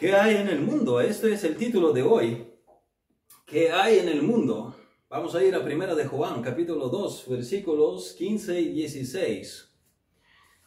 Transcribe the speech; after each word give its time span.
¿Qué 0.00 0.14
hay 0.14 0.36
en 0.36 0.48
el 0.48 0.62
mundo? 0.62 0.98
Este 0.98 1.30
es 1.30 1.44
el 1.44 1.58
título 1.58 1.92
de 1.92 2.02
hoy. 2.02 2.50
¿Qué 3.44 3.70
hay 3.70 3.98
en 3.98 4.08
el 4.08 4.22
mundo? 4.22 4.74
Vamos 5.10 5.34
a 5.34 5.44
ir 5.44 5.54
a 5.54 5.62
Primera 5.62 5.94
de 5.94 6.06
Juan, 6.06 6.40
capítulo 6.40 6.88
2, 6.88 7.28
versículos 7.28 8.14
15 8.14 8.58
y 8.62 8.72
16. 8.72 9.68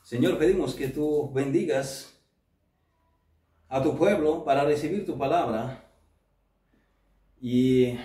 Señor, 0.04 0.38
pedimos 0.38 0.76
que 0.76 0.90
tú 0.90 1.32
bendigas 1.34 2.16
a 3.70 3.82
tu 3.82 3.98
pueblo 3.98 4.46
para 4.46 4.66
recibir 4.66 5.04
tu 5.04 5.18
palabra 5.18 5.92
y 7.42 7.98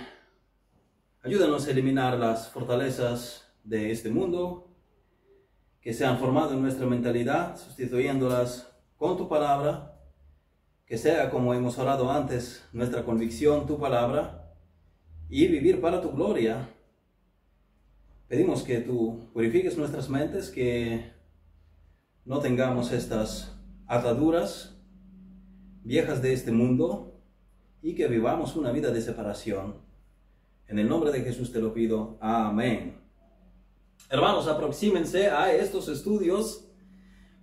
ayúdanos 1.22 1.66
a 1.66 1.70
eliminar 1.72 2.18
las 2.18 2.48
fortalezas 2.48 3.52
de 3.64 3.90
este 3.90 4.08
mundo 4.08 4.74
que 5.82 5.92
se 5.92 6.06
han 6.06 6.18
formado 6.18 6.54
en 6.54 6.62
nuestra 6.62 6.86
mentalidad, 6.86 7.54
sustituyéndolas 7.58 8.72
con 8.96 9.18
tu 9.18 9.28
palabra 9.28 9.87
que 10.88 10.96
sea 10.96 11.30
como 11.30 11.52
hemos 11.52 11.78
orado 11.78 12.10
antes, 12.10 12.64
nuestra 12.72 13.04
convicción, 13.04 13.66
tu 13.66 13.78
palabra, 13.78 14.54
y 15.28 15.46
vivir 15.46 15.82
para 15.82 16.00
tu 16.00 16.12
gloria. 16.12 16.70
Pedimos 18.26 18.62
que 18.62 18.78
tú 18.78 19.28
purifiques 19.34 19.76
nuestras 19.76 20.08
mentes, 20.08 20.48
que 20.48 21.12
no 22.24 22.38
tengamos 22.40 22.90
estas 22.92 23.54
ataduras 23.86 24.76
viejas 25.84 26.22
de 26.22 26.32
este 26.32 26.52
mundo 26.52 27.20
y 27.82 27.94
que 27.94 28.08
vivamos 28.08 28.56
una 28.56 28.72
vida 28.72 28.90
de 28.90 29.02
separación. 29.02 29.76
En 30.68 30.78
el 30.78 30.88
nombre 30.88 31.12
de 31.12 31.20
Jesús 31.20 31.52
te 31.52 31.60
lo 31.60 31.74
pido. 31.74 32.16
Amén. 32.20 32.98
Hermanos, 34.08 34.48
aproxímense 34.48 35.28
a 35.28 35.54
estos 35.54 35.88
estudios 35.88 36.67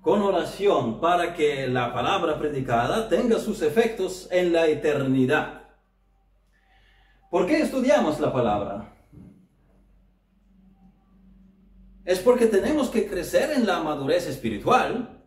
con 0.05 0.21
oración 0.21 1.01
para 1.01 1.33
que 1.33 1.67
la 1.67 1.91
palabra 1.91 2.37
predicada 2.37 3.09
tenga 3.09 3.39
sus 3.39 3.63
efectos 3.63 4.27
en 4.29 4.53
la 4.53 4.67
eternidad. 4.67 5.63
¿Por 7.31 7.47
qué 7.47 7.61
estudiamos 7.61 8.19
la 8.19 8.31
palabra? 8.31 8.95
Es 12.05 12.19
porque 12.19 12.45
tenemos 12.45 12.89
que 12.89 13.07
crecer 13.07 13.49
en 13.53 13.65
la 13.65 13.81
madurez 13.81 14.27
espiritual, 14.27 15.25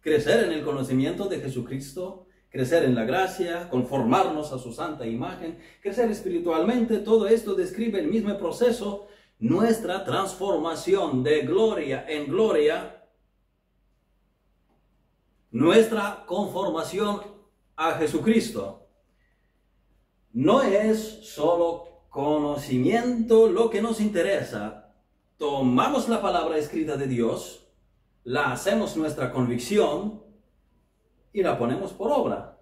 crecer 0.00 0.44
en 0.44 0.52
el 0.52 0.64
conocimiento 0.64 1.28
de 1.28 1.40
Jesucristo, 1.40 2.26
crecer 2.48 2.84
en 2.84 2.94
la 2.94 3.04
gracia, 3.04 3.68
conformarnos 3.68 4.54
a 4.54 4.58
su 4.58 4.72
santa 4.72 5.06
imagen, 5.06 5.58
crecer 5.82 6.10
espiritualmente. 6.10 7.00
Todo 7.00 7.28
esto 7.28 7.54
describe 7.54 8.00
el 8.00 8.06
mismo 8.06 8.34
proceso 8.38 9.08
nuestra 9.38 10.04
transformación 10.04 11.22
de 11.22 11.40
gloria 11.42 12.04
en 12.08 12.26
gloria, 12.26 13.06
nuestra 15.50 16.24
conformación 16.26 17.20
a 17.76 17.92
Jesucristo. 17.92 18.88
No 20.32 20.62
es 20.62 21.26
solo 21.28 22.06
conocimiento 22.08 23.48
lo 23.48 23.70
que 23.70 23.82
nos 23.82 24.00
interesa. 24.00 24.94
Tomamos 25.36 26.08
la 26.08 26.22
palabra 26.22 26.56
escrita 26.56 26.96
de 26.96 27.06
Dios, 27.06 27.68
la 28.24 28.52
hacemos 28.52 28.96
nuestra 28.96 29.32
convicción 29.32 30.22
y 31.32 31.42
la 31.42 31.58
ponemos 31.58 31.92
por 31.92 32.10
obra. 32.10 32.55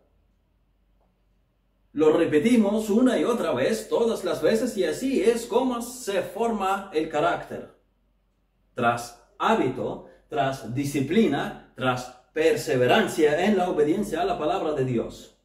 Lo 1.94 2.12
repetimos 2.12 2.90
una 2.90 3.16
y 3.20 3.24
otra 3.24 3.52
vez, 3.52 3.88
todas 3.88 4.24
las 4.24 4.42
veces, 4.42 4.76
y 4.76 4.84
así 4.84 5.22
es 5.22 5.46
como 5.46 5.80
se 5.80 6.22
forma 6.22 6.90
el 6.92 7.08
carácter. 7.08 7.72
Tras 8.74 9.22
hábito, 9.38 10.08
tras 10.28 10.74
disciplina, 10.74 11.72
tras 11.76 12.06
perseverancia 12.32 13.44
en 13.44 13.56
la 13.56 13.70
obediencia 13.70 14.22
a 14.22 14.24
la 14.24 14.36
palabra 14.36 14.72
de 14.72 14.84
Dios. 14.84 15.38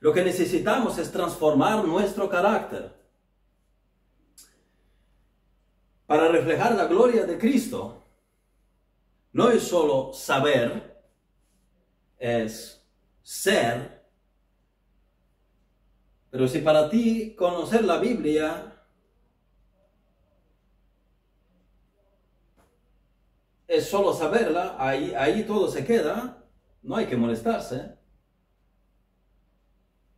Lo 0.00 0.12
que 0.12 0.24
necesitamos 0.24 0.98
es 0.98 1.12
transformar 1.12 1.84
nuestro 1.84 2.28
carácter 2.28 2.92
para 6.04 6.26
reflejar 6.26 6.74
la 6.74 6.86
gloria 6.86 7.24
de 7.26 7.38
Cristo. 7.38 8.02
No 9.32 9.50
es 9.50 9.62
solo 9.62 10.12
saber, 10.12 11.00
es 12.18 12.84
ser 13.22 14.01
pero 16.32 16.48
si 16.48 16.60
para 16.60 16.88
ti 16.88 17.34
conocer 17.36 17.84
la 17.84 17.98
Biblia 17.98 18.74
es 23.68 23.84
solo 23.84 24.14
saberla, 24.14 24.76
ahí, 24.78 25.12
ahí 25.14 25.44
todo 25.44 25.68
se 25.68 25.84
queda, 25.84 26.42
no 26.82 26.96
hay 26.96 27.04
que 27.04 27.18
molestarse. 27.18 27.98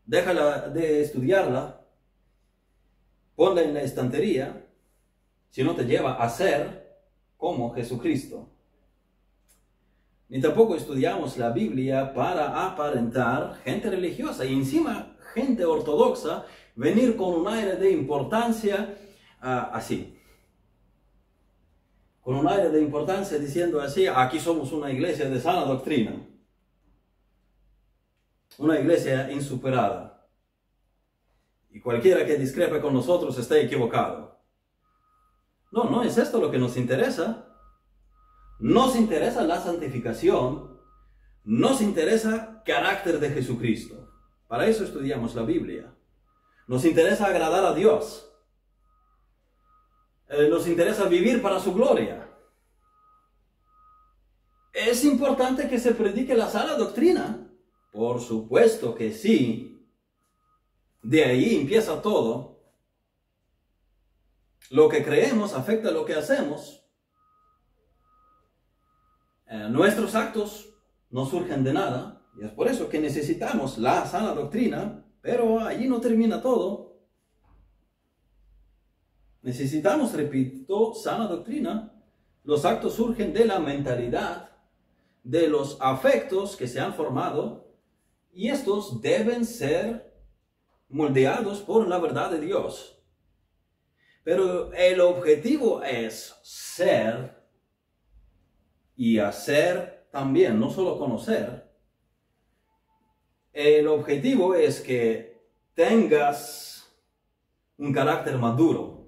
Déjala 0.07 0.69
de 0.69 1.03
estudiarla, 1.03 1.85
ponla 3.35 3.63
en 3.63 3.75
la 3.75 3.83
estantería, 3.83 4.69
si 5.51 5.65
no 5.65 5.75
te 5.75 5.85
lleva 5.85 6.23
a 6.23 6.29
ser 6.29 6.97
como 7.37 7.75
Jesucristo. 7.75 8.49
Ni 10.29 10.41
tampoco 10.41 10.77
estudiamos 10.77 11.37
la 11.39 11.51
Biblia 11.51 12.15
para 12.15 12.67
aparentar 12.67 13.57
gente 13.65 13.91
religiosa 13.91 14.45
y 14.45 14.53
encima 14.55 15.14
gente 15.35 15.65
ortodoxa 15.65 16.47
venir 16.77 17.17
con 17.17 17.35
un 17.35 17.49
aire 17.49 17.77
de 17.77 17.91
importancia 17.91 18.97
ah, 19.41 19.71
así. 19.73 20.19
Con 22.21 22.37
un 22.37 22.49
aire 22.49 22.71
de 22.71 22.81
importancia 22.81 23.39
diciendo 23.39 23.81
así, 23.81 24.07
aquí 24.07 24.41
somos 24.41 24.73
una 24.73 24.91
iglesia 24.91 25.29
de 25.29 25.41
sana 25.41 25.65
doctrina. 25.65 26.27
Una 28.57 28.79
iglesia 28.79 29.31
insuperada. 29.31 30.27
Y 31.71 31.81
cualquiera 31.81 32.25
que 32.25 32.39
discrepe 32.39 32.81
con 32.81 32.95
nosotros 32.95 33.37
está 33.37 33.59
equivocado. 33.59 34.41
No, 35.73 35.85
no 35.91 36.05
es 36.05 36.17
esto 36.17 36.41
lo 36.41 36.51
que 36.51 36.59
nos 36.59 36.77
interesa. 36.77 37.49
Nos 38.61 38.95
interesa 38.97 39.43
la 39.43 39.61
santificación. 39.61 40.79
Nos 41.43 41.83
interesa 41.83 42.63
carácter 42.65 43.19
de 43.19 43.31
Jesucristo. 43.31 44.04
Para 44.49 44.67
eso 44.67 44.85
estudiamos 44.85 45.35
la 45.35 45.43
Biblia. 45.43 45.93
Nos 46.67 46.85
interesa 46.85 47.27
agradar 47.27 47.65
a 47.65 47.75
Dios. 47.75 48.31
Eh, 50.29 50.49
nos 50.49 50.67
interesa 50.67 51.07
vivir 51.07 51.43
para 51.43 51.61
su 51.61 51.75
gloria. 51.75 52.29
¿Es 54.73 55.05
importante 55.05 55.69
que 55.69 55.79
se 55.79 55.95
predique 55.95 56.35
la 56.35 56.49
sana 56.49 56.75
doctrina? 56.75 57.49
Por 57.93 58.21
supuesto 58.21 58.95
que 58.95 59.13
sí. 59.13 59.89
De 61.03 61.25
ahí 61.25 61.57
empieza 61.57 62.03
todo. 62.03 62.61
Lo 64.71 64.89
que 64.89 65.05
creemos 65.05 65.55
afecta 65.55 65.91
lo 65.91 66.05
que 66.05 66.15
hacemos. 66.15 66.85
Eh, 69.47 69.69
nuestros 69.71 70.15
actos 70.15 70.71
no 71.11 71.27
surgen 71.27 71.63
de 71.63 71.73
nada. 71.73 72.24
Y 72.37 72.45
es 72.45 72.51
por 72.51 72.69
eso 72.69 72.89
que 72.89 72.99
necesitamos 72.99 73.79
la 73.79 74.07
sana 74.07 74.35
doctrina, 74.35 75.05
pero 75.21 75.61
allí 75.61 75.89
no 75.89 76.01
termina 76.01 76.41
todo. 76.43 76.99
Necesitamos, 79.43 80.13
repito, 80.15 80.95
sana 80.95 81.27
doctrina. 81.27 81.93
Los 82.45 82.65
actos 82.65 82.95
surgen 82.95 83.33
de 83.33 83.45
la 83.45 83.59
mentalidad, 83.59 84.51
de 85.23 85.49
los 85.49 85.79
afectos 85.81 86.57
que 86.57 86.67
se 86.67 86.81
han 86.81 86.95
formado, 86.95 87.75
y 88.33 88.49
estos 88.49 89.01
deben 89.01 89.45
ser 89.45 90.13
moldeados 90.89 91.61
por 91.61 91.87
la 91.89 91.99
verdad 91.99 92.31
de 92.31 92.41
Dios. 92.41 93.03
Pero 94.25 94.73
el 94.73 95.01
objetivo 95.01 95.83
es 95.83 96.35
ser 96.43 97.45
y 98.97 99.19
hacer 99.19 100.09
también, 100.11 100.59
no 100.59 100.71
solo 100.71 100.99
conocer, 100.99 101.71
el 103.55 103.87
objetivo 103.87 104.57
es 104.57 104.81
que 104.81 105.41
tengas 105.75 106.93
un 107.79 107.93
carácter 107.93 108.37
maduro, 108.37 109.07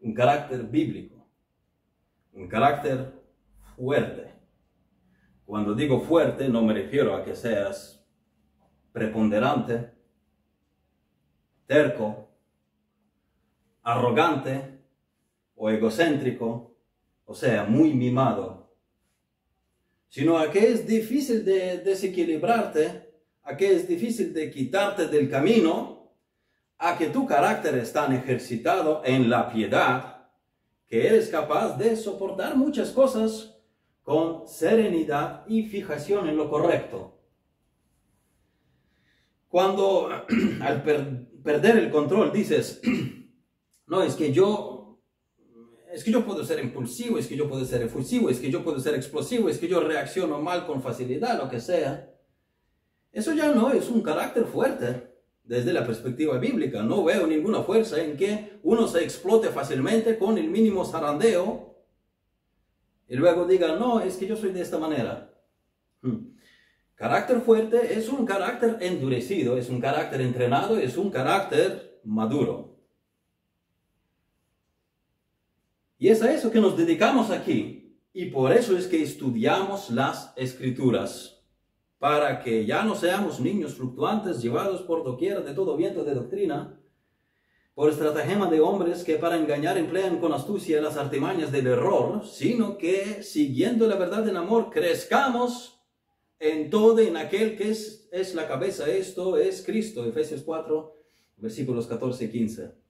un 0.00 0.12
carácter 0.12 0.62
bíblico, 0.62 1.26
un 2.34 2.46
carácter 2.46 3.14
fuerte. 3.76 4.34
Cuando 5.46 5.74
digo 5.74 6.00
fuerte 6.00 6.48
no 6.50 6.62
me 6.62 6.74
refiero 6.74 7.16
a 7.16 7.24
que 7.24 7.34
seas 7.34 8.06
preponderante, 8.92 9.92
terco, 11.66 12.28
arrogante 13.82 14.80
o 15.54 15.70
egocéntrico, 15.70 16.76
o 17.24 17.34
sea, 17.34 17.64
muy 17.64 17.94
mimado 17.94 18.65
sino 20.08 20.38
a 20.38 20.50
que 20.50 20.70
es 20.70 20.86
difícil 20.86 21.44
de 21.44 21.78
desequilibrarte, 21.78 23.10
a 23.42 23.56
que 23.56 23.74
es 23.74 23.86
difícil 23.86 24.32
de 24.32 24.50
quitarte 24.50 25.06
del 25.08 25.30
camino, 25.30 26.12
a 26.78 26.96
que 26.98 27.06
tu 27.06 27.26
carácter 27.26 27.76
es 27.76 27.92
tan 27.92 28.12
ejercitado 28.12 29.02
en 29.04 29.30
la 29.30 29.50
piedad, 29.50 30.28
que 30.86 31.06
eres 31.06 31.28
capaz 31.28 31.76
de 31.76 31.96
soportar 31.96 32.56
muchas 32.56 32.90
cosas 32.90 33.56
con 34.02 34.46
serenidad 34.46 35.44
y 35.48 35.64
fijación 35.64 36.28
en 36.28 36.36
lo 36.36 36.48
correcto. 36.48 37.18
Cuando 39.48 40.08
al 40.60 40.82
perder 40.82 41.78
el 41.78 41.90
control 41.90 42.32
dices, 42.32 42.80
no, 43.86 44.02
es 44.02 44.14
que 44.14 44.32
yo, 44.32 44.65
es 45.96 46.04
que 46.04 46.10
yo 46.10 46.26
puedo 46.26 46.44
ser 46.44 46.62
impulsivo, 46.62 47.16
es 47.16 47.26
que 47.26 47.38
yo 47.38 47.48
puedo 47.48 47.64
ser 47.64 47.80
efusivo, 47.80 48.28
es 48.28 48.38
que 48.38 48.50
yo 48.50 48.62
puedo 48.62 48.78
ser 48.78 48.94
explosivo, 48.94 49.48
es 49.48 49.56
que 49.56 49.66
yo 49.66 49.80
reacciono 49.80 50.38
mal 50.38 50.66
con 50.66 50.82
facilidad, 50.82 51.38
lo 51.38 51.48
que 51.48 51.58
sea. 51.58 52.12
Eso 53.12 53.32
ya 53.32 53.50
no 53.54 53.72
es 53.72 53.88
un 53.88 54.02
carácter 54.02 54.44
fuerte 54.44 55.10
desde 55.42 55.72
la 55.72 55.86
perspectiva 55.86 56.36
bíblica. 56.36 56.82
No 56.82 57.02
veo 57.02 57.26
ninguna 57.26 57.62
fuerza 57.62 57.98
en 57.98 58.18
que 58.18 58.58
uno 58.62 58.86
se 58.88 59.02
explote 59.02 59.48
fácilmente 59.48 60.18
con 60.18 60.36
el 60.36 60.50
mínimo 60.50 60.84
zarandeo 60.84 61.74
y 63.08 63.16
luego 63.16 63.46
diga, 63.46 63.76
no, 63.76 64.00
es 64.00 64.18
que 64.18 64.26
yo 64.26 64.36
soy 64.36 64.52
de 64.52 64.60
esta 64.60 64.76
manera. 64.76 65.32
Hmm. 66.02 66.36
Carácter 66.94 67.40
fuerte 67.40 67.98
es 67.98 68.10
un 68.10 68.26
carácter 68.26 68.76
endurecido, 68.80 69.56
es 69.56 69.70
un 69.70 69.80
carácter 69.80 70.20
entrenado, 70.20 70.76
es 70.76 70.98
un 70.98 71.08
carácter 71.08 72.00
maduro. 72.04 72.65
Y 75.98 76.08
es 76.08 76.22
a 76.22 76.32
eso 76.32 76.50
que 76.50 76.60
nos 76.60 76.76
dedicamos 76.76 77.30
aquí. 77.30 77.98
Y 78.12 78.26
por 78.26 78.52
eso 78.52 78.76
es 78.76 78.86
que 78.86 79.02
estudiamos 79.02 79.90
las 79.90 80.32
escrituras. 80.36 81.44
Para 81.98 82.40
que 82.40 82.66
ya 82.66 82.82
no 82.82 82.94
seamos 82.94 83.40
niños 83.40 83.74
fluctuantes 83.74 84.42
llevados 84.42 84.82
por 84.82 85.04
doquier 85.04 85.42
de 85.44 85.54
todo 85.54 85.76
viento 85.76 86.04
de 86.04 86.14
doctrina, 86.14 86.78
por 87.74 87.90
estratagema 87.90 88.50
de 88.50 88.60
hombres 88.60 89.04
que 89.04 89.16
para 89.16 89.36
engañar 89.36 89.76
emplean 89.76 90.18
con 90.18 90.32
astucia 90.32 90.80
las 90.80 90.96
artimañas 90.96 91.52
del 91.52 91.66
error, 91.66 92.26
sino 92.26 92.78
que 92.78 93.22
siguiendo 93.22 93.86
la 93.86 93.96
verdad 93.96 94.26
en 94.28 94.36
amor 94.36 94.70
crezcamos 94.70 95.82
en 96.38 96.70
todo 96.70 97.00
en 97.00 97.16
aquel 97.16 97.56
que 97.56 97.70
es, 97.70 98.08
es 98.12 98.34
la 98.34 98.46
cabeza. 98.46 98.88
Esto 98.88 99.36
es 99.36 99.62
Cristo, 99.62 100.04
Efesios 100.04 100.42
4, 100.42 100.94
versículos 101.36 101.86
14 101.86 102.24
y 102.24 102.30
15. 102.30 102.85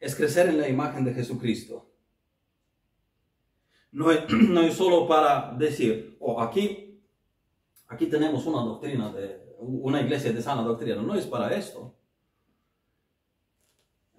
Es 0.00 0.14
crecer 0.14 0.48
en 0.48 0.60
la 0.60 0.68
imagen 0.68 1.04
de 1.04 1.14
Jesucristo. 1.14 1.90
No 3.92 4.10
es, 4.10 4.28
no 4.32 4.60
es 4.62 4.74
solo 4.74 5.06
para 5.06 5.54
decir, 5.56 6.16
oh, 6.20 6.40
aquí, 6.40 7.00
aquí 7.88 8.06
tenemos 8.06 8.46
una 8.46 8.62
doctrina, 8.62 9.12
de, 9.12 9.56
una 9.60 10.00
iglesia 10.00 10.32
de 10.32 10.42
sana 10.42 10.62
doctrina. 10.62 11.02
No 11.02 11.14
es 11.14 11.26
para 11.26 11.54
esto 11.54 11.94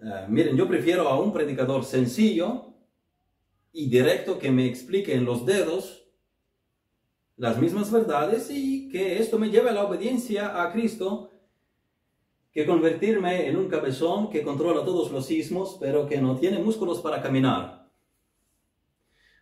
eh, 0.05 0.25
miren, 0.27 0.55
yo 0.55 0.67
prefiero 0.67 1.07
a 1.07 1.19
un 1.19 1.33
predicador 1.33 1.83
sencillo 1.83 2.73
y 3.71 3.89
directo 3.89 4.37
que 4.37 4.51
me 4.51 4.67
explique 4.67 5.15
en 5.15 5.25
los 5.25 5.45
dedos 5.45 6.07
las 7.37 7.57
mismas 7.57 7.91
verdades 7.91 8.49
y 8.51 8.87
que 8.89 9.19
esto 9.19 9.39
me 9.39 9.49
lleve 9.49 9.71
a 9.71 9.73
la 9.73 9.83
obediencia 9.83 10.61
a 10.61 10.71
Cristo 10.71 11.31
que 12.55 12.65
convertirme 12.65 13.47
en 13.47 13.57
un 13.57 13.69
cabezón 13.69 14.31
que 14.31 14.41
controla 14.41 14.83
todos 14.83 15.11
los 15.11 15.27
sismos, 15.27 15.77
pero 15.79 16.07
que 16.07 16.19
no 16.19 16.35
tiene 16.37 16.57
músculos 16.57 17.01
para 17.01 17.21
caminar. 17.21 17.87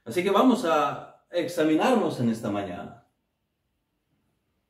Así 0.03 0.21
que 0.21 0.31
vamos 0.31 0.65
a 0.65 1.23
examinarnos 1.31 2.19
en 2.19 2.27
esta 2.27 2.51
mañana, 2.51 3.07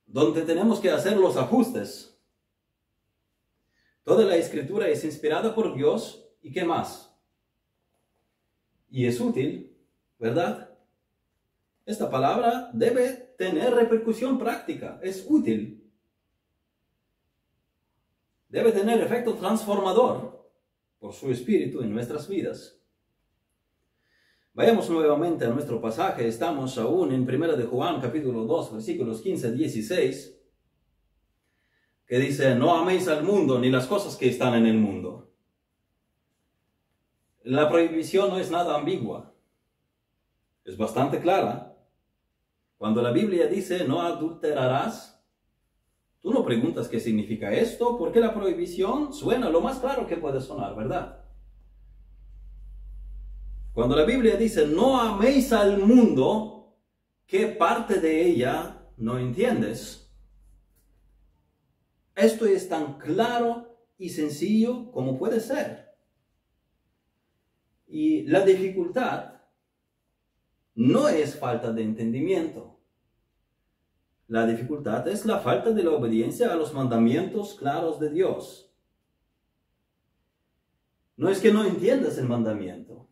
donde 0.06 0.44
tenemos 0.44 0.80
que 0.80 0.92
hacer 0.92 1.18
los 1.18 1.38
ajustes 1.38 2.14
Toda 4.04 4.26
la 4.26 4.36
escritura 4.36 4.90
es 4.90 5.04
inspirada 5.06 5.56
por 5.56 5.74
Dios 5.76 6.28
y 6.42 6.52
qué 6.52 6.66
más. 6.66 7.16
Y 8.90 9.06
es 9.06 9.20
útil, 9.20 9.78
¿verdad? 10.20 10.70
Esta 11.86 12.10
palabra 12.10 12.70
debe 12.74 13.34
tener 13.38 13.74
repercusión 13.74 14.38
práctica, 14.38 15.00
es 15.02 15.26
útil. 15.28 15.83
Debe 18.54 18.72
tener 18.72 19.02
efecto 19.02 19.34
transformador 19.34 20.48
por 21.00 21.12
su 21.12 21.32
espíritu 21.32 21.82
en 21.82 21.92
nuestras 21.92 22.28
vidas. 22.28 22.80
Vayamos 24.54 24.92
nuevamente 24.92 25.46
a 25.46 25.50
nuestro 25.50 25.82
pasaje, 25.82 26.28
estamos 26.28 26.78
aún 26.78 27.12
en 27.14 27.22
1 27.28 27.58
de 27.58 27.64
Juan 27.64 28.00
capítulo 28.00 28.46
2 28.46 28.74
versículos 28.74 29.22
15 29.22 29.48
a 29.48 29.50
16 29.50 30.40
que 32.06 32.20
dice, 32.20 32.54
no 32.54 32.76
améis 32.76 33.08
al 33.08 33.24
mundo 33.24 33.58
ni 33.58 33.72
las 33.72 33.88
cosas 33.88 34.16
que 34.18 34.30
están 34.30 34.54
en 34.54 34.68
el 34.68 34.78
mundo. 34.78 35.34
La 37.42 37.68
prohibición 37.68 38.30
no 38.30 38.38
es 38.38 38.52
nada 38.52 38.76
ambigua, 38.76 39.34
es 40.64 40.78
bastante 40.78 41.20
clara. 41.20 41.76
Cuando 42.78 43.02
la 43.02 43.10
Biblia 43.10 43.48
dice, 43.48 43.88
no 43.88 44.04
adulterarás, 44.04 45.13
tú 46.24 46.32
no 46.32 46.46
preguntas 46.46 46.88
qué 46.88 47.02
significa 47.02 47.52
esto, 47.52 47.98
porque 47.98 48.22
la 48.22 48.34
prohibición 48.34 49.14
suena 49.14 49.50
lo 49.50 49.60
más 49.60 49.80
claro 49.80 50.08
que 50.08 50.16
puede 50.16 50.40
sonar, 50.40 50.74
¿verdad? 50.74 51.22
Cuando 53.74 53.96
la 53.96 54.06
Biblia 54.06 54.38
dice, 54.38 54.66
no 54.66 55.02
améis 55.02 55.52
al 55.52 55.80
mundo, 55.80 56.78
¿qué 57.28 57.48
parte 57.48 58.00
de 58.00 58.26
ella 58.26 58.88
no 58.96 59.20
entiendes? 59.20 60.16
Esto 62.16 62.46
es 62.46 62.70
tan 62.70 63.00
claro 63.00 63.76
y 63.98 64.10
sencillo 64.10 64.92
como 64.92 65.18
puede 65.18 65.42
ser. 65.42 65.94
Y 67.86 68.24
la 68.28 68.46
dificultad 68.46 69.42
no 70.76 71.10
es 71.10 71.38
falta 71.38 71.74
de 71.74 71.84
entendimiento. 71.84 72.73
La 74.34 74.48
dificultad 74.48 75.08
es 75.08 75.28
la 75.28 75.38
falta 75.42 75.70
de 75.70 75.84
la 75.84 75.92
obediencia 75.92 76.52
a 76.52 76.56
los 76.56 76.74
mandamientos 76.74 77.54
claros 77.54 78.00
de 78.00 78.10
Dios. 78.10 78.68
No 81.16 81.30
es 81.30 81.40
que 81.40 81.54
no 81.54 81.64
entiendas 81.64 82.18
el 82.18 82.28
mandamiento. 82.28 83.08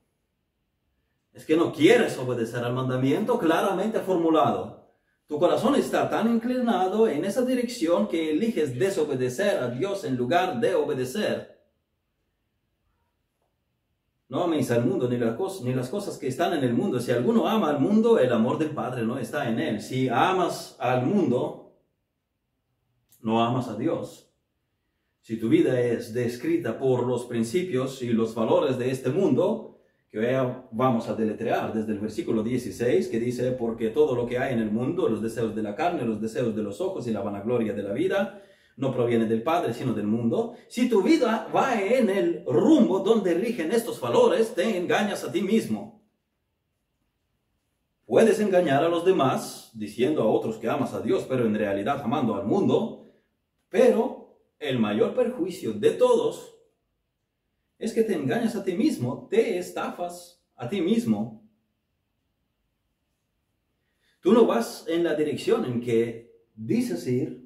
Es 1.32 1.46
que 1.46 1.56
no 1.56 1.72
quieres 1.72 2.18
obedecer 2.18 2.64
al 2.64 2.74
mandamiento 2.74 3.38
claramente 3.38 4.00
formulado. 4.00 4.92
Tu 5.28 5.38
corazón 5.38 5.76
está 5.76 6.10
tan 6.10 6.28
inclinado 6.28 7.08
en 7.08 7.24
esa 7.24 7.44
dirección 7.44 8.08
que 8.08 8.32
eliges 8.32 8.80
desobedecer 8.80 9.60
a 9.60 9.70
Dios 9.70 10.04
en 10.06 10.18
lugar 10.18 10.60
de 10.60 10.74
obedecer. 10.74 11.61
No 14.32 14.46
améis 14.46 14.72
al 14.72 14.86
mundo 14.86 15.10
ni 15.10 15.18
las, 15.18 15.36
cosas, 15.36 15.62
ni 15.62 15.74
las 15.74 15.90
cosas 15.90 16.18
que 16.18 16.30
están 16.30 16.54
en 16.54 16.64
el 16.64 16.74
mundo. 16.74 17.02
Si 17.02 17.12
alguno 17.12 17.50
ama 17.50 17.70
al 17.70 17.82
mundo, 17.82 18.18
el 18.18 18.32
amor 18.32 18.58
del 18.58 18.70
Padre 18.70 19.06
no 19.06 19.18
está 19.18 19.50
en 19.50 19.60
él. 19.60 19.82
Si 19.82 20.08
amas 20.08 20.78
al 20.80 21.06
mundo, 21.06 21.74
no 23.22 23.44
amas 23.44 23.68
a 23.68 23.76
Dios. 23.76 24.32
Si 25.20 25.38
tu 25.38 25.50
vida 25.50 25.82
es 25.82 26.14
descrita 26.14 26.80
por 26.80 27.06
los 27.06 27.26
principios 27.26 28.02
y 28.02 28.14
los 28.14 28.34
valores 28.34 28.78
de 28.78 28.90
este 28.90 29.10
mundo, 29.10 29.82
que 30.10 30.20
vamos 30.72 31.10
a 31.10 31.14
deletrear 31.14 31.74
desde 31.74 31.92
el 31.92 32.00
versículo 32.00 32.42
16, 32.42 33.10
que 33.10 33.20
dice, 33.20 33.52
porque 33.52 33.90
todo 33.90 34.16
lo 34.16 34.26
que 34.26 34.38
hay 34.38 34.54
en 34.54 34.60
el 34.60 34.72
mundo, 34.72 35.10
los 35.10 35.22
deseos 35.22 35.54
de 35.54 35.62
la 35.62 35.76
carne, 35.76 36.06
los 36.06 36.22
deseos 36.22 36.56
de 36.56 36.64
los 36.64 36.80
ojos 36.80 37.06
y 37.06 37.12
la 37.12 37.20
vanagloria 37.20 37.74
de 37.74 37.84
la 37.84 37.92
vida, 37.92 38.42
no 38.78 38.94
proviene 38.94 39.26
del 39.26 39.44
Padre, 39.44 39.74
sino 39.74 39.94
del 39.94 40.08
mundo. 40.08 40.56
Si 40.68 40.90
tu 40.90 41.02
vida 41.02 41.48
va 41.54 41.80
en 41.82 42.10
el 42.10 42.44
rumbo 42.46 43.00
donde 43.00 43.34
rigen 43.34 43.72
estos 43.72 44.00
valores, 44.00 44.54
te 44.56 44.78
engañas 44.78 45.24
a 45.24 45.32
ti 45.32 45.42
mismo. 45.42 46.02
Puedes 48.06 48.40
engañar 48.40 48.84
a 48.84 48.90
los 48.90 49.06
demás 49.06 49.72
diciendo 49.74 50.24
a 50.24 50.26
otros 50.26 50.58
que 50.58 50.68
amas 50.68 50.94
a 50.94 51.02
Dios, 51.02 51.26
pero 51.30 51.46
en 51.46 51.56
realidad 51.56 52.02
amando 52.04 52.36
al 52.36 52.46
mundo. 52.46 53.06
Pero 53.70 54.38
el 54.60 54.80
mayor 54.80 55.16
perjuicio 55.16 55.74
de 55.74 55.92
todos 55.92 56.56
es 57.80 57.94
que 57.94 58.04
te 58.04 58.14
engañas 58.14 58.56
a 58.56 58.64
ti 58.64 58.74
mismo, 58.74 59.28
te 59.30 59.58
estafas 59.58 60.44
a 60.56 60.70
ti 60.70 60.82
mismo. 60.82 61.42
Tú 64.22 64.34
no 64.34 64.46
vas 64.46 64.86
en 64.88 65.04
la 65.04 65.16
dirección 65.16 65.66
en 65.66 65.82
que 65.82 66.32
dices 66.56 67.08
ir. 67.08 67.41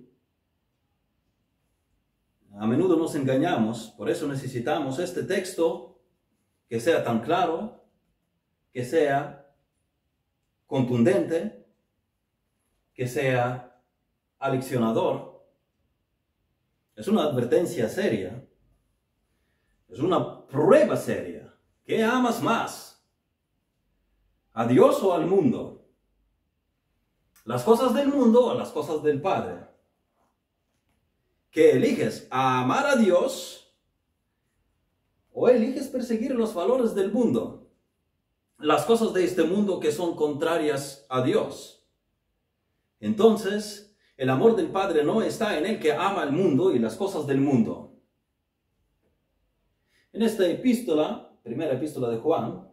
A 2.57 2.67
menudo 2.67 2.95
nos 2.95 3.15
engañamos, 3.15 3.93
por 3.97 4.09
eso 4.09 4.27
necesitamos 4.27 4.99
este 4.99 5.23
texto 5.23 5.99
que 6.67 6.79
sea 6.79 7.03
tan 7.03 7.21
claro, 7.21 7.85
que 8.71 8.85
sea 8.85 9.53
contundente, 10.65 11.65
que 12.93 13.07
sea 13.07 13.81
aleccionador. 14.39 15.45
Es 16.95 17.07
una 17.07 17.23
advertencia 17.23 17.89
seria 17.89 18.45
es 19.95 20.01
una 20.01 20.45
prueba 20.45 20.97
seria. 20.97 21.53
¿Qué 21.85 22.03
amas 22.03 22.41
más? 22.41 23.01
¿A 24.53 24.65
Dios 24.65 25.01
o 25.03 25.13
al 25.13 25.25
mundo? 25.25 25.87
¿Las 27.45 27.63
cosas 27.63 27.93
del 27.93 28.09
mundo 28.09 28.47
o 28.47 28.53
las 28.55 28.71
cosas 28.71 29.03
del 29.03 29.21
Padre? 29.21 29.67
¿Qué 31.55 31.71
eliges? 31.71 32.27
¿A 32.29 32.61
amar 32.61 32.85
a 32.85 32.95
Dios 32.97 33.73
o 35.31 35.49
eliges 35.49 35.87
perseguir 35.87 36.35
los 36.35 36.53
valores 36.53 36.93
del 36.93 37.11
mundo? 37.11 37.65
las 38.59 38.85
cosas 38.85 39.13
de 39.13 39.23
este 39.23 39.43
mundo 39.43 39.79
que 39.79 39.91
son 39.91 40.15
contrarias 40.15 41.05
a 41.09 41.21
Dios. 41.21 41.85
Entonces, 42.99 43.95
el 44.17 44.29
amor 44.29 44.55
del 44.55 44.67
Padre 44.67 45.03
no 45.03 45.21
está 45.21 45.57
en 45.57 45.65
el 45.65 45.79
que 45.79 45.91
ama 45.91 46.23
el 46.23 46.31
mundo 46.31 46.73
y 46.73 46.79
las 46.79 46.95
cosas 46.95 47.27
del 47.27 47.41
mundo. 47.41 47.99
En 50.13 50.21
esta 50.21 50.47
epístola, 50.47 51.37
primera 51.43 51.73
epístola 51.73 52.09
de 52.09 52.17
Juan, 52.17 52.69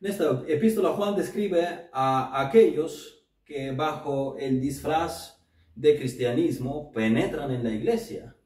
en 0.00 0.10
esta 0.10 0.42
epístola 0.46 0.90
Juan 0.90 1.16
describe 1.16 1.88
a 1.92 2.46
aquellos 2.46 3.26
que 3.44 3.72
bajo 3.72 4.36
el 4.38 4.60
disfraz 4.60 5.43
de 5.74 5.96
cristianismo 5.96 6.92
penetran 6.92 7.50
en 7.50 7.64
la 7.64 7.70
iglesia. 7.70 8.36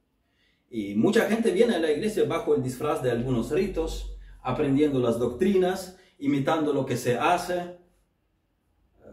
Y 0.70 0.94
mucha 0.94 1.28
gente 1.28 1.50
viene 1.50 1.74
a 1.74 1.78
la 1.78 1.90
iglesia 1.90 2.24
bajo 2.24 2.54
el 2.54 2.62
disfraz 2.62 3.02
de 3.02 3.10
algunos 3.10 3.50
ritos, 3.50 4.16
aprendiendo 4.42 4.98
las 4.98 5.18
doctrinas, 5.18 5.98
imitando 6.18 6.72
lo 6.72 6.84
que 6.84 6.96
se 6.96 7.18
hace, 7.18 7.78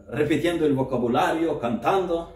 repitiendo 0.08 0.66
el 0.66 0.74
vocabulario, 0.74 1.58
cantando. 1.58 2.34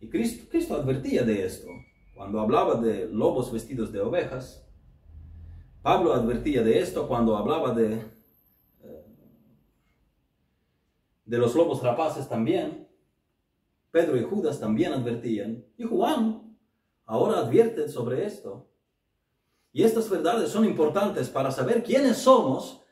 Y 0.00 0.08
Cristo, 0.08 0.46
Cristo 0.50 0.74
advertía 0.74 1.22
de 1.22 1.44
esto 1.44 1.68
cuando 2.14 2.40
hablaba 2.40 2.74
de 2.80 3.08
lobos 3.08 3.52
vestidos 3.52 3.92
de 3.92 4.00
ovejas. 4.00 4.64
Pablo 5.82 6.12
advertía 6.12 6.62
de 6.62 6.80
esto 6.80 7.06
cuando 7.06 7.36
hablaba 7.36 7.72
de, 7.72 8.02
eh, 8.82 9.06
de 11.24 11.38
los 11.38 11.54
lobos 11.54 11.82
rapaces 11.82 12.28
también. 12.28 12.87
Pedro 13.90 14.16
y 14.16 14.22
Judas 14.22 14.60
también 14.60 14.92
advertían. 14.92 15.64
Y 15.76 15.84
Juan 15.84 16.56
ahora 17.06 17.40
advierte 17.40 17.88
sobre 17.88 18.26
esto. 18.26 18.68
Y 19.72 19.82
estas 19.82 20.08
verdades 20.08 20.50
son 20.50 20.64
importantes 20.64 21.28
para 21.28 21.50
saber 21.50 21.82
quiénes 21.82 22.18
somos 22.18 22.82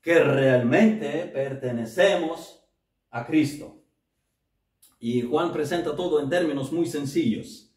que 0.00 0.22
realmente 0.22 1.30
pertenecemos 1.32 2.62
a 3.10 3.26
Cristo. 3.26 3.80
Y 4.98 5.22
Juan 5.22 5.52
presenta 5.52 5.96
todo 5.96 6.20
en 6.20 6.28
términos 6.28 6.72
muy 6.72 6.86
sencillos. 6.86 7.72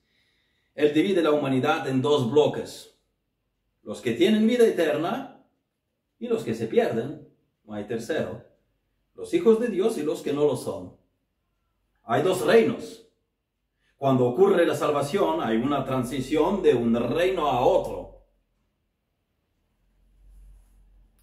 Él 0.76 0.94
divide 0.94 1.22
la 1.22 1.32
humanidad 1.32 1.88
en 1.88 2.02
dos 2.02 2.30
bloques. 2.30 3.00
Los 3.84 4.02
que 4.02 4.14
tienen 4.14 4.46
vida 4.46 4.66
eterna 4.66 5.46
y 6.20 6.28
los 6.28 6.44
que 6.44 6.54
se 6.54 6.68
pierden. 6.68 7.28
No 7.64 7.74
hay 7.74 7.86
tercero. 7.86 8.44
Los 9.16 9.34
hijos 9.34 9.60
de 9.60 9.70
Dios 9.70 9.98
y 9.98 10.04
los 10.04 10.22
que 10.22 10.34
no 10.34 10.46
lo 10.46 10.58
son. 10.58 10.97
Hay 12.10 12.24
dos 12.24 12.46
reinos. 12.46 13.06
Cuando 13.98 14.28
ocurre 14.28 14.66
la 14.66 14.76
salvación 14.76 15.42
hay 15.42 15.58
una 15.58 15.84
transición 15.84 16.64
de 16.64 16.74
un 16.74 16.96
reino 16.96 17.48
a 17.48 17.60
otro. 17.60 18.24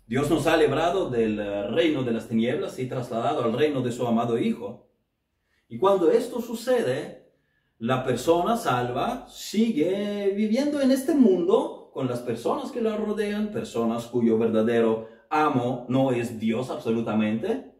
Dios 0.07 0.29
nos 0.29 0.47
ha 0.47 0.59
librado 0.59 1.09
del 1.09 1.41
eh, 1.41 1.69
reino 1.69 2.03
de 2.03 2.13
las 2.13 2.29
tinieblas 2.29 2.79
y 2.79 2.87
trasladado 2.87 3.45
al 3.45 3.55
reino 3.55 3.81
de 3.81 3.93
su 3.93 4.07
amado 4.07 4.39
Hijo. 4.39 4.91
Y 5.71 5.79
cuando 5.79 6.11
esto 6.11 6.43
sucede, 6.43 7.33
la 7.79 8.05
persona 8.05 8.59
salva 8.59 9.27
sigue 9.27 10.35
viviendo 10.37 10.83
en 10.83 10.91
este 10.91 11.15
mundo 11.15 11.91
con 11.95 12.09
las 12.09 12.21
personas 12.21 12.71
que 12.71 12.83
la 12.83 12.95
rodean, 12.99 13.51
personas 13.53 14.05
cuyo 14.05 14.37
verdadero 14.37 15.09
amo 15.31 15.87
no 15.89 16.13
es 16.13 16.39
Dios 16.39 16.69
absolutamente. 16.69 17.74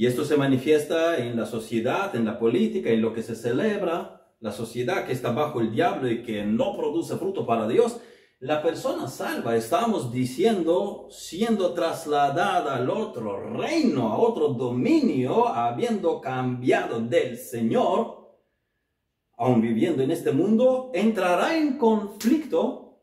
Y 0.00 0.06
esto 0.06 0.24
se 0.24 0.38
manifiesta 0.38 1.18
en 1.18 1.36
la 1.36 1.44
sociedad, 1.44 2.16
en 2.16 2.24
la 2.24 2.38
política, 2.38 2.88
en 2.88 3.02
lo 3.02 3.12
que 3.12 3.22
se 3.22 3.36
celebra. 3.36 4.32
La 4.40 4.50
sociedad 4.50 5.04
que 5.04 5.12
está 5.12 5.30
bajo 5.32 5.60
el 5.60 5.72
diablo 5.72 6.10
y 6.10 6.22
que 6.22 6.42
no 6.42 6.74
produce 6.74 7.18
fruto 7.18 7.44
para 7.44 7.68
Dios 7.68 8.00
la 8.38 8.62
persona 8.62 9.08
salva, 9.08 9.56
estamos 9.56 10.10
diciendo, 10.10 11.08
siendo 11.10 11.74
trasladada 11.74 12.76
al 12.76 12.88
otro 12.88 13.52
reino, 13.52 14.08
a 14.08 14.16
otro 14.16 14.54
dominio, 14.54 15.46
habiendo 15.46 16.22
cambiado 16.22 16.98
del 17.00 17.36
Señor, 17.36 18.40
aún 19.36 19.60
viviendo 19.60 20.02
en 20.02 20.12
este 20.12 20.32
mundo, 20.32 20.90
entrará 20.94 21.58
en 21.58 21.76
conflicto 21.76 23.02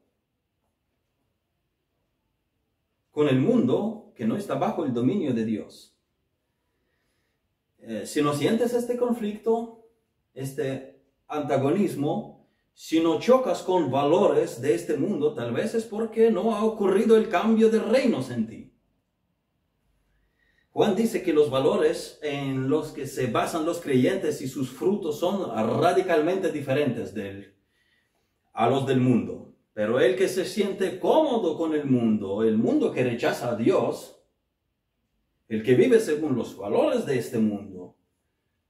con 3.12 3.28
el 3.28 3.40
mundo 3.40 4.14
que 4.16 4.26
no 4.26 4.36
está 4.36 4.56
bajo 4.56 4.84
el 4.84 4.96
dominio 4.96 5.36
de 5.36 5.46
Dios. 5.46 5.94
Eh, 7.88 8.06
si 8.06 8.22
no 8.22 8.34
sientes 8.34 8.74
este 8.74 8.98
conflicto, 8.98 9.88
este 10.34 11.00
antagonismo, 11.26 12.46
si 12.74 13.00
no 13.00 13.18
chocas 13.18 13.64
con 13.64 13.90
valores 13.90 14.60
de 14.62 14.76
este 14.76 14.98
mundo, 14.98 15.34
tal 15.34 15.54
vez 15.54 15.74
es 15.74 15.86
porque 15.86 16.30
no 16.30 16.54
ha 16.54 16.66
ocurrido 16.66 17.16
el 17.16 17.30
cambio 17.30 17.70
de 17.70 17.80
reinos 17.80 18.30
en 18.30 18.46
ti. 18.46 18.74
Juan 20.72 20.98
dice 20.98 21.24
que 21.24 21.32
los 21.32 21.50
valores 21.50 22.20
en 22.22 22.70
los 22.70 22.92
que 22.92 23.08
se 23.08 23.28
basan 23.28 23.66
los 23.66 23.80
creyentes 23.80 24.42
y 24.42 24.50
sus 24.50 24.70
frutos 24.70 25.20
son 25.20 25.50
radicalmente 25.82 26.52
diferentes 26.52 27.16
a 28.52 28.70
los 28.70 28.86
del 28.86 29.00
mundo. 29.00 29.56
Pero 29.74 30.02
el 30.02 30.18
que 30.18 30.28
se 30.28 30.44
siente 30.44 31.00
cómodo 31.00 31.58
con 31.58 31.74
el 31.74 31.86
mundo, 31.86 32.44
el 32.44 32.58
mundo 32.58 32.92
que 32.92 33.04
rechaza 33.04 33.52
a 33.52 33.56
Dios, 33.56 34.18
el 35.48 35.64
que 35.64 35.76
vive 35.76 36.00
según 36.00 36.36
los 36.36 36.58
valores 36.58 37.06
de 37.06 37.18
este 37.18 37.40
mundo, 37.40 37.77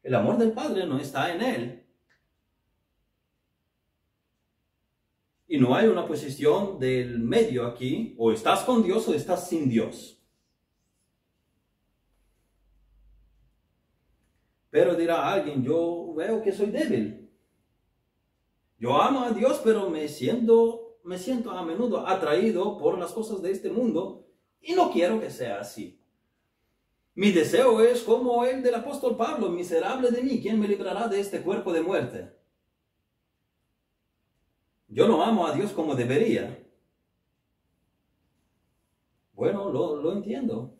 el 0.04 0.16
amor 0.16 0.38
del 0.38 0.52
Padre 0.52 0.86
no 0.86 0.98
está 0.98 1.34
en 1.34 1.42
él. 1.42 1.88
Y 5.48 5.58
no 5.58 5.76
hay 5.76 5.88
una 5.88 6.06
posición 6.06 6.78
del 6.80 7.20
medio 7.20 7.66
aquí, 7.66 8.16
o 8.18 8.32
estás 8.32 8.64
con 8.64 8.84
Dios 8.84 9.08
o 9.08 9.14
estás 9.14 9.48
sin 9.48 9.70
Dios. 9.70 10.22
Pero 14.70 14.96
dirá 14.96 15.32
alguien, 15.32 15.64
yo 15.64 16.14
veo 16.16 16.42
que 16.42 16.52
soy 16.52 16.68
débil. 16.68 17.32
Yo 18.78 19.02
amo 19.02 19.24
a 19.24 19.32
Dios, 19.32 19.60
pero 19.64 19.90
me 19.90 20.08
siento, 20.08 21.00
me 21.04 21.18
siento 21.18 21.52
a 21.52 21.64
menudo 21.64 22.06
atraído 22.06 22.78
por 22.78 22.98
las 23.00 23.12
cosas 23.12 23.42
de 23.42 23.52
este 23.52 23.72
mundo 23.72 24.28
y 24.62 24.74
no 24.74 24.92
quiero 24.92 25.20
que 25.20 25.32
sea 25.32 25.62
así. 25.62 25.97
Mi 27.18 27.32
deseo 27.32 27.82
es 27.82 28.04
como 28.04 28.46
el 28.46 28.62
del 28.62 28.76
apóstol 28.76 29.18
Pablo, 29.18 29.50
miserable 29.50 30.12
de 30.12 30.22
mí, 30.22 30.40
¿quién 30.40 30.60
me 30.60 30.68
librará 30.68 31.08
de 31.08 31.20
este 31.20 31.42
cuerpo 31.42 31.74
de 31.74 31.82
muerte? 31.82 32.32
Yo 34.88 35.08
no 35.08 35.24
amo 35.24 35.48
a 35.48 35.52
Dios 35.54 35.72
como 35.72 35.96
debería. 35.96 36.64
Bueno, 39.34 39.72
lo, 39.72 40.14
entiendo. 40.14 40.78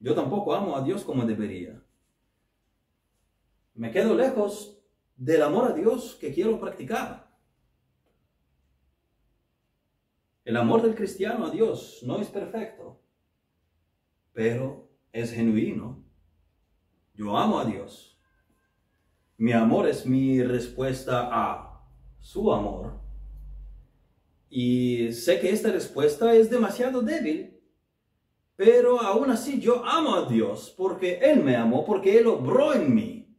Yo 0.00 0.14
tampoco 0.14 0.54
amo 0.54 0.78
a 0.78 0.82
Dios 0.82 1.04
como 1.04 1.26
debería. 1.26 1.78
Me 3.74 3.90
quedo 3.90 4.14
lejos 4.14 4.78
del 5.14 5.42
amor 5.42 5.72
a 5.72 5.74
Dios 5.74 6.16
que 6.18 6.32
quiero 6.32 6.58
practicar. 6.58 7.36
El 10.42 10.56
amor 10.56 10.80
del 10.80 10.94
cristiano 10.94 11.44
a 11.44 11.50
Dios 11.50 12.00
no 12.02 12.18
es 12.18 12.28
perfecto, 12.28 12.98
pero 14.32 14.83
es 15.14 15.32
genuino. 15.32 16.04
Yo 17.14 17.38
amo 17.38 17.60
a 17.60 17.64
Dios. 17.64 18.18
Mi 19.38 19.52
amor 19.52 19.88
es 19.88 20.04
mi 20.04 20.42
respuesta 20.42 21.28
a 21.32 21.86
su 22.18 22.52
amor. 22.52 23.00
Y 24.50 25.12
sé 25.12 25.40
que 25.40 25.50
esta 25.50 25.70
respuesta 25.70 26.34
es 26.34 26.50
demasiado 26.50 27.00
débil, 27.00 27.60
pero 28.56 29.00
aún 29.00 29.30
así 29.30 29.60
yo 29.60 29.84
amo 29.84 30.16
a 30.16 30.28
Dios 30.28 30.74
porque 30.76 31.18
Él 31.22 31.42
me 31.42 31.56
amó, 31.56 31.84
porque 31.84 32.18
Él 32.18 32.26
obró 32.26 32.74
en 32.74 32.94
mí. 32.94 33.36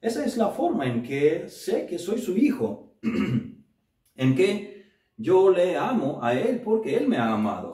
Esa 0.00 0.24
es 0.24 0.36
la 0.36 0.50
forma 0.50 0.86
en 0.86 1.02
que 1.02 1.48
sé 1.48 1.86
que 1.86 1.98
soy 1.98 2.20
su 2.20 2.36
hijo, 2.36 2.94
en 4.16 4.34
que 4.36 4.92
yo 5.16 5.50
le 5.50 5.76
amo 5.76 6.22
a 6.22 6.34
Él 6.34 6.60
porque 6.60 6.96
Él 6.96 7.08
me 7.08 7.16
ha 7.16 7.32
amado. 7.32 7.73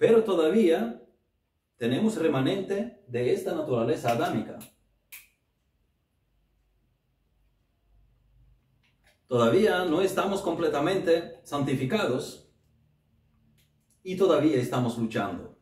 Pero 0.00 0.24
todavía 0.24 1.06
tenemos 1.76 2.16
remanente 2.16 3.04
de 3.06 3.34
esta 3.34 3.54
naturaleza 3.54 4.12
adámica. 4.12 4.58
Todavía 9.26 9.84
no 9.84 10.00
estamos 10.00 10.40
completamente 10.40 11.42
santificados 11.44 12.50
y 14.02 14.16
todavía 14.16 14.56
estamos 14.56 14.96
luchando. 14.96 15.58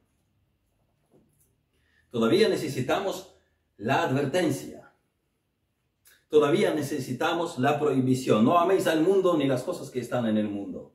Todavía 2.09 2.49
necesitamos 2.49 3.35
la 3.77 4.05
advertencia. 4.05 4.95
Todavía 6.29 6.73
necesitamos 6.75 7.59
la 7.59 7.81
prohibición. 7.81 8.45
No 8.45 8.57
améis 8.57 8.87
al 8.87 9.01
mundo 9.03 9.37
ni 9.37 9.49
las 9.49 9.65
cosas 9.65 9.91
que 9.91 9.99
están 9.99 10.27
en 10.27 10.37
el 10.37 10.49
mundo. 10.49 10.95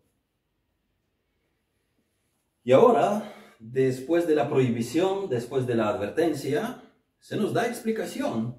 Y 2.63 2.71
ahora, 2.71 3.32
después 3.72 4.27
de 4.27 4.36
la 4.36 4.50
prohibición, 4.50 5.29
después 5.29 5.65
de 5.65 5.75
la 5.75 5.89
advertencia, 5.89 6.84
se 7.20 7.38
nos 7.38 7.53
da 7.53 7.67
explicación. 7.67 8.58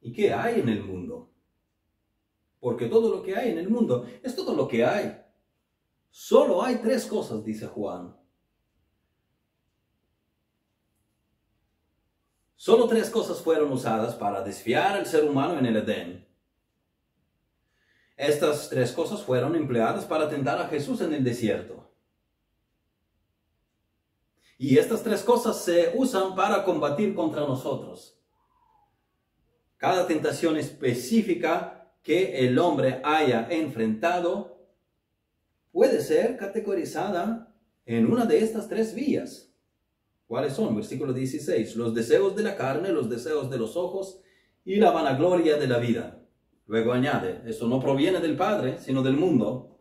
¿Y 0.00 0.12
qué 0.12 0.32
hay 0.32 0.60
en 0.60 0.68
el 0.68 0.82
mundo? 0.82 1.30
porque 2.60 2.86
todo 2.86 3.08
lo 3.08 3.22
que 3.22 3.34
hay 3.34 3.50
en 3.50 3.58
el 3.58 3.68
mundo 3.68 4.06
es 4.22 4.36
todo 4.36 4.54
lo 4.54 4.68
que 4.68 4.84
hay. 4.84 5.18
Solo 6.10 6.62
hay 6.62 6.76
tres 6.76 7.06
cosas, 7.06 7.42
dice 7.42 7.66
Juan. 7.66 8.16
Solo 12.54 12.86
tres 12.86 13.08
cosas 13.08 13.40
fueron 13.40 13.72
usadas 13.72 14.14
para 14.14 14.42
desviar 14.42 14.92
al 14.92 15.06
ser 15.06 15.24
humano 15.24 15.58
en 15.58 15.64
el 15.64 15.76
Edén. 15.78 16.28
Estas 18.16 18.68
tres 18.68 18.92
cosas 18.92 19.22
fueron 19.22 19.56
empleadas 19.56 20.04
para 20.04 20.28
tentar 20.28 20.60
a 20.60 20.68
Jesús 20.68 21.00
en 21.00 21.14
el 21.14 21.24
desierto. 21.24 21.89
Y 24.62 24.76
estas 24.76 25.02
tres 25.02 25.22
cosas 25.22 25.64
se 25.64 25.94
usan 25.94 26.34
para 26.34 26.64
combatir 26.64 27.14
contra 27.14 27.46
nosotros. 27.46 28.20
Cada 29.78 30.06
tentación 30.06 30.58
específica 30.58 31.94
que 32.02 32.46
el 32.46 32.58
hombre 32.58 33.00
haya 33.02 33.48
enfrentado 33.48 34.68
puede 35.72 36.02
ser 36.02 36.36
categorizada 36.36 37.56
en 37.86 38.12
una 38.12 38.26
de 38.26 38.40
estas 38.40 38.68
tres 38.68 38.94
vías. 38.94 39.50
¿Cuáles 40.26 40.52
son? 40.52 40.76
Versículo 40.76 41.14
16. 41.14 41.76
Los 41.76 41.94
deseos 41.94 42.36
de 42.36 42.42
la 42.42 42.54
carne, 42.54 42.90
los 42.90 43.08
deseos 43.08 43.48
de 43.48 43.56
los 43.56 43.78
ojos 43.78 44.20
y 44.62 44.76
la 44.76 44.90
vanagloria 44.90 45.56
de 45.56 45.68
la 45.68 45.78
vida. 45.78 46.22
Luego 46.66 46.92
añade, 46.92 47.40
eso 47.46 47.66
no 47.66 47.80
proviene 47.80 48.20
del 48.20 48.36
Padre, 48.36 48.78
sino 48.78 49.02
del 49.02 49.14
mundo. 49.14 49.80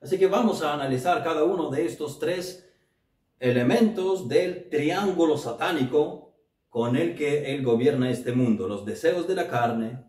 Así 0.00 0.18
que 0.18 0.26
vamos 0.26 0.60
a 0.64 0.74
analizar 0.74 1.22
cada 1.22 1.44
uno 1.44 1.70
de 1.70 1.86
estos 1.86 2.18
tres 2.18 2.61
elementos 3.42 4.28
del 4.28 4.68
triángulo 4.68 5.36
satánico 5.36 6.32
con 6.68 6.94
el 6.94 7.16
que 7.16 7.52
él 7.52 7.64
gobierna 7.64 8.08
este 8.08 8.32
mundo. 8.32 8.68
Los 8.68 8.84
deseos 8.84 9.26
de 9.26 9.34
la 9.34 9.48
carne, 9.48 10.04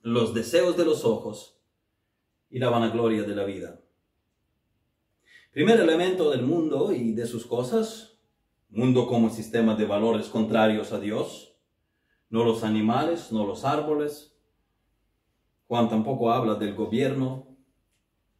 los 0.00 0.32
deseos 0.32 0.76
de 0.76 0.84
los 0.84 1.04
ojos 1.04 1.60
y 2.50 2.60
la 2.60 2.70
vanagloria 2.70 3.24
de 3.24 3.34
la 3.34 3.44
vida. 3.44 3.80
Primer 5.50 5.80
elemento 5.80 6.30
del 6.30 6.42
mundo 6.42 6.92
y 6.92 7.12
de 7.12 7.26
sus 7.26 7.46
cosas, 7.46 8.20
mundo 8.70 9.08
como 9.08 9.28
sistema 9.30 9.74
de 9.74 9.84
valores 9.84 10.28
contrarios 10.28 10.92
a 10.92 11.00
Dios, 11.00 11.56
no 12.30 12.44
los 12.44 12.62
animales, 12.62 13.32
no 13.32 13.44
los 13.44 13.64
árboles. 13.64 14.38
Juan 15.66 15.88
tampoco 15.88 16.30
habla 16.30 16.54
del 16.54 16.76
gobierno, 16.76 17.51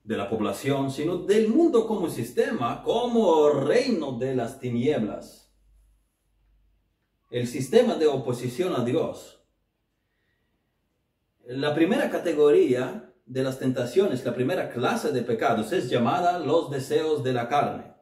de 0.04 0.16
la 0.16 0.28
población, 0.28 0.90
sino 0.90 1.18
del 1.18 1.48
mundo 1.48 1.86
como 1.86 2.08
sistema, 2.08 2.82
como 2.82 3.50
reino 3.50 4.18
de 4.18 4.34
las 4.34 4.58
tinieblas. 4.58 5.52
El 7.30 7.46
sistema 7.46 7.94
de 7.94 8.08
oposición 8.08 8.74
a 8.74 8.84
Dios. 8.84 9.44
La 11.46 11.74
primera 11.74 12.10
categoría 12.10 13.12
de 13.26 13.42
las 13.42 13.58
tentaciones, 13.58 14.24
la 14.24 14.34
primera 14.34 14.70
clase 14.70 15.12
de 15.12 15.22
pecados 15.22 15.72
es 15.72 15.88
llamada 15.88 16.38
los 16.38 16.70
deseos 16.70 17.22
de 17.22 17.32
la 17.32 17.48
carne. 17.48 17.92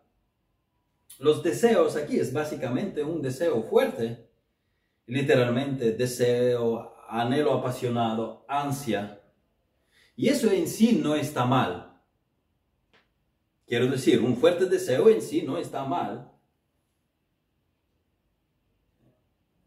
Los 1.19 1.43
deseos 1.43 1.97
aquí 1.97 2.19
es 2.19 2.33
básicamente 2.33 3.03
un 3.03 3.21
deseo 3.21 3.63
fuerte, 3.63 4.31
literalmente 5.07 5.93
deseo, 5.93 6.95
anhelo 7.09 7.53
apasionado, 7.53 8.45
ansia. 8.49 9.21
Y 10.17 10.29
eso 10.29 10.51
en 10.51 10.67
sí 10.67 11.01
no 11.03 11.15
está 11.15 11.45
mal. 11.45 11.90
Quiero 13.71 13.87
decir, 13.87 14.21
un 14.21 14.37
fuerte 14.37 14.67
deseo 14.67 15.09
en 15.11 15.23
sí 15.23 15.43
no 15.43 15.57
está 15.57 15.85
mal. 15.85 16.29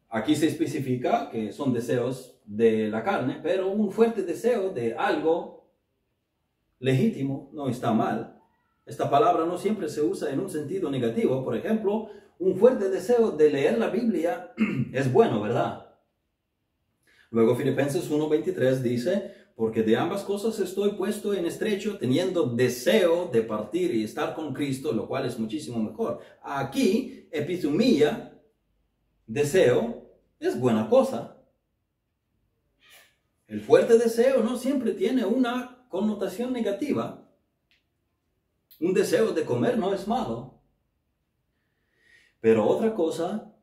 Aquí 0.09 0.35
se 0.35 0.47
especifica 0.47 1.29
que 1.29 1.53
son 1.53 1.71
deseos 1.71 2.37
de 2.43 2.89
la 2.89 3.01
carne, 3.01 3.39
pero 3.41 3.69
un 3.69 3.93
fuerte 3.93 4.23
deseo 4.23 4.71
de 4.71 4.93
algo 4.93 5.69
legítimo 6.79 7.49
no 7.53 7.69
está 7.69 7.93
mal. 7.93 8.41
Esta 8.85 9.09
palabra 9.09 9.45
no 9.45 9.57
siempre 9.57 9.87
se 9.87 10.01
usa 10.01 10.33
en 10.33 10.41
un 10.41 10.49
sentido 10.49 10.91
negativo. 10.91 11.41
Por 11.41 11.55
ejemplo, 11.55 12.09
un 12.39 12.57
fuerte 12.57 12.89
deseo 12.89 13.31
de 13.31 13.51
leer 13.51 13.77
la 13.77 13.89
Biblia 13.89 14.53
es 14.91 15.13
bueno, 15.13 15.39
¿verdad? 15.39 15.95
Luego 17.31 17.55
Filipenses 17.55 18.11
1.23 18.11 18.79
dice, 18.81 19.42
porque 19.55 19.83
de 19.83 19.95
ambas 19.95 20.23
cosas 20.23 20.59
estoy 20.59 20.91
puesto 20.93 21.33
en 21.33 21.45
estrecho, 21.45 21.97
teniendo 21.97 22.47
deseo 22.47 23.29
de 23.31 23.43
partir 23.43 23.93
y 23.93 24.03
estar 24.03 24.33
con 24.33 24.53
Cristo, 24.53 24.91
lo 24.91 25.07
cual 25.07 25.25
es 25.25 25.37
muchísimo 25.37 25.79
mejor. 25.79 26.21
Aquí, 26.41 27.27
epitomía, 27.31 28.41
deseo, 29.27 30.09
es 30.39 30.59
buena 30.59 30.89
cosa. 30.89 31.37
El 33.47 33.61
fuerte 33.61 33.97
deseo 33.97 34.41
no 34.41 34.57
siempre 34.57 34.93
tiene 34.93 35.25
una 35.25 35.85
connotación 35.89 36.51
negativa. 36.51 37.29
Un 38.79 38.93
deseo 38.93 39.31
de 39.33 39.45
comer 39.45 39.77
no 39.77 39.93
es 39.93 40.07
malo. 40.07 40.61
Pero 42.41 42.67
otra 42.67 42.95
cosa 42.95 43.55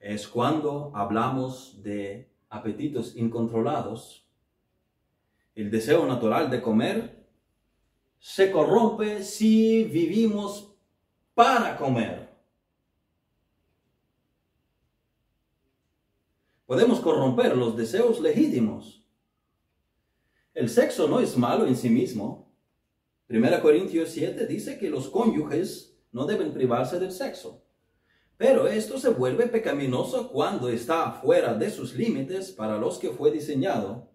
es 0.00 0.26
cuando 0.26 0.90
hablamos 0.94 1.80
de 1.82 2.34
apetitos 2.50 3.16
incontrolados. 3.16 4.23
El 5.54 5.70
deseo 5.70 6.04
natural 6.06 6.50
de 6.50 6.60
comer 6.60 7.24
se 8.18 8.50
corrompe 8.50 9.22
si 9.22 9.84
vivimos 9.84 10.74
para 11.34 11.76
comer. 11.76 12.28
Podemos 16.66 16.98
corromper 17.00 17.56
los 17.56 17.76
deseos 17.76 18.20
legítimos. 18.20 19.06
El 20.54 20.68
sexo 20.68 21.06
no 21.06 21.20
es 21.20 21.36
malo 21.36 21.66
en 21.66 21.76
sí 21.76 21.90
mismo. 21.90 22.52
1 23.28 23.60
Corintios 23.62 24.10
7 24.10 24.46
dice 24.46 24.78
que 24.78 24.88
los 24.88 25.08
cónyuges 25.08 25.96
no 26.10 26.26
deben 26.26 26.52
privarse 26.52 26.98
del 26.98 27.12
sexo. 27.12 27.64
Pero 28.36 28.66
esto 28.66 28.98
se 28.98 29.10
vuelve 29.10 29.46
pecaminoso 29.46 30.30
cuando 30.32 30.68
está 30.68 31.12
fuera 31.12 31.54
de 31.54 31.70
sus 31.70 31.94
límites 31.94 32.50
para 32.50 32.78
los 32.78 32.98
que 32.98 33.10
fue 33.10 33.30
diseñado. 33.30 34.13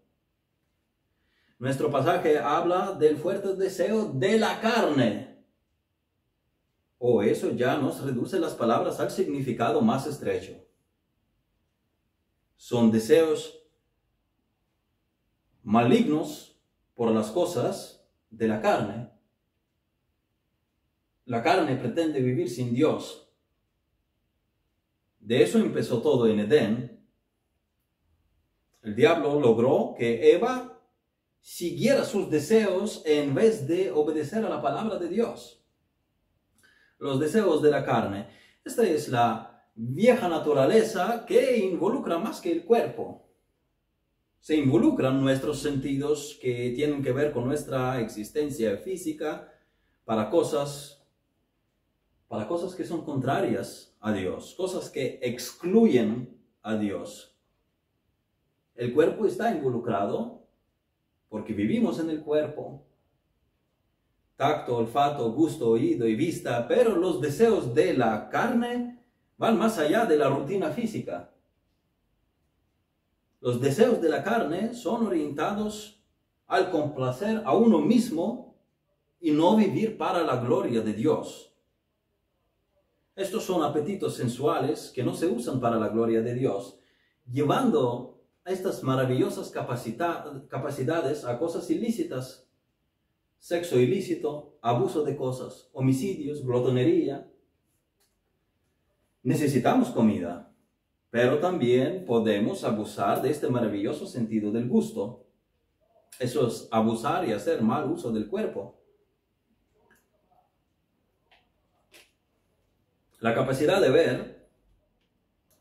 Nuestro 1.60 1.92
pasaje 1.92 2.40
habla 2.40 2.94
del 2.94 3.18
fuerte 3.18 3.54
deseo 3.54 4.14
de 4.14 4.40
la 4.40 4.62
carne. 4.62 5.44
O 6.98 7.22
eso 7.22 7.52
ya 7.52 7.78
nos 7.78 8.02
reduce 8.02 8.40
las 8.40 8.54
palabras 8.54 9.02
al 9.02 9.12
significado 9.12 9.82
más 9.82 10.08
estrecho. 10.08 10.54
Son 12.56 12.92
deseos 12.92 13.62
malignos 15.62 16.58
por 16.96 17.12
las 17.12 17.30
cosas 17.30 18.10
de 18.30 18.48
la 18.48 18.62
carne. 18.62 19.12
La 21.26 21.44
carne 21.44 21.76
pretende 21.76 22.22
vivir 22.22 22.50
sin 22.50 22.74
Dios. 22.74 23.34
De 25.20 25.44
eso 25.44 25.60
empezó 25.60 26.02
todo 26.02 26.26
en 26.26 26.40
Edén. 26.40 27.06
El 28.82 28.96
diablo 28.96 29.42
logró 29.42 29.94
que 29.98 30.32
Eva 30.32 30.79
siguiera 31.42 32.04
sus 32.04 32.30
deseos 32.30 33.02
en 33.06 33.34
vez 33.34 33.68
de 33.68 33.92
obedecer 33.92 34.46
a 34.46 34.50
la 34.50 34.62
palabra 34.62 34.98
de 34.98 35.08
Dios. 35.08 35.64
Los 36.98 37.20
deseos 37.20 37.62
de 37.62 37.72
la 37.72 37.84
carne. 37.84 38.28
Esta 38.64 38.84
es 38.84 39.10
la 39.10 39.66
vieja 39.76 40.28
naturaleza 40.28 41.26
que 41.26 41.58
involucra 41.58 42.18
más 42.18 42.42
que 42.42 42.52
el 42.52 42.66
cuerpo 42.66 43.30
se 44.40 44.56
involucran 44.56 45.22
nuestros 45.22 45.60
sentidos 45.60 46.40
que 46.42 46.72
tienen 46.76 47.04
que 47.04 47.12
ver 47.12 47.32
con 47.32 47.46
nuestra 47.46 48.00
existencia 48.00 48.78
física 48.78 49.54
para 50.06 50.30
cosas, 50.30 51.06
para 52.28 52.48
cosas 52.48 52.74
que 52.74 52.86
son 52.86 53.04
contrarias 53.04 53.96
a 54.00 54.14
Dios, 54.14 54.56
cosas 54.56 54.90
que 54.90 55.20
excluyen 55.22 56.42
a 56.62 56.76
Dios. 56.76 57.38
El 58.76 58.94
cuerpo 58.94 59.26
está 59.26 59.52
involucrado 59.52 60.39
porque 61.30 61.54
vivimos 61.54 62.00
en 62.00 62.10
el 62.10 62.22
cuerpo. 62.22 62.84
Tacto, 64.36 64.78
olfato, 64.78 65.32
gusto, 65.32 65.70
oído 65.70 66.08
y 66.08 66.16
vista, 66.16 66.68
pero 66.68 66.96
los 66.96 67.22
deseos 67.22 67.74
de 67.74 67.94
la 67.94 68.30
carne 68.30 69.04
van 69.38 69.58
más 69.58 69.78
allá 69.78 70.06
de 70.06 70.18
la 70.18 70.30
rutina 70.30 70.72
física. 70.72 71.32
Los 73.42 73.62
deseos 73.62 74.02
de 74.02 74.10
la 74.10 74.24
carne 74.24 74.74
son 74.74 75.08
orientados 75.08 76.04
al 76.48 76.72
complacer 76.72 77.42
a 77.46 77.56
uno 77.56 77.80
mismo 77.80 78.58
y 79.22 79.32
no 79.32 79.56
vivir 79.56 79.98
para 79.98 80.24
la 80.24 80.38
gloria 80.38 80.82
de 80.82 80.94
Dios. 80.94 81.54
Estos 83.16 83.44
son 83.44 83.64
apetitos 83.64 84.16
sensuales 84.16 84.92
que 84.96 85.04
no 85.04 85.14
se 85.14 85.28
usan 85.28 85.60
para 85.60 85.78
la 85.78 85.90
gloria 85.90 86.22
de 86.22 86.34
Dios, 86.34 86.80
llevando 87.30 88.19
estas 88.50 88.84
maravillosas 88.84 89.52
capacidades 89.52 91.26
a 91.26 91.38
cosas 91.38 91.70
ilícitas, 91.70 92.48
sexo 93.38 93.80
ilícito, 93.80 94.58
abuso 94.62 95.04
de 95.04 95.16
cosas, 95.16 95.70
homicidios, 95.74 96.44
glotonería. 96.44 97.30
Necesitamos 99.22 99.90
comida, 99.90 100.52
pero 101.10 101.40
también 101.40 102.06
podemos 102.06 102.64
abusar 102.64 103.22
de 103.22 103.30
este 103.30 103.50
maravilloso 103.50 104.08
sentido 104.08 104.52
del 104.52 104.68
gusto. 104.68 105.28
Eso 106.20 106.48
es 106.48 106.68
abusar 106.72 107.28
y 107.28 107.34
hacer 107.34 107.62
mal 107.62 107.90
uso 107.90 108.12
del 108.12 108.28
cuerpo. 108.28 108.80
La 113.20 113.36
capacidad 113.36 113.80
de 113.80 113.90
ver 113.90 114.50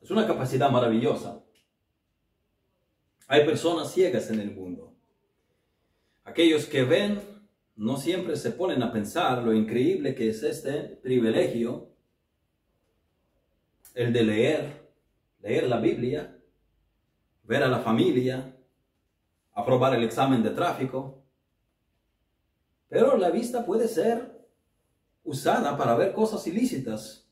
es 0.01 0.11
una 0.11 0.27
capacidad 0.27 0.70
maravillosa 0.70 1.44
hay 3.31 3.45
personas 3.45 3.93
ciegas 3.93 4.31
en 4.31 4.41
el 4.41 4.51
mundo. 4.53 4.97
Aquellos 6.25 6.64
que 6.64 6.83
ven 6.83 7.21
no 7.77 7.99
siempre 7.99 8.37
se 8.37 8.53
ponen 8.53 8.83
a 8.83 8.91
pensar 8.91 9.43
lo 9.43 9.53
increíble 9.53 10.14
que 10.14 10.31
es 10.31 10.43
este 10.43 10.97
privilegio, 11.03 11.91
el 13.95 14.14
de 14.14 14.23
leer, 14.23 14.91
leer 15.43 15.69
la 15.69 15.79
Biblia, 15.79 16.38
ver 17.43 17.62
a 17.62 17.69
la 17.69 17.81
familia, 17.81 18.57
aprobar 19.53 19.95
el 19.95 20.05
examen 20.05 20.43
de 20.43 20.51
tráfico. 20.51 21.23
Pero 22.88 23.19
la 23.19 23.29
vista 23.29 23.67
puede 23.67 23.88
ser 23.88 24.49
usada 25.23 25.77
para 25.77 25.95
ver 25.97 26.14
cosas 26.14 26.47
ilícitas, 26.47 27.29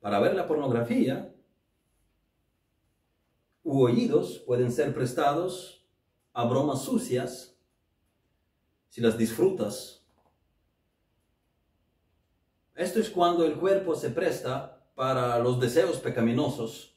para 0.00 0.18
ver 0.20 0.34
la 0.34 0.48
pornografía, 0.48 1.33
u 3.64 3.82
oídos 3.82 4.38
pueden 4.46 4.70
ser 4.70 4.94
prestados 4.94 5.84
a 6.32 6.44
bromas 6.44 6.82
sucias 6.82 7.58
si 8.90 9.00
las 9.00 9.18
disfrutas. 9.18 10.06
Esto 12.76 13.00
es 13.00 13.10
cuando 13.10 13.44
el 13.44 13.54
cuerpo 13.54 13.94
se 13.96 14.10
presta 14.10 14.86
para 14.94 15.38
los 15.38 15.58
deseos 15.58 15.98
pecaminosos, 15.98 16.96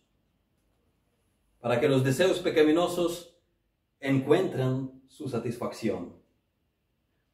para 1.60 1.80
que 1.80 1.88
los 1.88 2.04
deseos 2.04 2.40
pecaminosos 2.40 3.36
encuentren 4.00 5.02
su 5.08 5.30
satisfacción. 5.30 6.16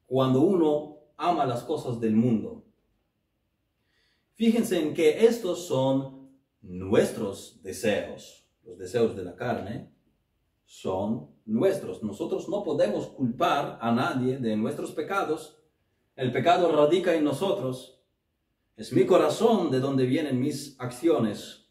Cuando 0.05 0.41
uno 0.41 0.99
ama 1.17 1.45
las 1.45 1.63
cosas 1.63 1.99
del 1.99 2.15
mundo. 2.15 2.63
Fíjense 4.35 4.79
en 4.79 4.93
que 4.93 5.25
estos 5.25 5.67
son 5.67 6.29
nuestros 6.61 7.61
deseos. 7.63 8.42
Los 8.65 8.77
deseos 8.77 9.15
de 9.15 9.23
la 9.23 9.35
carne 9.35 9.91
son 10.65 11.29
nuestros. 11.45 12.03
Nosotros 12.03 12.47
no 12.49 12.63
podemos 12.63 13.07
culpar 13.07 13.77
a 13.81 13.91
nadie 13.91 14.37
de 14.37 14.55
nuestros 14.55 14.91
pecados. 14.91 15.59
El 16.15 16.31
pecado 16.31 16.71
radica 16.71 17.13
en 17.13 17.23
nosotros. 17.23 18.01
Es 18.75 18.91
mi 18.93 19.05
corazón 19.05 19.69
de 19.69 19.79
donde 19.79 20.05
vienen 20.05 20.39
mis 20.39 20.79
acciones. 20.79 21.63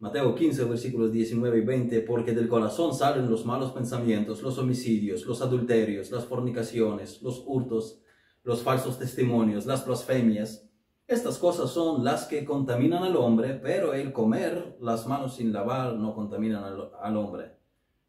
Mateo 0.00 0.34
15, 0.34 0.64
versículos 0.64 1.12
19 1.12 1.58
y 1.58 1.60
20, 1.60 2.00
porque 2.00 2.32
del 2.32 2.48
corazón 2.48 2.94
salen 2.94 3.30
los 3.30 3.46
malos 3.46 3.72
pensamientos, 3.72 4.42
los 4.42 4.58
homicidios, 4.58 5.24
los 5.24 5.40
adulterios, 5.40 6.10
las 6.10 6.24
fornicaciones, 6.24 7.22
los 7.22 7.42
hurtos, 7.46 8.02
los 8.42 8.62
falsos 8.62 8.98
testimonios, 8.98 9.66
las 9.66 9.86
blasfemias. 9.86 10.63
Estas 11.06 11.36
cosas 11.38 11.70
son 11.70 12.02
las 12.02 12.26
que 12.26 12.44
contaminan 12.44 13.02
al 13.02 13.16
hombre, 13.16 13.54
pero 13.54 13.92
el 13.92 14.12
comer 14.12 14.76
las 14.80 15.06
manos 15.06 15.36
sin 15.36 15.52
lavar 15.52 15.94
no 15.94 16.14
contaminan 16.14 16.64
al, 16.64 17.16
hombre. 17.16 17.56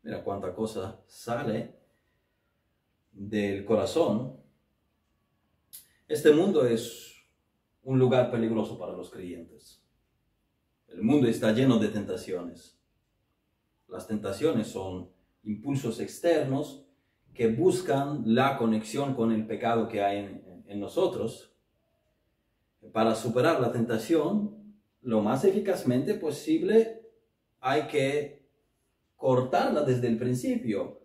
Mira 0.02 0.24
cuánta 0.24 0.54
cosa 0.54 1.02
sale 1.06 1.76
del 3.12 3.66
corazón. 3.66 4.38
Este 6.08 6.32
mundo 6.32 6.66
es 6.66 7.16
un 7.84 8.00
lugar 8.00 8.32
peligroso 8.32 8.78
para 8.78 8.94
los 8.94 9.10
creyentes. 9.10 9.84
El 10.88 11.02
mundo 11.02 11.28
está 11.28 11.52
lleno 11.52 11.80
de 11.80 11.90
tentaciones. 11.90 12.80
Las 13.90 14.08
tentaciones 14.08 14.68
son 14.68 15.10
impulsos 15.44 16.00
externos 16.00 16.86
que 17.34 17.48
buscan 17.48 18.24
la 18.26 18.58
conexión 18.58 19.14
con 19.14 19.32
el 19.32 19.46
pecado 19.46 19.88
que 19.90 20.02
hay 20.02 20.20
en, 20.68 20.80
nosotros. 20.80 21.55
Para 22.96 23.14
superar 23.14 23.60
la 23.60 23.74
tentación, 23.74 24.56
lo 25.02 25.22
más 25.22 25.44
eficazmente 25.44 26.14
posible, 26.14 27.02
hay 27.60 27.88
que 27.88 28.48
cortarla 29.18 29.82
desde 29.82 30.08
el 30.08 30.18
principio. 30.18 31.02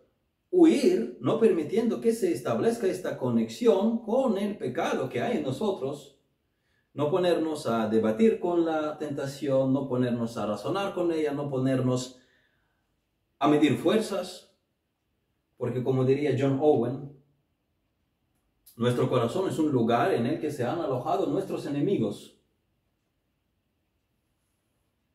Huir, 0.52 1.18
no 1.20 1.40
permitiendo 1.40 2.00
que 2.00 2.12
se 2.12 2.32
establezca 2.32 2.86
esta 2.86 3.18
conexión 3.18 4.04
con 4.04 4.38
el 4.38 4.56
pecado 4.56 5.08
que 5.08 5.20
hay 5.20 5.38
en 5.38 5.42
nosotros 5.42 6.20
no 6.94 7.10
ponernos 7.10 7.66
a 7.66 7.88
debatir 7.88 8.38
con 8.38 8.64
la 8.64 8.96
tentación, 8.96 9.72
no 9.72 9.88
ponernos 9.88 10.36
a 10.36 10.46
razonar 10.46 10.94
con 10.94 11.10
ella, 11.10 11.32
no 11.32 11.50
ponernos 11.50 12.20
a 13.40 13.48
medir 13.48 13.76
fuerzas, 13.76 14.54
porque 15.56 15.82
como 15.82 16.04
diría 16.04 16.36
John 16.38 16.60
Owen, 16.62 17.19
nuestro 18.80 19.10
corazón 19.10 19.50
es 19.50 19.58
un 19.58 19.70
lugar 19.70 20.14
en 20.14 20.24
el 20.24 20.40
que 20.40 20.50
se 20.50 20.64
han 20.64 20.80
alojado 20.80 21.26
nuestros 21.26 21.66
enemigos. 21.66 22.34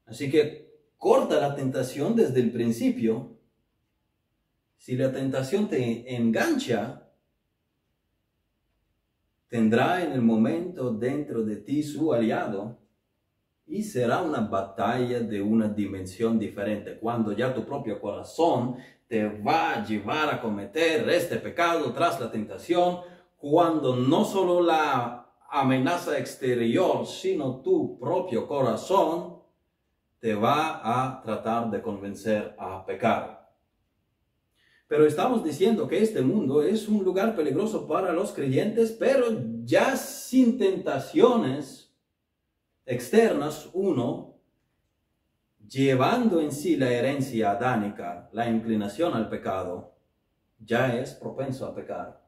Así 0.06 0.30
que 0.30 0.72
corta 1.00 1.42
la 1.42 1.56
tentación 1.56 2.16
desde 2.16 2.42
el 2.42 2.52
principio. 2.52 3.40
Si 4.78 4.96
la 4.96 5.12
tentación 5.12 5.68
te 5.68 6.16
engancha, 6.16 7.10
tendrá 9.48 10.04
en 10.04 10.12
el 10.12 10.22
momento 10.22 10.92
dentro 10.92 11.42
de 11.42 11.56
ti 11.56 11.82
su 11.82 12.14
aliado 12.14 12.78
y 13.66 13.82
será 13.82 14.22
una 14.22 14.42
batalla 14.42 15.22
de 15.22 15.42
una 15.42 15.70
dimensión 15.70 16.38
diferente, 16.38 17.00
cuando 17.00 17.32
ya 17.32 17.52
tu 17.52 17.66
propio 17.66 18.00
corazón 18.00 18.76
te 19.08 19.28
va 19.28 19.74
a 19.74 19.84
llevar 19.84 20.32
a 20.32 20.40
cometer 20.40 21.10
este 21.10 21.38
pecado 21.38 21.92
tras 21.94 22.20
la 22.20 22.30
tentación, 22.30 23.15
cuando 23.48 23.96
no 23.96 24.26
solo 24.26 24.60
la 24.60 25.32
amenaza 25.52 26.18
exterior, 26.18 27.06
sino 27.06 27.62
tu 27.62 28.00
propio 28.00 28.48
corazón 28.48 29.40
te 30.20 30.34
va 30.34 30.82
a 30.84 31.22
tratar 31.22 31.70
de 31.70 31.80
convencer 31.80 32.56
a 32.58 32.84
pecar. 32.84 33.56
Pero 34.88 35.06
estamos 35.06 35.44
diciendo 35.44 35.88
que 35.88 36.02
este 36.02 36.24
mundo 36.24 36.64
es 36.64 36.88
un 36.88 37.04
lugar 37.04 37.36
peligroso 37.36 37.88
para 37.88 38.14
los 38.14 38.32
creyentes, 38.32 38.92
pero 38.94 39.28
ya 39.64 39.96
sin 39.96 40.58
tentaciones 40.58 41.96
externas, 42.84 43.70
uno, 43.74 44.40
llevando 45.68 46.42
en 46.42 46.52
sí 46.52 46.78
la 46.78 46.92
herencia 46.92 47.52
adánica, 47.52 48.28
la 48.34 48.50
inclinación 48.50 49.14
al 49.14 49.30
pecado, 49.30 49.94
ya 50.58 50.96
es 50.98 51.14
propenso 51.14 51.68
a 51.68 51.76
pecar. 51.76 52.25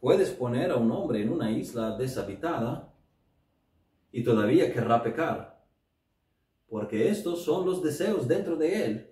Puedes 0.00 0.30
poner 0.30 0.70
a 0.70 0.76
un 0.76 0.90
hombre 0.90 1.22
en 1.22 1.30
una 1.30 1.50
isla 1.50 1.96
deshabitada 1.96 2.92
y 4.10 4.24
todavía 4.24 4.72
querrá 4.72 5.02
pecar, 5.02 5.62
porque 6.68 7.08
estos 7.08 7.44
son 7.44 7.66
los 7.66 7.82
deseos 7.82 8.26
dentro 8.26 8.56
de 8.56 8.84
él 8.84 9.10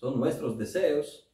son 0.00 0.18
nuestros 0.18 0.56
deseos. 0.56 1.30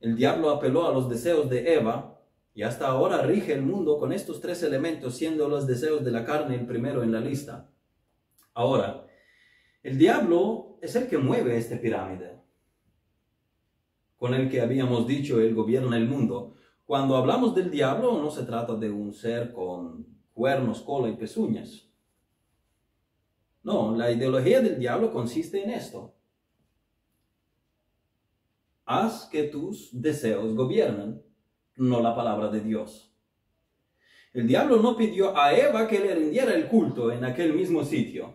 El 0.00 0.14
diablo 0.14 0.50
apeló 0.50 0.86
a 0.86 0.92
los 0.92 1.08
deseos 1.08 1.48
de 1.48 1.74
Eva 1.74 2.20
y 2.54 2.62
hasta 2.62 2.86
ahora 2.86 3.22
rige 3.22 3.54
el 3.54 3.62
mundo 3.62 3.98
con 3.98 4.12
estos 4.12 4.40
tres 4.42 4.62
elementos, 4.62 5.16
siendo 5.16 5.48
los 5.48 5.66
deseos 5.66 6.04
de 6.04 6.10
la 6.10 6.24
carne 6.26 6.56
el 6.56 6.66
primero 6.66 7.02
en 7.02 7.10
la 7.10 7.20
lista. 7.20 7.70
Ahora, 8.52 9.06
el 9.82 9.96
diablo 9.96 10.78
es 10.82 10.94
el 10.94 11.08
que 11.08 11.16
mueve 11.16 11.56
esta 11.56 11.80
pirámide, 11.80 12.35
con 14.16 14.34
el 14.34 14.48
que 14.50 14.60
habíamos 14.60 15.06
dicho 15.06 15.40
él 15.40 15.54
gobierna 15.54 15.96
el 15.96 16.08
mundo. 16.08 16.54
Cuando 16.84 17.16
hablamos 17.16 17.54
del 17.54 17.70
diablo 17.70 18.20
no 18.20 18.30
se 18.30 18.44
trata 18.44 18.74
de 18.76 18.90
un 18.90 19.12
ser 19.12 19.52
con 19.52 20.06
cuernos, 20.32 20.82
cola 20.82 21.08
y 21.08 21.16
pezuñas. 21.16 21.90
No, 23.62 23.96
la 23.96 24.12
ideología 24.12 24.60
del 24.60 24.78
diablo 24.78 25.12
consiste 25.12 25.62
en 25.64 25.70
esto. 25.70 26.14
Haz 28.84 29.26
que 29.26 29.44
tus 29.44 29.90
deseos 30.00 30.54
gobiernen, 30.54 31.20
no 31.74 32.00
la 32.00 32.14
palabra 32.14 32.48
de 32.48 32.60
Dios. 32.60 33.12
El 34.32 34.46
diablo 34.46 34.76
no 34.76 34.96
pidió 34.96 35.36
a 35.36 35.52
Eva 35.52 35.88
que 35.88 35.98
le 35.98 36.14
rindiera 36.14 36.54
el 36.54 36.68
culto 36.68 37.10
en 37.10 37.24
aquel 37.24 37.54
mismo 37.54 37.82
sitio. 37.82 38.34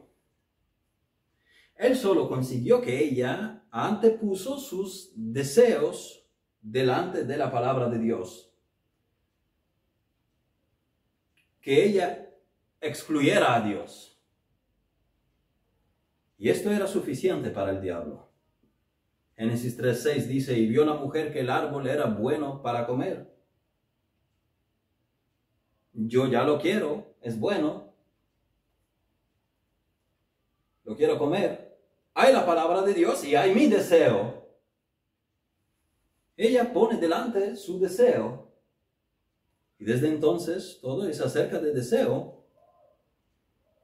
Él 1.76 1.96
solo 1.96 2.28
consiguió 2.28 2.82
que 2.82 3.04
ella 3.04 3.61
antepuso 3.72 4.60
sus 4.60 5.12
deseos 5.16 6.30
delante 6.62 7.24
de 7.24 7.38
la 7.38 7.52
palabra 7.52 7.90
de 7.90 7.98
Dios. 7.98 8.54
Que 11.62 11.86
ella 11.86 12.30
excluyera 12.82 13.56
a 13.56 13.62
Dios. 13.62 14.22
Y 16.38 16.50
esto 16.50 16.72
era 16.72 16.88
suficiente 16.88 17.50
para 17.52 17.72
el 17.72 17.82
diablo. 17.82 18.30
Génesis 19.36 19.80
3.6 19.80 20.26
dice, 20.28 20.58
y 20.58 20.68
vio 20.68 20.86
la 20.86 20.96
mujer 20.96 21.32
que 21.32 21.40
el 21.40 21.50
árbol 21.50 21.88
era 21.88 22.06
bueno 22.06 22.62
para 22.62 22.86
comer. 22.86 23.32
Yo 25.94 26.28
ya 26.28 26.44
lo 26.44 26.60
quiero, 26.60 27.16
es 27.22 27.40
bueno. 27.40 27.94
Lo 30.84 30.96
quiero 30.96 31.18
comer. 31.18 31.71
Hay 32.13 32.34
la 32.34 32.45
palabra 32.45 32.82
de 32.82 32.93
Dios 32.93 33.24
y 33.24 33.36
hay 33.36 33.54
mi 33.54 33.67
deseo. 33.67 34.41
Ella 36.36 36.74
pone 36.74 36.97
delante 36.97 37.56
su 37.56 37.80
deseo. 37.80 38.52
Y 39.80 39.86
desde 39.86 40.10
entonces 40.10 40.80
todo 40.82 41.08
es 41.08 41.21
acerca 41.21 41.60
de 41.60 41.74
deseo. 41.74 42.45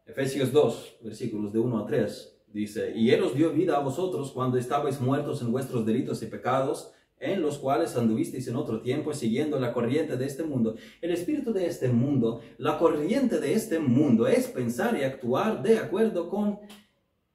Efesios 0.05 0.51
2, 0.51 0.97
versículos 1.01 1.51
de 1.53 1.59
1 1.59 1.79
a 1.79 1.85
3, 1.85 2.39
dice, 2.47 2.93
y 2.95 3.11
Él 3.11 3.23
os 3.23 3.35
dio 3.35 3.51
vida 3.51 3.75
a 3.75 3.81
vosotros 3.81 4.31
cuando 4.31 4.57
estabais 4.57 5.01
muertos 5.01 5.41
en 5.41 5.51
vuestros 5.51 5.85
delitos 5.85 6.23
y 6.23 6.27
pecados, 6.27 6.93
en 7.19 7.41
los 7.41 7.57
cuales 7.57 7.95
anduvisteis 7.95 8.47
en 8.47 8.55
otro 8.55 8.81
tiempo 8.81 9.13
siguiendo 9.13 9.59
la 9.59 9.73
corriente 9.73 10.15
de 10.17 10.25
este 10.25 10.43
mundo. 10.43 10.75
El 11.01 11.11
espíritu 11.11 11.51
de 11.51 11.65
este 11.65 11.89
mundo, 11.89 12.41
la 12.57 12.77
corriente 12.77 13.39
de 13.39 13.53
este 13.53 13.79
mundo 13.79 14.27
es 14.27 14.47
pensar 14.47 14.97
y 14.97 15.03
actuar 15.03 15.61
de 15.61 15.77
acuerdo 15.79 16.29
con 16.29 16.59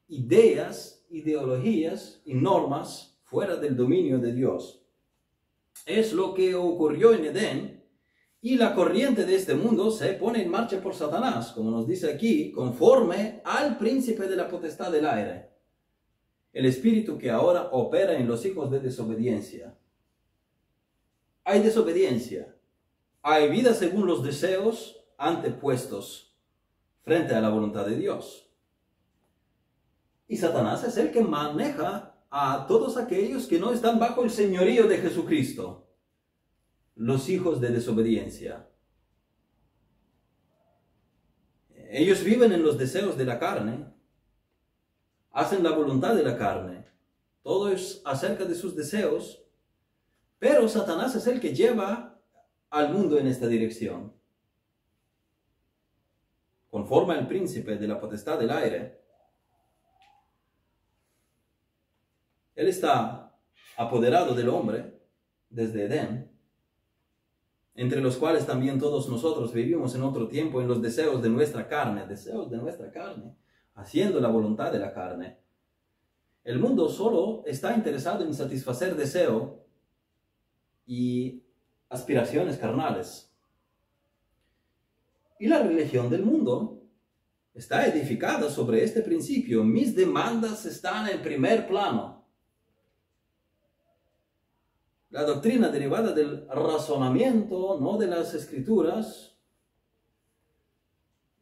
ideas, 0.09 1.05
ideologías 1.11 2.23
y 2.25 2.35
normas 2.35 3.19
fuera 3.25 3.57
del 3.57 3.77
dominio 3.77 4.19
de 4.19 4.33
Dios. 4.33 4.83
Es 5.87 6.12
lo 6.12 6.35
que 6.35 6.55
ocurrió 6.55 7.15
en 7.15 7.25
Edén 7.25 7.85
y 8.41 8.57
la 8.57 8.75
corriente 8.75 9.25
de 9.25 9.37
este 9.37 9.55
mundo 9.55 9.91
se 9.91 10.12
pone 10.15 10.43
en 10.43 10.51
marcha 10.51 10.81
por 10.81 10.95
Satanás, 10.95 11.53
como 11.53 11.71
nos 11.71 11.87
dice 11.87 12.12
aquí, 12.12 12.53
conforme 12.53 13.41
al 13.45 13.79
príncipe 13.79 14.29
de 14.29 14.37
la 14.37 14.49
potestad 14.49 14.91
del 14.91 15.07
aire 15.07 15.53
el 16.53 16.67
espíritu 16.67 17.19
que 17.19 17.31
ahora 17.31 17.69
opera 17.73 18.15
en 18.15 18.29
los 18.29 18.45
hijos 18.45 18.71
de 18.71 18.81
desobediencia. 18.81 19.75
Hay 21.45 21.61
desobediencia, 21.61 22.55
hay 23.23 23.49
vida 23.51 23.75
según 23.75 24.07
los 24.07 24.23
deseos 24.23 25.03
antepuestos 25.17 26.37
frente 27.03 27.35
a 27.35 27.41
la 27.41 27.49
voluntad 27.49 27.87
de 27.87 27.97
Dios. 27.97 28.49
Y 30.33 30.38
Satanás 30.38 30.83
es 30.85 30.97
el 30.97 31.12
que 31.12 31.21
maneja 31.21 32.14
a 32.31 32.64
todos 32.66 32.97
aquellos 32.97 33.47
que 33.47 33.59
no 33.59 33.71
están 33.71 33.99
bajo 33.99 34.25
el 34.25 34.31
señorío 34.31 34.88
de 34.88 34.97
Jesucristo, 34.97 35.87
los 36.95 37.29
hijos 37.29 37.61
de 37.61 37.68
desobediencia. 37.68 38.66
Ellos 41.90 42.25
viven 42.25 42.51
en 42.51 42.62
los 42.62 42.79
deseos 42.79 43.18
de 43.18 43.27
la 43.27 43.38
carne, 43.38 43.92
hacen 45.33 45.62
la 45.62 45.73
voluntad 45.73 46.14
de 46.14 46.23
la 46.23 46.38
carne. 46.38 46.87
Todo 47.42 47.68
es 47.68 48.01
acerca 48.07 48.47
de 48.47 48.55
sus 48.55 48.75
deseos, 48.75 49.45
pero 50.38 50.66
Satanás 50.66 51.14
es 51.14 51.27
el 51.27 51.40
que 51.40 51.55
lleva 51.55 52.18
al 52.71 52.90
mundo 52.90 53.18
en 53.18 53.27
esta 53.27 53.49
dirección. 53.49 54.14
Conforme 56.71 57.12
al 57.12 57.29
príncipe 57.29 57.77
de 57.77 57.87
la 57.87 58.01
potestad 58.01 58.38
del 58.38 58.51
aire, 58.51 59.02
él 62.62 62.68
está 62.68 63.37
apoderado 63.77 64.35
del 64.35 64.48
hombre 64.48 64.98
desde 65.51 65.85
Edén, 65.85 66.31
entre 67.75 68.01
los 68.01 68.16
cuales 68.16 68.46
también 68.46 68.79
todos 68.79 69.09
nosotros 69.09 69.53
vivimos 69.53 69.94
en 69.94 70.03
otro 70.03 70.29
tiempo 70.29 70.61
en 70.61 70.68
los 70.68 70.81
deseos 70.81 71.22
de 71.22 71.29
nuestra 71.29 71.68
carne, 71.68 72.07
deseos 72.07 72.51
de 72.51 72.57
nuestra 72.57 72.90
carne 72.90 73.37
haciendo 73.75 74.20
la 74.20 74.29
voluntad 74.29 74.72
de 74.72 74.79
la 74.79 74.92
carne. 74.92 75.38
El 76.44 76.59
mundo 76.59 76.88
solo 76.88 77.44
está 77.46 77.75
interesado 77.75 78.25
en 78.25 78.35
satisfacer 78.35 78.96
deseo 78.96 79.64
y 80.87 81.42
aspiraciones 81.88 82.59
carnales. 82.59 83.31
Y 85.38 85.46
la 85.46 85.62
religión 85.62 86.11
del 86.11 86.25
mundo 86.25 86.83
está 87.55 87.87
edificada 87.87 88.51
sobre 88.51 88.83
este 88.83 89.03
principio. 89.03 89.62
Mis 89.64 89.94
demandas 89.94 90.66
están 90.66 91.09
en 91.09 91.22
primer 91.22 91.66
plano. 91.66 92.12
La 95.12 95.25
doctrina 95.25 95.68
derivada 95.68 96.12
del 96.12 96.48
razonamiento, 96.48 97.79
no 97.79 97.98
de 97.98 98.07
las 98.07 98.33
escrituras, 98.33 99.37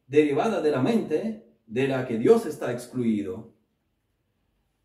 derivada 0.09 0.61
de 0.61 0.73
la 0.73 0.83
mente, 0.83 1.47
de 1.69 1.87
la 1.87 2.05
que 2.05 2.19
Dios 2.19 2.47
está 2.47 2.73
excluido. 2.73 3.55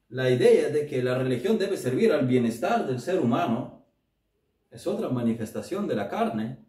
La 0.09 0.29
idea 0.29 0.69
de 0.69 0.85
que 0.85 1.01
la 1.01 1.17
religión 1.17 1.57
debe 1.57 1.77
servir 1.77 2.13
al 2.13 2.27
bienestar 2.27 2.85
del 2.85 2.99
ser 2.99 3.19
humano 3.19 3.87
es 4.69 4.85
otra 4.85 5.09
manifestación 5.09 5.87
de 5.87 5.95
la 5.95 6.07
carne, 6.07 6.63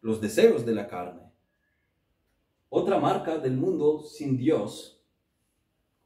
los 0.00 0.22
deseos 0.22 0.64
de 0.64 0.74
la 0.74 0.86
carne. 0.86 1.30
Otra 2.70 2.98
marca 2.98 3.36
del 3.36 3.58
mundo 3.58 4.02
sin 4.02 4.38
Dios, 4.38 4.95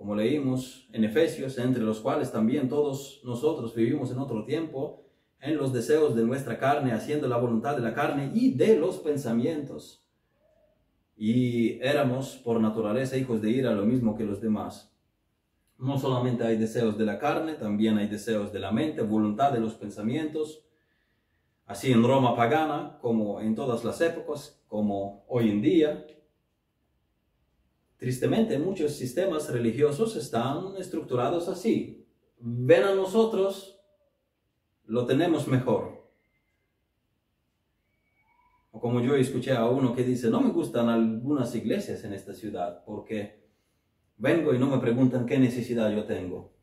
como 0.00 0.14
leímos 0.16 0.88
en 0.94 1.04
Efesios, 1.04 1.58
entre 1.58 1.82
los 1.82 2.00
cuales 2.00 2.32
también 2.32 2.70
todos 2.70 3.20
nosotros 3.22 3.74
vivimos 3.74 4.10
en 4.10 4.18
otro 4.18 4.46
tiempo, 4.46 5.04
en 5.40 5.58
los 5.58 5.74
deseos 5.74 6.16
de 6.16 6.24
nuestra 6.24 6.58
carne, 6.58 6.92
haciendo 6.92 7.28
la 7.28 7.36
voluntad 7.36 7.76
de 7.76 7.82
la 7.82 7.92
carne 7.92 8.32
y 8.34 8.54
de 8.54 8.78
los 8.78 8.96
pensamientos 8.96 10.00
y 11.22 11.78
éramos 11.82 12.36
por 12.36 12.58
naturaleza 12.62 13.14
hijos 13.18 13.42
de 13.42 13.50
ira 13.50 13.72
lo 13.72 13.84
mismo 13.84 14.16
que 14.16 14.24
los 14.24 14.40
demás. 14.40 14.90
No 15.76 15.98
solamente 15.98 16.44
hay 16.44 16.56
deseos 16.56 16.96
de 16.96 17.04
la 17.04 17.18
carne, 17.18 17.56
también 17.56 17.98
hay 17.98 18.06
deseos 18.06 18.54
de 18.54 18.58
la 18.58 18.72
mente, 18.72 19.02
voluntad 19.02 19.52
de 19.52 19.60
los 19.60 19.74
pensamientos. 19.74 20.64
Así 21.66 21.92
en 21.92 22.04
Roma 22.04 22.34
pagana, 22.34 22.96
como 23.02 23.42
en 23.42 23.54
todas 23.54 23.84
las 23.84 24.00
épocas, 24.00 24.64
como 24.66 25.26
hoy 25.28 25.50
en 25.50 25.60
día. 25.60 26.06
Tristemente, 28.00 28.58
muchos 28.58 28.96
sistemas 28.96 29.52
religiosos 29.52 30.16
están 30.16 30.74
estructurados 30.78 31.48
así. 31.48 32.08
Ven 32.38 32.82
a 32.84 32.94
nosotros, 32.94 33.78
lo 34.86 35.04
tenemos 35.04 35.46
mejor. 35.46 36.10
O 38.70 38.80
como 38.80 39.02
yo 39.02 39.16
escuché 39.16 39.52
a 39.52 39.68
uno 39.68 39.94
que 39.94 40.02
dice, 40.02 40.30
no 40.30 40.40
me 40.40 40.48
gustan 40.48 40.88
algunas 40.88 41.54
iglesias 41.54 42.02
en 42.04 42.14
esta 42.14 42.32
ciudad 42.32 42.82
porque 42.86 43.44
vengo 44.16 44.54
y 44.54 44.58
no 44.58 44.68
me 44.68 44.78
preguntan 44.78 45.26
qué 45.26 45.38
necesidad 45.38 45.94
yo 45.94 46.04
tengo. 46.04 46.54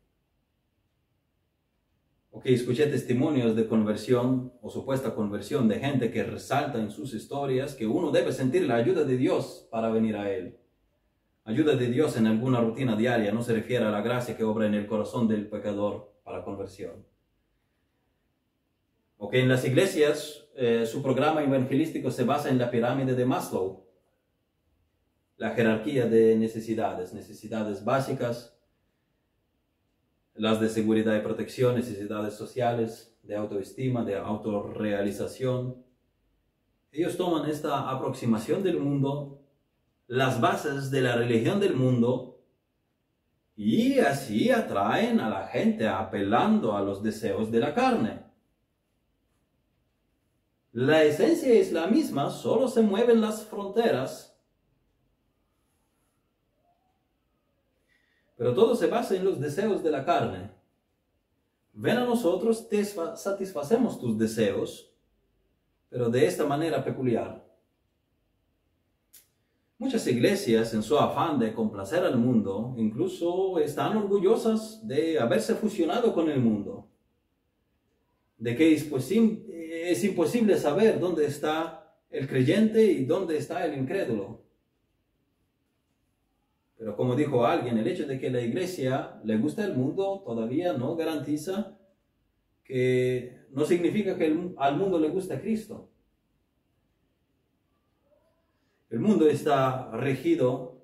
O 2.32 2.40
que 2.40 2.52
escuché 2.52 2.88
testimonios 2.88 3.54
de 3.54 3.68
conversión 3.68 4.54
o 4.60 4.70
supuesta 4.70 5.14
conversión 5.14 5.68
de 5.68 5.78
gente 5.78 6.10
que 6.10 6.24
resalta 6.24 6.80
en 6.80 6.90
sus 6.90 7.14
historias 7.14 7.76
que 7.76 7.86
uno 7.86 8.10
debe 8.10 8.32
sentir 8.32 8.66
la 8.66 8.74
ayuda 8.74 9.04
de 9.04 9.16
Dios 9.16 9.68
para 9.70 9.88
venir 9.90 10.16
a 10.16 10.32
Él. 10.32 10.58
Ayuda 11.48 11.76
de 11.76 11.86
Dios 11.86 12.14
en 12.18 12.26
alguna 12.26 12.60
rutina 12.60 12.94
diaria 12.94 13.32
no 13.32 13.40
se 13.42 13.54
refiere 13.54 13.86
a 13.86 13.90
la 13.90 14.02
gracia 14.02 14.36
que 14.36 14.44
obra 14.44 14.66
en 14.66 14.74
el 14.74 14.86
corazón 14.86 15.26
del 15.26 15.48
pecador 15.48 16.12
para 16.22 16.44
conversión. 16.44 17.06
O 19.16 19.30
que 19.30 19.40
en 19.40 19.48
las 19.48 19.64
iglesias 19.64 20.46
eh, 20.56 20.84
su 20.84 21.02
programa 21.02 21.42
evangelístico 21.42 22.10
se 22.10 22.24
basa 22.24 22.50
en 22.50 22.58
la 22.58 22.70
pirámide 22.70 23.14
de 23.14 23.24
Maslow, 23.24 23.86
la 25.38 25.52
jerarquía 25.52 26.04
de 26.04 26.36
necesidades, 26.36 27.14
necesidades 27.14 27.82
básicas, 27.82 28.54
las 30.34 30.60
de 30.60 30.68
seguridad 30.68 31.16
y 31.16 31.20
protección, 31.20 31.76
necesidades 31.76 32.34
sociales, 32.34 33.16
de 33.22 33.36
autoestima, 33.36 34.04
de 34.04 34.18
autorrealización. 34.18 35.82
Ellos 36.92 37.16
toman 37.16 37.48
esta 37.48 37.88
aproximación 37.88 38.62
del 38.62 38.80
mundo, 38.80 39.37
las 40.08 40.40
bases 40.40 40.90
de 40.90 41.02
la 41.02 41.16
religión 41.16 41.60
del 41.60 41.76
mundo, 41.76 42.40
y 43.54 43.98
así 43.98 44.50
atraen 44.50 45.20
a 45.20 45.28
la 45.28 45.46
gente 45.48 45.86
apelando 45.86 46.76
a 46.76 46.80
los 46.80 47.02
deseos 47.02 47.50
de 47.50 47.60
la 47.60 47.74
carne. 47.74 48.24
La 50.72 51.02
esencia 51.02 51.52
es 51.52 51.72
la 51.72 51.86
misma, 51.88 52.30
solo 52.30 52.68
se 52.68 52.82
mueven 52.82 53.20
las 53.20 53.44
fronteras. 53.44 54.38
Pero 58.36 58.54
todo 58.54 58.76
se 58.76 58.86
basa 58.86 59.16
en 59.16 59.24
los 59.24 59.40
deseos 59.40 59.82
de 59.82 59.90
la 59.90 60.04
carne. 60.04 60.52
Ven 61.72 61.96
a 61.96 62.04
nosotros, 62.04 62.68
te 62.68 62.84
satisfacemos 62.84 64.00
tus 64.00 64.16
deseos, 64.16 64.94
pero 65.88 66.08
de 66.08 66.26
esta 66.26 66.46
manera 66.46 66.84
peculiar. 66.84 67.47
Muchas 69.80 70.08
iglesias, 70.08 70.74
en 70.74 70.82
su 70.82 70.98
afán 70.98 71.38
de 71.38 71.54
complacer 71.54 72.02
al 72.02 72.18
mundo, 72.18 72.74
incluso 72.76 73.60
están 73.60 73.96
orgullosas 73.96 74.84
de 74.86 75.20
haberse 75.20 75.54
fusionado 75.54 76.12
con 76.12 76.28
el 76.28 76.40
mundo, 76.40 76.88
de 78.38 78.56
que 78.56 78.72
es 78.74 80.04
imposible 80.04 80.56
saber 80.58 80.98
dónde 80.98 81.26
está 81.26 81.94
el 82.10 82.26
creyente 82.26 82.84
y 82.84 83.04
dónde 83.04 83.36
está 83.36 83.64
el 83.64 83.78
incrédulo. 83.78 84.42
Pero 86.76 86.96
como 86.96 87.14
dijo 87.14 87.46
alguien, 87.46 87.78
el 87.78 87.86
hecho 87.86 88.06
de 88.06 88.18
que 88.18 88.30
la 88.30 88.40
iglesia 88.40 89.20
le 89.22 89.36
gusta 89.36 89.64
el 89.64 89.76
mundo 89.76 90.22
todavía 90.26 90.72
no 90.72 90.96
garantiza 90.96 91.78
que 92.64 93.46
no 93.50 93.64
significa 93.64 94.18
que 94.18 94.54
al 94.56 94.76
mundo 94.76 94.98
le 94.98 95.08
gusta 95.08 95.40
Cristo. 95.40 95.88
El 98.98 99.04
mundo 99.04 99.28
está 99.28 99.92
regido 99.92 100.82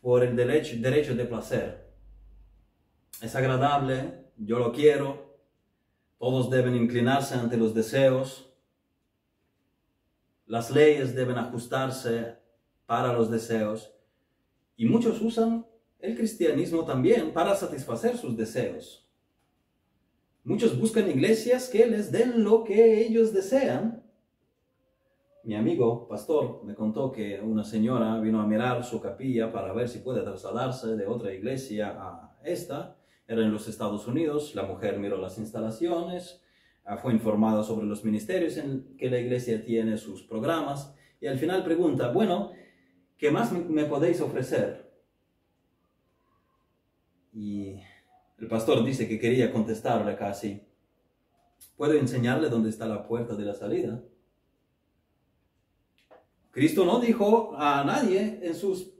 por 0.00 0.24
el 0.24 0.34
derecho, 0.34 0.74
derecho 0.80 1.14
de 1.14 1.24
placer. 1.24 1.94
Es 3.22 3.36
agradable, 3.36 4.32
yo 4.36 4.58
lo 4.58 4.72
quiero, 4.72 5.38
todos 6.18 6.50
deben 6.50 6.74
inclinarse 6.74 7.36
ante 7.36 7.56
los 7.56 7.72
deseos, 7.72 8.52
las 10.46 10.72
leyes 10.72 11.14
deben 11.14 11.38
ajustarse 11.38 12.34
para 12.84 13.12
los 13.12 13.30
deseos 13.30 13.92
y 14.76 14.86
muchos 14.86 15.22
usan 15.22 15.64
el 16.00 16.16
cristianismo 16.16 16.84
también 16.84 17.32
para 17.32 17.54
satisfacer 17.54 18.18
sus 18.18 18.36
deseos. 18.36 19.08
Muchos 20.42 20.76
buscan 20.76 21.08
iglesias 21.08 21.68
que 21.68 21.86
les 21.86 22.10
den 22.10 22.42
lo 22.42 22.64
que 22.64 23.06
ellos 23.06 23.32
desean. 23.32 24.02
Mi 25.46 25.54
amigo 25.54 26.08
pastor 26.08 26.64
me 26.64 26.74
contó 26.74 27.12
que 27.12 27.40
una 27.40 27.62
señora 27.62 28.18
vino 28.18 28.40
a 28.40 28.46
mirar 28.48 28.82
su 28.82 29.00
capilla 29.00 29.52
para 29.52 29.72
ver 29.72 29.88
si 29.88 30.00
puede 30.00 30.22
trasladarse 30.22 30.96
de 30.96 31.06
otra 31.06 31.32
iglesia 31.32 31.90
a 31.90 32.36
esta. 32.42 32.96
Era 33.28 33.42
en 33.42 33.52
los 33.52 33.68
Estados 33.68 34.08
Unidos. 34.08 34.56
La 34.56 34.64
mujer 34.64 34.98
miró 34.98 35.18
las 35.18 35.38
instalaciones, 35.38 36.42
ah, 36.84 36.96
fue 36.96 37.12
informada 37.12 37.62
sobre 37.62 37.86
los 37.86 38.04
ministerios 38.04 38.56
en 38.56 38.96
que 38.96 39.08
la 39.08 39.20
iglesia 39.20 39.64
tiene 39.64 39.98
sus 39.98 40.24
programas 40.24 40.92
y 41.20 41.28
al 41.28 41.38
final 41.38 41.62
pregunta, 41.62 42.10
bueno, 42.10 42.50
¿qué 43.16 43.30
más 43.30 43.52
me 43.52 43.84
podéis 43.84 44.20
ofrecer? 44.20 44.92
Y 47.32 47.78
el 48.38 48.48
pastor 48.48 48.84
dice 48.84 49.06
que 49.06 49.20
quería 49.20 49.52
contestarle 49.52 50.16
casi, 50.16 50.66
¿puedo 51.76 51.92
enseñarle 51.92 52.48
dónde 52.48 52.70
está 52.70 52.88
la 52.88 53.06
puerta 53.06 53.36
de 53.36 53.44
la 53.44 53.54
salida? 53.54 54.02
Cristo 56.56 56.86
no 56.86 57.00
dijo 57.00 57.54
a 57.54 57.84
nadie 57.84 58.40
en 58.40 58.54
sus 58.54 58.90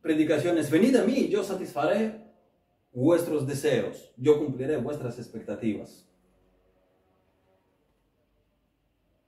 predicaciones, 0.00 0.72
venid 0.72 0.96
a 0.96 1.04
mí, 1.04 1.28
yo 1.28 1.44
satisfaré 1.44 2.20
vuestros 2.92 3.46
deseos, 3.46 4.10
yo 4.16 4.40
cumpliré 4.40 4.76
vuestras 4.78 5.20
expectativas. 5.20 6.04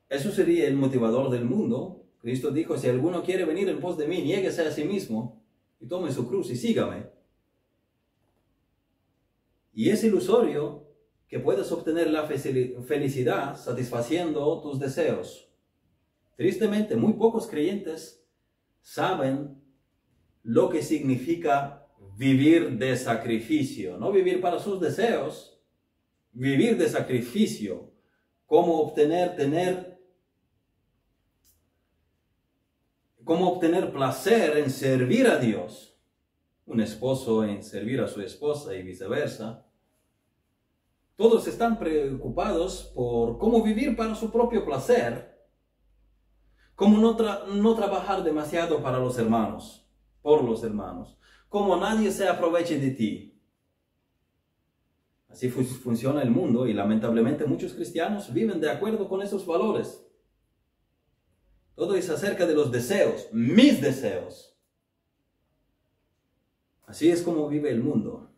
Eso 0.09 0.33
sería 0.33 0.66
el 0.66 0.74
motivador 0.74 1.31
del 1.31 1.44
mundo. 1.44 2.05
Cristo 2.20 2.50
dijo, 2.50 2.77
si 2.77 2.88
alguno 2.88 3.22
quiere 3.22 3.44
venir 3.44 3.68
en 3.68 3.79
pos 3.79 3.96
de 3.96 4.09
mí, 4.09 4.20
niéguese 4.20 4.62
a 4.62 4.72
sí 4.72 4.83
mismo 4.83 5.40
y 5.79 5.87
tome 5.87 6.11
su 6.11 6.27
cruz 6.27 6.50
y 6.50 6.57
sígame. 6.57 7.07
Y 9.72 9.90
es 9.90 10.03
ilusorio 10.03 10.83
que 11.29 11.38
puedas 11.38 11.70
obtener 11.70 12.11
la 12.11 12.27
felicidad 12.27 13.57
satisfaciendo 13.57 14.61
tus 14.62 14.81
deseos. 14.81 15.48
Tristemente, 16.37 16.97
muy 16.97 17.14
pocos 17.14 17.47
creyentes 17.47 18.25
saben 18.81 19.62
lo 20.42 20.68
que 20.68 20.83
significa 20.83 21.87
vivir 22.16 22.79
de 22.79 22.97
sacrificio, 22.97 23.97
no 23.97 24.12
vivir 24.12 24.40
para 24.40 24.59
sus 24.59 24.81
deseos, 24.81 25.61
vivir 26.33 26.77
de 26.77 26.88
sacrificio, 26.88 27.92
cómo 28.47 28.81
obtener, 28.81 29.37
tener, 29.37 30.01
cómo 33.25 33.53
obtener 33.53 33.92
placer 33.92 34.59
en 34.59 34.70
servir 34.70 35.27
a 35.27 35.38
Dios 35.38 35.94
un 36.66 36.81
esposo 36.81 37.44
en 37.44 37.62
servir 37.62 38.01
a 38.01 38.09
su 38.09 38.20
esposa 38.20 38.75
y 38.75 38.83
viceversa. 38.83 39.66
Todos 41.16 41.47
están 41.47 41.79
preocupados 41.79 42.90
por 42.94 43.38
cómo 43.38 43.62
vivir 43.62 43.97
para 43.97 44.14
su 44.14 44.31
propio 44.31 44.64
placer, 44.64 45.34
cómo 46.74 46.98
no, 46.98 47.74
trabajar 47.74 48.24
demasiado 48.24 48.82
para 48.82 48.98
los 48.98 49.18
hermanos, 49.18 49.87
por 50.22 50.42
los 50.44 50.64
hermanos, 50.64 51.18
cómo 51.48 51.76
nadie 51.76 52.10
se 52.10 52.28
aproveche 52.28 52.78
de 52.78 52.90
ti. 52.90 53.40
Así 55.28 55.48
funciona 55.50 56.22
el 56.22 56.30
mundo 56.30 56.66
y 56.66 56.72
lamentablemente 56.72 57.44
muchos 57.44 57.72
cristianos 57.72 58.32
viven 58.32 58.60
de 58.60 58.70
acuerdo 58.70 59.08
con 59.08 59.20
esos 59.20 59.44
valores. 59.44 60.06
Todo 61.74 61.96
es 61.96 62.08
acerca 62.08 62.46
de 62.46 62.54
los 62.54 62.70
deseos, 62.70 63.28
mis 63.32 63.80
deseos. 63.80 64.56
Así 66.87 67.10
es 67.10 67.22
como 67.22 67.48
vive 67.48 67.70
el 67.70 67.82
mundo. 67.82 68.30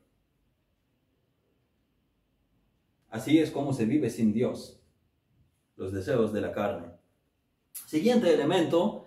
Así 3.10 3.38
es 3.38 3.50
como 3.50 3.74
se 3.74 3.84
vive 3.84 4.08
sin 4.08 4.32
Dios. 4.32 4.82
Los 5.76 5.92
deseos 5.92 6.32
de 6.32 6.40
la 6.40 6.52
carne. 6.52 6.95
Siguiente 7.86 8.32
elemento. 8.32 9.04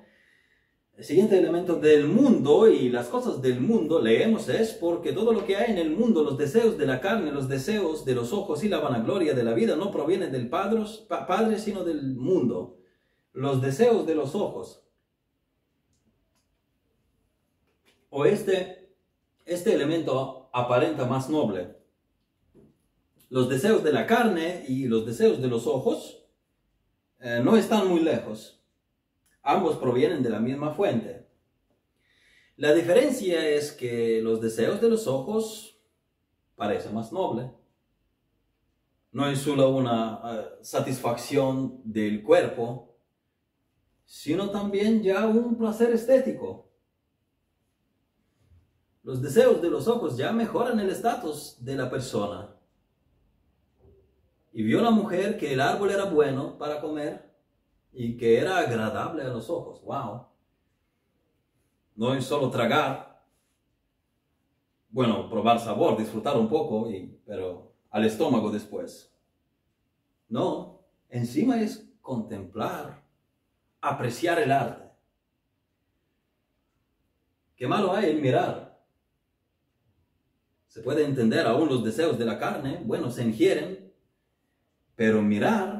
El 0.96 1.06
siguiente 1.06 1.40
elemento 1.40 1.78
del 1.78 2.08
mundo 2.08 2.68
y 2.68 2.90
las 2.90 3.08
cosas 3.08 3.42
del 3.42 3.62
mundo, 3.62 4.02
leemos, 4.02 4.50
es 4.50 4.74
porque 4.74 5.14
todo 5.14 5.32
lo 5.32 5.46
que 5.46 5.56
hay 5.56 5.72
en 5.72 5.78
el 5.78 5.92
mundo, 5.92 6.26
los 6.26 6.38
deseos 6.38 6.78
de 6.78 6.86
la 6.86 7.00
carne, 7.00 7.32
los 7.32 7.48
deseos 7.48 8.04
de 8.04 8.16
los 8.16 8.34
ojos 8.34 8.66
y 8.66 8.70
la 8.70 8.80
vanagloria 8.80 9.34
de 9.34 9.44
la 9.46 9.54
vida, 9.54 9.78
no 9.78 9.92
provienen 9.92 10.32
del 10.32 10.50
padre 10.50 11.58
sino 11.58 11.86
del 11.86 12.16
mundo. 12.16 12.80
Los 13.32 13.62
deseos 13.62 14.06
de 14.06 14.16
los 14.16 14.36
ojos. 14.36 14.84
O 18.10 18.26
este 18.26 18.80
este 19.50 19.74
elemento 19.74 20.50
aparenta 20.54 21.06
más 21.06 21.28
noble. 21.28 21.76
Los 23.30 23.50
deseos 23.50 23.84
de 23.84 23.92
la 23.92 24.06
carne 24.06 24.64
y 24.68 24.86
los 24.86 25.08
deseos 25.08 25.42
de 25.42 25.48
los 25.48 25.66
ojos 25.66 26.24
eh, 27.20 27.42
no 27.44 27.58
están 27.58 27.88
muy 27.88 28.02
lejos. 28.02 28.59
Ambos 29.42 29.78
provienen 29.78 30.22
de 30.22 30.30
la 30.30 30.40
misma 30.40 30.74
fuente. 30.74 31.28
La 32.58 32.74
diferencia 32.74 33.48
es 33.48 33.72
que 33.72 34.20
los 34.22 34.42
deseos 34.42 34.82
de 34.82 34.90
los 34.90 35.08
ojos 35.08 35.80
parecen 36.56 36.94
más 36.94 37.12
noble. 37.14 37.52
No 39.14 39.28
es 39.28 39.40
solo 39.40 39.70
una 39.70 40.22
eh, 40.26 40.46
satisfacción 40.62 41.82
del 41.86 42.22
cuerpo, 42.22 42.98
sino 44.06 44.50
también 44.50 45.02
ya 45.02 45.26
un 45.26 45.58
placer 45.58 45.92
estético. 45.92 46.70
Los 49.04 49.22
deseos 49.22 49.62
de 49.62 49.70
los 49.70 49.88
ojos 49.88 50.18
ya 50.18 50.34
mejoran 50.34 50.80
el 50.80 50.90
estatus 50.90 51.56
de 51.64 51.76
la 51.76 51.90
persona. 51.90 52.56
Y 54.52 54.64
vio 54.64 54.82
la 54.82 54.92
mujer 54.92 55.38
que 55.38 55.54
el 55.54 55.62
árbol 55.62 55.92
era 55.92 56.04
bueno 56.04 56.58
para 56.58 56.82
comer 56.82 57.29
y 57.92 58.18
que 58.18 58.40
era 58.40 58.60
agradable 58.60 59.24
a 59.24 59.30
los 59.30 59.50
ojos. 59.50 59.82
¡Wow! 59.84 60.28
No 61.96 62.14
es 62.14 62.26
solo 62.26 62.50
tragar, 62.50 63.24
bueno, 64.90 65.30
probar 65.30 65.60
sabor, 65.60 65.98
disfrutar 65.98 66.38
un 66.38 66.48
poco, 66.48 66.90
y, 66.90 67.20
pero 67.26 67.74
al 67.90 68.06
estómago 68.06 68.52
después. 68.52 69.14
No, 70.30 70.82
encima 71.10 71.62
es 71.62 71.92
contemplar, 72.02 73.04
apreciar 73.82 74.40
el 74.40 74.52
arte. 74.52 74.90
Qué 77.56 77.68
malo 77.68 77.94
hay 77.94 78.12
en 78.12 78.22
mirar 78.22 78.70
se 80.70 80.84
puede 80.84 81.04
entender 81.04 81.48
aún 81.48 81.68
los 81.68 81.84
deseos 81.84 82.18
de 82.20 82.26
la 82.26 82.38
carne, 82.38 82.82
bueno, 82.86 83.10
se 83.10 83.24
ingieren, 83.24 83.92
pero 84.96 85.20
mirar, 85.22 85.79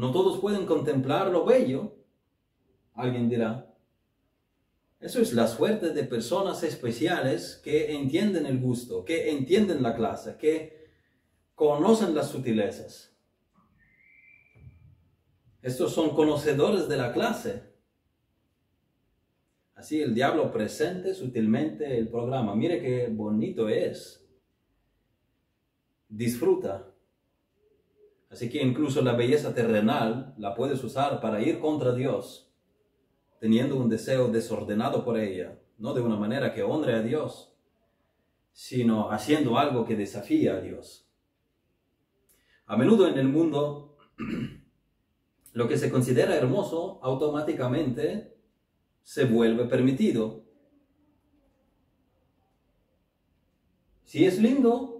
no 0.00 0.12
todos 0.12 0.40
pueden 0.40 0.64
contemplar 0.64 1.30
lo 1.30 1.44
bello. 1.44 1.94
Alguien 2.94 3.28
dirá, 3.28 3.70
eso 4.98 5.20
es 5.20 5.34
la 5.34 5.46
suerte 5.46 5.90
de 5.90 6.04
personas 6.04 6.62
especiales 6.62 7.60
que 7.62 7.92
entienden 7.92 8.46
el 8.46 8.58
gusto, 8.60 9.04
que 9.04 9.30
entienden 9.30 9.82
la 9.82 9.94
clase, 9.94 10.38
que 10.38 10.88
conocen 11.54 12.14
las 12.14 12.30
sutilezas. 12.30 13.14
Estos 15.60 15.92
son 15.92 16.14
conocedores 16.14 16.88
de 16.88 16.96
la 16.96 17.12
clase. 17.12 17.62
Así 19.74 20.00
el 20.00 20.14
diablo 20.14 20.50
presente 20.50 21.12
sutilmente 21.12 21.98
el 21.98 22.08
programa. 22.08 22.54
Mire 22.54 22.80
qué 22.80 23.08
bonito 23.08 23.68
es. 23.68 24.26
Disfruta. 26.08 26.89
Así 28.30 28.48
que 28.48 28.62
incluso 28.62 29.02
la 29.02 29.14
belleza 29.14 29.52
terrenal 29.54 30.34
la 30.38 30.54
puedes 30.54 30.82
usar 30.84 31.20
para 31.20 31.42
ir 31.42 31.58
contra 31.58 31.92
Dios, 31.92 32.48
teniendo 33.40 33.76
un 33.76 33.88
deseo 33.88 34.28
desordenado 34.28 35.04
por 35.04 35.18
ella, 35.18 35.58
no 35.78 35.94
de 35.94 36.00
una 36.00 36.16
manera 36.16 36.54
que 36.54 36.62
honre 36.62 36.94
a 36.94 37.02
Dios, 37.02 37.52
sino 38.52 39.10
haciendo 39.10 39.58
algo 39.58 39.84
que 39.84 39.96
desafía 39.96 40.54
a 40.54 40.60
Dios. 40.60 41.08
A 42.66 42.76
menudo 42.76 43.08
en 43.08 43.18
el 43.18 43.26
mundo, 43.26 43.96
lo 45.52 45.66
que 45.66 45.76
se 45.76 45.90
considera 45.90 46.36
hermoso 46.36 47.00
automáticamente 47.02 48.36
se 49.02 49.24
vuelve 49.24 49.64
permitido. 49.64 50.44
Si 54.04 54.24
es 54.24 54.40
lindo, 54.40 54.99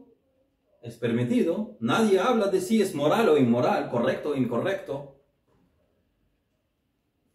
es 0.82 0.96
permitido. 0.96 1.76
Nadie 1.80 2.20
habla 2.20 2.48
de 2.48 2.60
si 2.60 2.80
es 2.80 2.94
moral 2.94 3.28
o 3.28 3.36
inmoral, 3.36 3.90
correcto 3.90 4.30
o 4.30 4.34
incorrecto. 4.34 5.16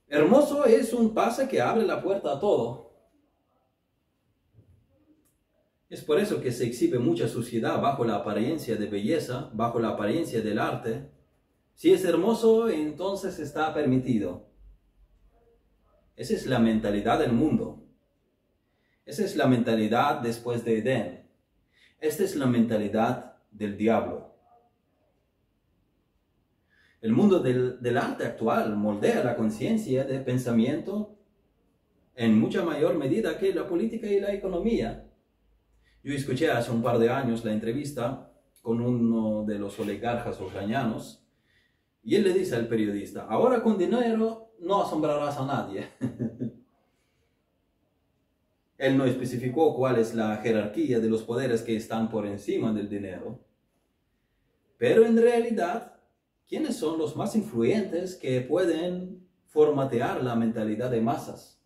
Hermoso 0.07 0.65
es 0.65 0.93
un 0.93 1.13
pase 1.13 1.47
que 1.47 1.61
abre 1.61 1.85
la 1.85 2.01
puerta 2.01 2.33
a 2.33 2.39
todo. 2.39 2.85
Es 5.89 6.03
por 6.03 6.19
eso 6.19 6.41
que 6.41 6.51
se 6.51 6.65
exhibe 6.65 6.99
mucha 6.99 7.27
suciedad 7.27 7.79
bajo 7.81 8.03
la 8.05 8.15
apariencia 8.15 8.75
de 8.75 8.87
belleza, 8.87 9.49
bajo 9.53 9.79
la 9.79 9.89
apariencia 9.89 10.41
del 10.41 10.59
arte, 10.59 11.11
Si 11.77 11.91
es 11.91 12.05
hermoso, 12.05 12.69
entonces 12.69 13.37
está 13.37 13.73
permitido. 13.73 14.47
Esa 16.15 16.33
es 16.33 16.47
la 16.47 16.57
mentalidad 16.57 17.19
del 17.19 17.33
mundo. 17.33 17.83
Esa 19.05 19.25
es 19.25 19.35
la 19.35 19.45
mentalidad 19.45 20.21
después 20.21 20.63
de 20.63 20.77
Edén. 20.77 21.29
Esta 21.99 22.23
es 22.23 22.37
la 22.37 22.45
mentalidad 22.45 23.34
del 23.57 23.77
diablo. 23.77 24.33
El 27.01 27.13
mundo 27.13 27.39
del, 27.39 27.97
arte 27.97 28.25
actual 28.25 28.75
moldea 28.75 29.23
la 29.23 29.35
conciencia 29.35 30.05
de 30.05 30.19
pensamiento 30.19 31.17
en 32.15 32.39
mucha 32.39 32.63
mayor 32.63 32.95
medida 32.95 33.37
que 33.37 33.53
la 33.53 33.67
política 33.67 34.07
y 34.07 34.19
la 34.19 34.33
economía. 34.33 35.07
Yo 36.03 36.13
escuché 36.13 36.49
hace 36.49 36.71
un 36.71 36.81
par 36.81 36.97
de 36.97 37.09
años 37.09 37.45
la 37.45 37.51
entrevista 37.51 38.31
con 38.61 38.81
uno 38.81 39.45
de 39.45 39.59
los 39.59 39.79
oligarcas 39.79 40.39
ucranianos 40.41 41.23
y 42.03 42.15
él 42.15 42.23
le 42.23 42.33
dice 42.33 42.55
al 42.55 42.67
periodista, 42.67 43.25
ahora 43.27 43.61
con 43.61 43.77
dinero 43.77 44.53
no 44.59 44.81
asombrarás 44.81 45.37
a 45.37 45.45
nadie. 45.45 45.87
él 48.77 48.97
no 48.97 49.05
especificó 49.05 49.75
cuál 49.75 49.97
es 49.97 50.13
la 50.13 50.37
jerarquía 50.37 50.99
de 50.99 51.09
los 51.09 51.23
poderes 51.23 51.61
que 51.61 51.75
están 51.75 52.09
por 52.09 52.25
encima 52.25 52.73
del 52.73 52.89
dinero. 52.89 53.39
Pero 54.77 55.05
en 55.05 55.17
realidad, 55.17 55.95
¿quiénes 56.47 56.75
son 56.75 56.97
los 56.97 57.15
más 57.15 57.35
influyentes 57.35 58.15
que 58.15 58.41
pueden 58.41 59.25
formatear 59.47 60.23
la 60.23 60.35
mentalidad 60.35 60.91
de 60.91 61.01
masas? 61.01 61.61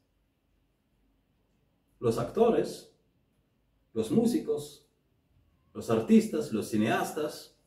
Los 1.99 2.19
actores, 2.19 2.95
los 3.93 4.11
músicos, 4.11 4.87
los 5.73 5.89
artistas, 5.89 6.51
los 6.53 6.69
cineastas, 6.69 7.59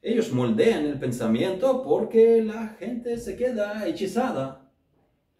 ellos 0.00 0.32
moldean 0.32 0.84
el 0.86 1.00
pensamiento 1.00 1.82
porque 1.82 2.40
la 2.40 2.68
gente 2.78 3.18
se 3.18 3.36
queda 3.36 3.86
hechizada. 3.88 4.70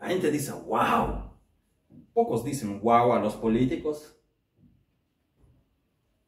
La 0.00 0.08
gente 0.08 0.30
dice, 0.32 0.50
wow. 0.66 1.25
Pocos 2.16 2.42
dicen 2.42 2.80
wow 2.80 3.12
a 3.12 3.20
los 3.20 3.34
políticos. 3.34 4.16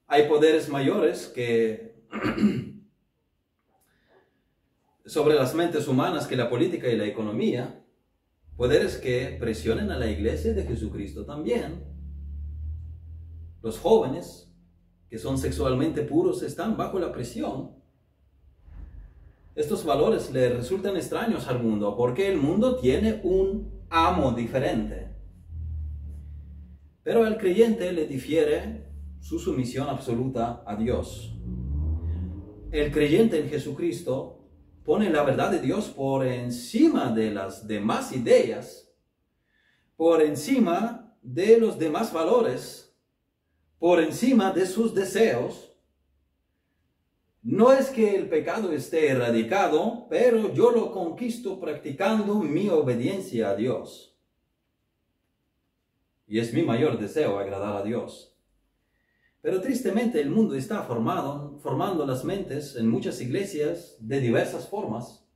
Hay 0.07 0.29
poderes 0.29 0.69
mayores 0.69 1.29
que 1.29 2.05
sobre 5.07 5.35
las 5.35 5.55
mentes 5.55 5.89
humanas 5.89 6.27
que 6.27 6.37
la 6.37 6.51
política 6.51 6.89
y 6.89 6.97
la 6.99 7.07
economía. 7.07 7.83
Poderes 8.59 8.99
que 8.99 9.35
presionen 9.41 9.91
a 9.91 9.99
la 9.99 10.11
iglesia 10.11 10.53
de 10.53 10.65
Jesucristo 10.65 11.25
también. 11.25 11.83
Los 13.63 13.79
jóvenes 13.79 14.53
que 15.09 15.17
son 15.17 15.39
sexualmente 15.39 16.03
puros 16.03 16.43
están 16.43 16.77
bajo 16.77 16.99
la 16.99 17.13
presión. 17.13 17.71
Estos 19.55 19.87
valores 19.87 20.31
le 20.33 20.51
resultan 20.51 20.99
extraños 20.99 21.49
al 21.49 21.63
mundo 21.63 21.97
porque 21.97 22.31
el 22.31 22.37
mundo 22.37 22.77
tiene 22.77 23.23
un 23.25 23.87
amo 23.89 24.33
diferente. 24.33 25.08
Pero 27.09 27.25
al 27.25 27.39
creyente 27.39 27.91
le 27.91 28.07
difiere 28.07 28.85
su 29.19 29.39
sumisión 29.39 29.89
absoluta 29.89 30.63
a 30.67 30.77
Dios. 30.77 31.35
El 32.71 32.93
creyente 32.93 33.41
en 33.41 33.49
Jesucristo 33.49 34.47
pone 34.85 35.09
la 35.09 35.23
verdad 35.23 35.51
de 35.51 35.59
Dios 35.59 35.87
por 35.87 36.27
encima 36.27 37.11
de 37.11 37.31
las 37.31 37.67
demás 37.67 38.15
ideas, 38.15 38.93
por 39.97 40.21
encima 40.21 41.17
de 41.23 41.59
los 41.59 41.79
demás 41.79 42.13
valores 42.13 42.95
por 43.79 44.03
encima 44.03 44.53
de 44.53 44.67
sus 44.67 44.95
deseos. 44.95 45.73
No 47.43 47.73
es 47.73 47.89
que 47.89 48.17
el 48.17 48.29
pecado 48.29 48.71
esté 48.71 49.09
erradicado, 49.09 50.09
pero 50.11 50.53
yo 50.53 50.73
lo 50.73 50.93
conquisto 50.93 51.59
practicando 51.59 52.35
mi 52.35 52.69
obediencia 52.69 53.49
a 53.49 53.57
Dios. 53.57 54.08
Y 56.29 56.39
es 56.39 56.53
mi 56.53 56.63
mayor 56.63 56.99
deseo 56.99 57.39
agradar 57.39 57.77
a 57.77 57.83
Dios. 57.83 58.37
Pero 59.41 59.63
tristemente 59.63 60.21
el 60.21 60.31
mundo 60.31 60.55
está 60.55 60.83
formado, 60.83 61.59
formando 61.61 62.05
las 62.05 62.23
mentes 62.25 62.77
en 62.77 62.89
muchas 62.89 63.21
iglesias 63.23 63.97
de 63.99 64.21
diversas 64.21 64.69
formas. 64.69 65.27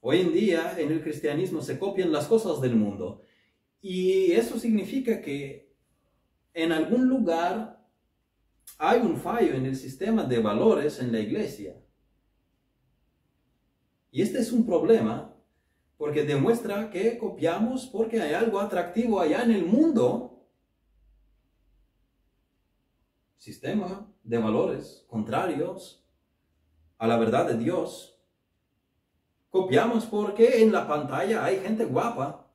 Hoy 0.00 0.20
en 0.20 0.32
día 0.32 0.78
en 0.78 0.92
el 0.92 1.02
cristianismo 1.02 1.62
se 1.62 1.78
copian 1.78 2.12
las 2.12 2.26
cosas 2.26 2.60
del 2.60 2.76
mundo. 2.76 3.22
Y 3.80 4.32
eso 4.32 4.58
significa 4.58 5.20
que 5.20 5.74
en 6.54 6.70
algún 6.70 7.08
lugar 7.08 7.84
hay 8.78 9.00
un 9.00 9.16
fallo 9.16 9.54
en 9.54 9.66
el 9.66 9.74
sistema 9.74 10.22
de 10.22 10.38
valores 10.38 11.00
en 11.00 11.10
la 11.10 11.18
iglesia. 11.18 11.74
Y 14.12 14.22
este 14.22 14.38
es 14.38 14.52
un 14.52 14.64
problema 14.64 15.31
porque 16.02 16.24
demuestra 16.24 16.90
que 16.90 17.16
copiamos 17.16 17.86
porque 17.86 18.20
hay 18.20 18.34
algo 18.34 18.58
atractivo 18.58 19.20
allá 19.20 19.44
en 19.44 19.52
el 19.52 19.64
mundo. 19.64 20.48
Sistema 23.36 24.12
de 24.24 24.38
valores 24.38 25.06
contrarios 25.06 26.04
a 26.98 27.06
la 27.06 27.16
verdad 27.18 27.46
de 27.46 27.56
Dios. 27.56 28.18
Copiamos 29.48 30.06
porque 30.06 30.64
en 30.64 30.72
la 30.72 30.88
pantalla 30.88 31.44
hay 31.44 31.60
gente 31.60 31.84
guapa, 31.84 32.50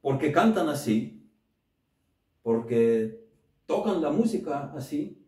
porque 0.00 0.32
cantan 0.32 0.70
así, 0.70 1.30
porque 2.42 3.28
tocan 3.66 4.00
la 4.00 4.10
música 4.10 4.72
así, 4.74 5.22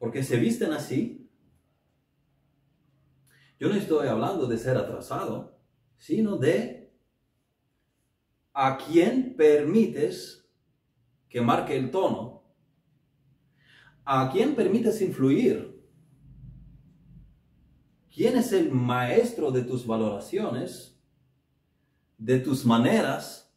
porque 0.00 0.24
se 0.24 0.36
visten 0.36 0.72
así. 0.72 1.17
Yo 3.58 3.68
no 3.68 3.74
estoy 3.74 4.08
hablando 4.08 4.46
de 4.46 4.58
ser 4.58 4.76
atrasado, 4.76 5.58
sino 5.96 6.36
de 6.36 6.92
a 8.52 8.78
quién 8.78 9.34
permites 9.36 10.48
que 11.28 11.40
marque 11.40 11.76
el 11.76 11.90
tono, 11.90 12.42
a 14.04 14.30
quién 14.32 14.54
permites 14.54 15.02
influir, 15.02 15.84
quién 18.14 18.36
es 18.36 18.52
el 18.52 18.70
maestro 18.70 19.50
de 19.50 19.62
tus 19.62 19.86
valoraciones, 19.86 20.98
de 22.16 22.38
tus 22.38 22.64
maneras, 22.64 23.48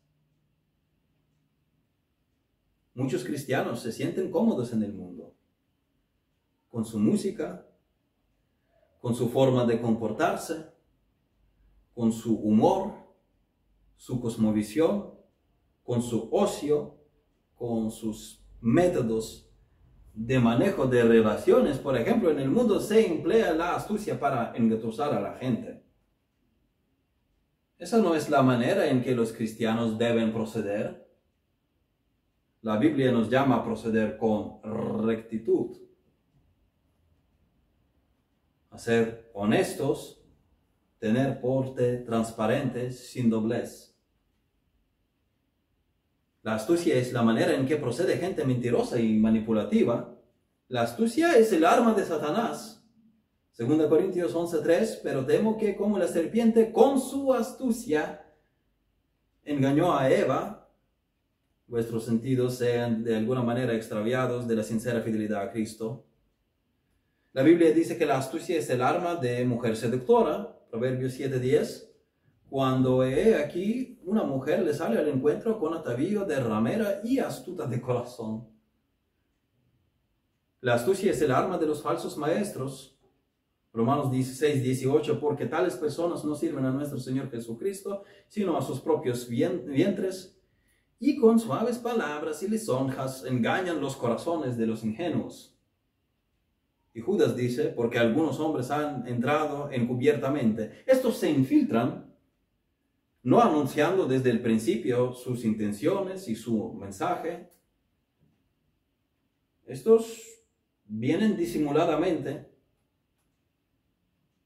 Muchos 2.94 3.24
cristianos 3.24 3.82
se 3.82 3.92
sienten 3.92 4.30
cómodos 4.30 4.74
en 4.74 4.84
el 4.84 4.94
mundo, 4.94 5.34
con 6.68 6.84
su 6.84 7.00
música, 7.00 7.66
con 9.02 9.16
su 9.16 9.30
forma 9.30 9.66
de 9.66 9.82
comportarse, 9.82 10.68
con 11.94 12.14
su 12.14 12.36
humor, 12.38 12.94
su 13.98 14.22
cosmovisión, 14.22 15.12
con 15.84 16.02
su 16.02 16.30
ocio, 16.32 16.96
con 17.56 17.92
sus 17.92 18.46
métodos 18.62 19.52
de 20.14 20.40
manejo 20.40 20.86
de 20.86 21.04
relaciones. 21.04 21.80
Por 21.80 21.98
ejemplo, 21.98 22.30
en 22.30 22.40
el 22.40 22.50
mundo 22.50 22.80
se 22.80 23.06
emplea 23.06 23.54
la 23.54 23.76
astucia 23.76 24.20
para 24.20 24.54
engatusar 24.56 25.14
a 25.14 25.20
la 25.20 25.34
gente. 25.34 25.84
Esa 27.80 27.98
no 27.98 28.14
es 28.14 28.30
la 28.30 28.44
manera 28.44 28.88
en 28.88 29.02
que 29.02 29.16
los 29.16 29.34
cristianos 29.34 29.98
deben 29.98 30.32
proceder. 30.32 31.10
La 32.62 32.78
Biblia 32.78 33.12
nos 33.12 33.32
llama 33.32 33.56
a 33.56 33.64
proceder 33.64 34.18
con 34.18 34.62
rectitud, 35.04 35.78
a 38.72 38.78
honestos, 39.34 40.24
tener 40.98 41.42
porte 41.42 41.98
transparente, 41.98 42.92
sin 42.92 43.30
doblez. 43.30 43.96
La 46.44 46.56
astucia 46.56 46.96
es 46.96 47.14
la 47.14 47.22
manera 47.22 47.54
en 47.54 47.68
que 47.68 47.78
procede 47.78 48.18
gente 48.18 48.46
mentirosa 48.46 49.00
y 49.00 49.20
manipulativa. 49.20 50.18
La 50.70 50.84
astucia 50.84 51.38
es 51.38 51.52
el 51.54 51.66
arma 51.66 51.94
de 51.94 52.06
Satanás. 52.06 52.84
2 53.58 53.88
Corintios 53.88 54.34
11:3, 54.34 55.02
pero 55.04 55.26
temo 55.26 55.58
que 55.58 55.76
como 55.76 56.00
la 56.00 56.08
serpiente 56.08 56.72
con 56.72 57.00
su 57.00 57.34
astucia 57.34 58.26
engañó 59.44 59.96
a 59.96 60.10
Eva, 60.10 60.70
vuestros 61.68 62.06
sentidos 62.06 62.56
sean 62.56 63.04
de 63.04 63.16
alguna 63.16 63.44
manera 63.44 63.74
extraviados 63.74 64.48
de 64.48 64.56
la 64.56 64.64
sincera 64.64 65.02
fidelidad 65.02 65.42
a 65.42 65.52
Cristo. 65.52 66.06
La 67.34 67.44
Biblia 67.44 67.72
dice 67.72 67.98
que 67.98 68.06
la 68.06 68.18
astucia 68.18 68.58
es 68.58 68.70
el 68.70 68.82
arma 68.82 69.16
de 69.16 69.46
mujer 69.46 69.78
seductora, 69.78 70.60
Proverbios 70.70 71.14
7:10, 71.14 71.90
cuando 72.50 73.06
he 73.06 73.36
aquí 73.36 74.02
una 74.04 74.24
mujer 74.24 74.64
le 74.64 74.74
sale 74.74 75.00
al 75.00 75.08
encuentro 75.08 75.58
con 75.58 75.74
atavío 75.74 76.26
de 76.26 76.42
ramera 76.42 77.00
y 77.06 77.20
astuta 77.20 77.66
de 77.68 77.80
corazón. 77.80 78.50
La 80.60 80.74
astucia 80.74 81.12
es 81.12 81.22
el 81.22 81.32
arma 81.32 81.58
de 81.58 81.68
los 81.68 81.82
falsos 81.82 82.18
maestros. 82.18 83.00
Romanos 83.72 84.12
16, 84.12 84.62
18, 84.62 85.18
porque 85.18 85.46
tales 85.46 85.76
personas 85.76 86.26
no 86.26 86.36
sirven 86.36 86.66
a 86.66 86.72
nuestro 86.72 87.00
Señor 87.00 87.32
Jesucristo, 87.32 88.04
sino 88.28 88.58
a 88.58 88.62
sus 88.62 88.82
propios 88.82 89.30
vientres 89.30 90.38
y 91.00 91.18
con 91.18 91.40
suaves 91.40 91.78
palabras 91.78 92.44
y 92.44 92.50
lisonjas 92.50 93.24
engañan 93.24 93.80
los 93.80 93.96
corazones 93.96 94.58
de 94.58 94.68
los 94.68 94.84
ingenuos. 94.84 95.51
Y 96.94 97.02
Judas 97.02 97.36
dice, 97.36 97.70
porque 97.70 98.00
algunos 98.00 98.40
hombres 98.40 98.70
han 98.70 99.08
entrado 99.08 99.70
encubiertamente. 99.72 100.84
Estos 100.86 101.18
se 101.18 101.30
infiltran, 101.30 102.14
no 103.24 103.42
anunciando 103.42 104.08
desde 104.08 104.30
el 104.30 104.42
principio 104.42 105.14
sus 105.14 105.46
intenciones 105.46 106.28
y 106.28 106.36
su 106.36 106.74
mensaje. 106.74 107.50
Estos 109.66 110.44
vienen 110.86 111.38
disimuladamente. 111.38 112.50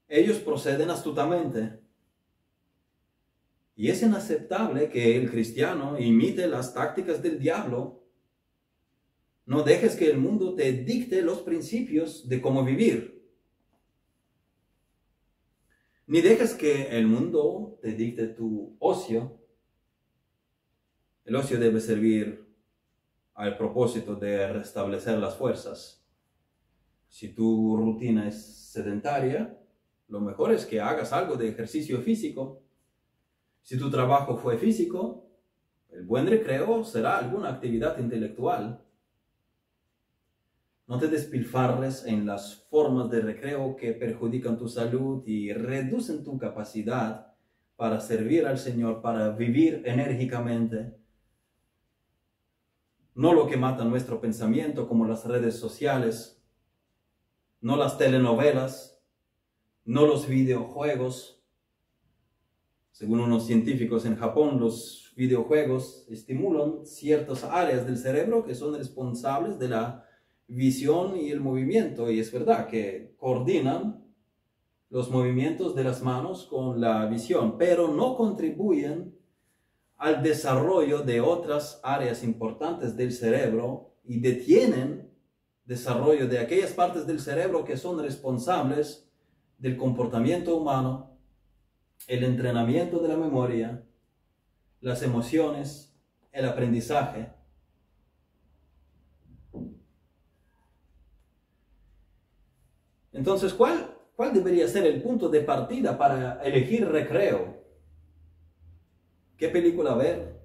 Ellos 0.08 0.38
proceden 0.38 0.90
astutamente. 0.90 1.80
Y 3.74 3.90
es 3.90 4.02
inaceptable 4.02 4.88
que 4.88 5.16
el 5.16 5.30
cristiano 5.30 5.98
imite 5.98 6.46
las 6.46 6.72
tácticas 6.72 7.20
del 7.22 7.40
diablo 7.40 8.05
no 9.46 9.62
dejes 9.62 9.94
que 9.94 10.10
el 10.10 10.18
mundo 10.18 10.54
te 10.54 10.72
dicte 10.72 11.22
los 11.22 11.38
principios 11.38 12.28
de 12.28 12.40
cómo 12.40 12.64
vivir. 12.64 13.24
Ni 16.08 16.20
dejes 16.20 16.54
que 16.54 16.96
el 16.96 17.06
mundo 17.06 17.78
te 17.80 17.92
dicte 17.92 18.26
tu 18.26 18.76
ocio. 18.80 19.40
El 21.24 21.36
ocio 21.36 21.58
debe 21.58 21.80
servir 21.80 22.44
al 23.34 23.56
propósito 23.56 24.16
de 24.16 24.52
restablecer 24.52 25.18
las 25.18 25.36
fuerzas. 25.36 26.04
Si 27.08 27.28
tu 27.32 27.76
rutina 27.76 28.26
es 28.26 28.44
sedentaria, 28.44 29.58
lo 30.08 30.20
mejor 30.20 30.52
es 30.52 30.66
que 30.66 30.80
hagas 30.80 31.12
algo 31.12 31.36
de 31.36 31.48
ejercicio 31.48 32.00
físico. 32.00 32.62
Si 33.62 33.78
tu 33.78 33.90
trabajo 33.90 34.36
fue 34.36 34.58
físico, 34.58 35.28
el 35.90 36.04
buen 36.04 36.26
recreo 36.26 36.84
será 36.84 37.18
alguna 37.18 37.50
actividad 37.50 37.98
intelectual. 37.98 38.85
No 40.86 40.98
te 40.98 41.08
despilfarres 41.08 42.04
en 42.06 42.26
las 42.26 42.66
formas 42.70 43.10
de 43.10 43.20
recreo 43.20 43.74
que 43.74 43.92
perjudican 43.92 44.56
tu 44.56 44.68
salud 44.68 45.26
y 45.26 45.52
reducen 45.52 46.22
tu 46.22 46.38
capacidad 46.38 47.34
para 47.74 48.00
servir 48.00 48.46
al 48.46 48.56
Señor, 48.56 49.02
para 49.02 49.30
vivir 49.30 49.82
enérgicamente. 49.84 50.96
No 53.14 53.32
lo 53.32 53.48
que 53.48 53.56
mata 53.56 53.84
nuestro 53.84 54.20
pensamiento 54.20 54.86
como 54.86 55.06
las 55.06 55.24
redes 55.24 55.56
sociales, 55.56 56.40
no 57.60 57.76
las 57.76 57.98
telenovelas, 57.98 59.02
no 59.84 60.06
los 60.06 60.28
videojuegos. 60.28 61.42
Según 62.92 63.20
unos 63.20 63.46
científicos 63.46 64.06
en 64.06 64.16
Japón, 64.16 64.60
los 64.60 65.12
videojuegos 65.16 66.06
estimulan 66.08 66.86
ciertas 66.86 67.42
áreas 67.42 67.86
del 67.86 67.98
cerebro 67.98 68.44
que 68.44 68.54
son 68.54 68.76
responsables 68.76 69.58
de 69.58 69.68
la 69.68 70.05
visión 70.48 71.16
y 71.16 71.30
el 71.30 71.40
movimiento, 71.40 72.10
y 72.10 72.20
es 72.20 72.32
verdad 72.32 72.68
que 72.68 73.14
coordinan 73.18 74.04
los 74.88 75.10
movimientos 75.10 75.74
de 75.74 75.84
las 75.84 76.02
manos 76.02 76.46
con 76.46 76.80
la 76.80 77.06
visión, 77.06 77.58
pero 77.58 77.88
no 77.88 78.16
contribuyen 78.16 79.16
al 79.96 80.22
desarrollo 80.22 81.00
de 81.00 81.20
otras 81.20 81.80
áreas 81.82 82.22
importantes 82.22 82.96
del 82.96 83.12
cerebro 83.12 83.94
y 84.04 84.20
detienen 84.20 85.10
desarrollo 85.64 86.28
de 86.28 86.38
aquellas 86.38 86.72
partes 86.72 87.06
del 87.06 87.18
cerebro 87.18 87.64
que 87.64 87.76
son 87.76 88.00
responsables 88.00 89.10
del 89.58 89.76
comportamiento 89.76 90.56
humano, 90.56 91.18
el 92.06 92.22
entrenamiento 92.22 93.00
de 93.00 93.08
la 93.08 93.16
memoria, 93.16 93.84
las 94.80 95.02
emociones, 95.02 95.96
el 96.30 96.46
aprendizaje 96.46 97.35
Entonces, 103.16 103.54
¿cuál, 103.54 103.96
¿cuál 104.14 104.34
debería 104.34 104.68
ser 104.68 104.84
el 104.84 105.02
punto 105.02 105.30
de 105.30 105.40
partida 105.40 105.96
para 105.96 106.42
elegir 106.42 106.86
recreo? 106.86 107.64
¿Qué 109.38 109.48
película 109.48 109.94
ver? 109.94 110.38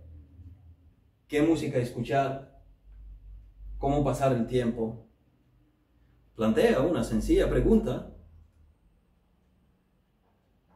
¿Qué 1.28 1.42
música 1.42 1.80
escuchar? 1.80 2.64
¿Cómo 3.78 4.06
pasar 4.06 4.32
el 4.32 4.48
tiempo? 4.48 5.06
Plantea 6.36 6.80
una 6.80 7.04
sencilla 7.04 7.50
pregunta. 7.50 8.16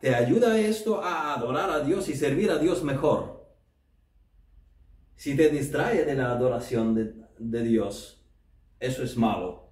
¿Te 0.02 0.14
ayuda 0.14 0.60
esto 0.60 1.02
a 1.02 1.34
adorar 1.34 1.70
a 1.70 1.80
Dios 1.80 2.10
y 2.10 2.16
servir 2.16 2.52
a 2.52 2.58
Dios 2.58 2.84
mejor? 2.84 3.56
Si 5.16 5.38
te 5.38 5.48
distrae 5.48 6.04
de 6.04 6.16
la 6.16 6.34
adoración 6.34 6.94
de, 6.94 7.14
de 7.40 7.64
Dios, 7.64 8.22
eso 8.82 9.02
es 9.02 9.16
malo. 9.16 9.65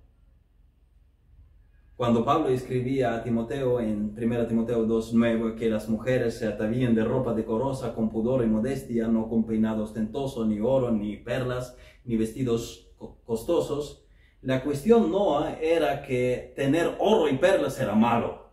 Cuando 2.03 2.25
Pablo 2.25 2.49
escribía 2.49 3.15
a 3.15 3.23
Timoteo 3.23 3.79
en 3.79 4.13
1 4.21 4.47
Timoteo 4.47 4.85
2.9 4.85 5.55
que 5.55 5.69
las 5.69 5.87
mujeres 5.87 6.37
se 6.37 6.45
atavían 6.45 6.93
de 6.93 7.05
ropa 7.05 7.33
decorosa, 7.33 7.95
con 7.95 8.09
pudor 8.09 8.43
y 8.43 8.47
modestia, 8.47 9.07
no 9.07 9.29
con 9.29 9.45
peinado 9.45 9.85
ostentoso, 9.85 10.45
ni 10.45 10.59
oro, 10.59 10.91
ni 10.91 11.15
perlas, 11.15 11.77
ni 12.03 12.17
vestidos 12.17 12.89
costosos, 13.23 14.03
la 14.41 14.65
cuestión 14.65 15.13
no 15.13 15.47
era 15.47 16.01
que 16.01 16.51
tener 16.57 16.93
oro 16.99 17.29
y 17.29 17.37
perlas 17.37 17.79
era 17.79 17.95
malo. 17.95 18.51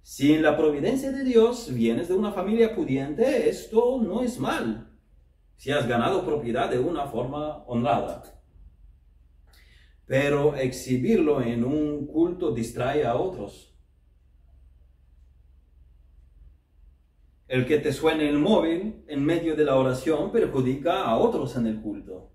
Si 0.00 0.32
en 0.32 0.40
la 0.40 0.56
providencia 0.56 1.12
de 1.12 1.24
Dios 1.24 1.70
vienes 1.74 2.08
de 2.08 2.14
una 2.14 2.32
familia 2.32 2.74
pudiente, 2.74 3.50
esto 3.50 4.00
no 4.00 4.22
es 4.22 4.40
mal. 4.40 4.96
Si 5.56 5.70
has 5.72 5.86
ganado 5.86 6.24
propiedad 6.24 6.70
de 6.70 6.78
una 6.78 7.04
forma 7.04 7.64
honrada 7.66 8.37
pero 10.08 10.56
exhibirlo 10.56 11.42
en 11.42 11.64
un 11.64 12.06
culto 12.06 12.50
distrae 12.50 13.04
a 13.04 13.14
otros. 13.14 13.76
El 17.46 17.66
que 17.66 17.78
te 17.78 17.92
suene 17.92 18.26
el 18.26 18.38
móvil 18.38 19.04
en 19.06 19.22
medio 19.22 19.54
de 19.54 19.64
la 19.64 19.76
oración 19.76 20.32
perjudica 20.32 21.02
a 21.02 21.18
otros 21.18 21.56
en 21.56 21.66
el 21.66 21.82
culto. 21.82 22.32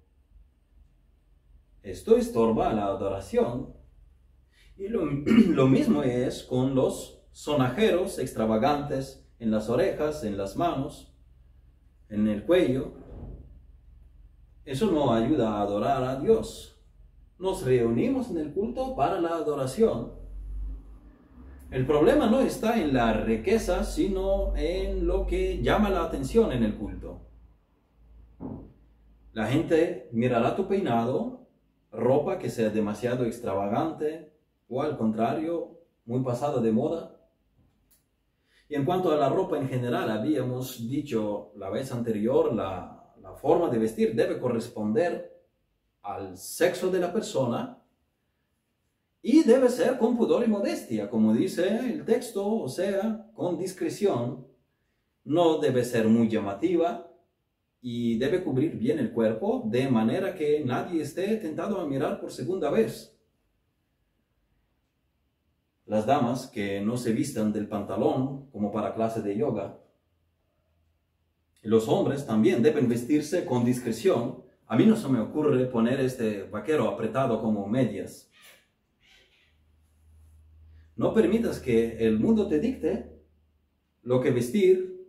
Esto 1.82 2.16
estorba 2.16 2.72
la 2.74 2.86
adoración. 2.86 3.74
Y 4.78 4.88
lo, 4.88 5.06
lo 5.06 5.68
mismo 5.68 6.04
es 6.04 6.44
con 6.44 6.76
los 6.76 7.24
sonajeros 7.32 8.20
extravagantes 8.20 9.28
en 9.40 9.50
las 9.50 9.68
orejas, 9.70 10.24
en 10.24 10.38
las 10.38 10.56
manos, 10.56 11.12
en 12.08 12.28
el 12.28 12.44
cuello. 12.44 12.94
Eso 14.64 14.92
no 14.92 15.12
ayuda 15.12 15.58
a 15.58 15.62
adorar 15.62 16.04
a 16.04 16.18
Dios 16.18 16.73
nos 17.40 17.66
reunimos 17.66 18.30
en 18.30 18.38
el 18.38 18.54
culto 18.54 18.96
para 18.96 19.20
la 19.20 19.30
adoración. 19.30 20.14
El 21.72 21.86
problema 21.86 22.28
no 22.28 22.40
está 22.40 22.80
en 22.80 22.94
la 22.94 23.14
riqueza, 23.14 23.84
sino 23.84 24.56
en 24.56 25.08
lo 25.08 25.26
que 25.26 25.62
llama 25.62 25.90
la 25.90 26.04
atención 26.04 26.52
en 26.52 26.64
el 26.64 26.76
culto. 26.76 27.22
La 29.34 29.48
gente 29.48 30.10
mirará 30.12 30.56
tu 30.56 30.68
peinado, 30.68 31.48
ropa 31.92 32.38
que 32.38 32.50
sea 32.50 32.70
demasiado 32.70 33.26
extravagante 33.26 34.32
o 34.70 34.82
al 34.82 34.98
contrario, 34.98 35.80
muy 36.06 36.22
pasada 36.24 36.62
de 36.62 36.72
moda. 36.72 37.16
Y 38.70 38.76
en 38.76 38.86
cuanto 38.86 39.12
a 39.12 39.18
la 39.18 39.30
ropa 39.30 39.58
en 39.58 39.68
general, 39.68 40.10
habíamos 40.10 40.88
dicho 40.88 41.52
la 41.58 41.70
vez 41.70 41.92
anterior, 41.92 42.54
la, 42.54 43.00
forma 43.42 43.70
de 43.70 43.80
vestir 43.80 44.14
debe 44.16 44.40
corresponder 44.40 45.33
al 46.04 46.38
sexo 46.38 46.92
de 46.92 47.00
la 47.00 47.12
persona 47.12 47.80
y 49.22 49.44
debe 49.44 49.70
ser 49.70 49.98
con 49.98 50.18
pudor 50.18 50.44
y 50.44 50.48
modestia, 50.48 51.10
como 51.10 51.34
dice 51.34 51.80
el 51.80 52.04
texto, 52.04 52.46
o 52.46 52.68
sea, 52.68 53.32
con 53.34 53.58
discreción. 53.58 54.46
No 55.24 55.60
debe 55.60 55.86
ser 55.86 56.10
muy 56.10 56.28
llamativa 56.28 57.10
y 57.82 58.18
debe 58.18 58.44
cubrir 58.44 58.78
bien 58.78 59.00
el 59.00 59.14
cuerpo 59.14 59.64
de 59.66 59.90
manera 59.90 60.36
que 60.36 60.64
nadie 60.66 61.02
esté 61.02 61.38
tentado 61.38 61.80
a 61.80 61.88
mirar 61.88 62.20
por 62.20 62.32
segunda 62.32 62.70
vez. 62.70 63.18
Las 65.86 66.06
damas 66.06 66.48
que 66.48 66.82
no 66.82 66.98
se 66.98 67.14
vistan 67.14 67.54
del 67.54 67.70
pantalón 67.70 68.50
como 68.52 68.74
para 68.74 68.94
clase 68.94 69.22
de 69.22 69.38
yoga. 69.38 69.80
Los 71.62 71.88
hombres 71.88 72.26
también 72.26 72.62
deben 72.62 72.90
vestirse 72.90 73.46
con 73.46 73.64
discreción 73.64 74.43
a 74.74 74.76
mí 74.76 74.88
no 74.88 74.96
se 74.96 75.08
me 75.08 75.20
ocurre 75.20 75.68
poner 75.68 76.00
este 76.00 76.46
vaquero 76.46 76.90
apretado 76.90 77.40
como 77.40 77.68
medias. 77.68 78.32
No 80.96 81.14
permitas 81.14 81.60
que 81.60 81.98
el 82.00 82.20
mundo 82.20 82.48
te 82.48 82.60
dicte 82.60 83.22
lo 84.02 84.20
que 84.20 84.32
vestir, 84.32 85.06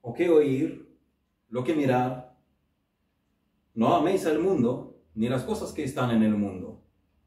o 0.00 0.12
qué 0.14 0.28
oír, 0.30 0.98
lo 1.48 1.62
que 1.62 1.76
mirar. 1.76 2.36
No 3.72 3.94
améis 3.94 4.26
al 4.26 4.40
mundo, 4.40 5.00
ni 5.14 5.28
las 5.28 5.44
cosas 5.44 5.72
que 5.72 5.84
están 5.84 6.10
en 6.10 6.24
el 6.24 6.36
mundo. 6.36 6.82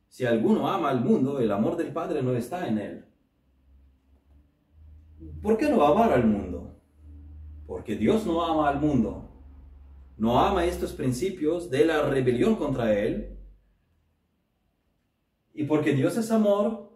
Si 0.10 0.26
alguno 0.26 0.68
ama 0.68 0.90
al 0.90 1.00
mundo, 1.00 1.40
el 1.40 1.54
amor 1.54 1.78
del 1.78 1.94
Padre 1.94 2.22
no 2.22 2.36
está 2.36 2.68
en 2.68 2.80
él. 2.80 3.06
¿Por 5.42 5.58
qué 5.58 5.70
no 5.70 5.86
amar 5.86 6.12
al 6.12 6.28
mundo? 6.28 6.82
Porque 7.66 7.96
Dios 7.96 8.26
no 8.26 8.44
ama 8.44 8.68
al 8.68 8.82
mundo, 8.82 9.27
no 10.18 10.40
ama 10.40 10.66
estos 10.66 10.94
principios 10.94 11.70
de 11.70 11.86
la 11.86 12.04
rebelión 12.04 12.56
contra 12.56 12.94
Él 12.94 13.38
porque 15.68 15.94
Dios 15.94 16.18
es 16.18 16.32
amor, 16.32 16.90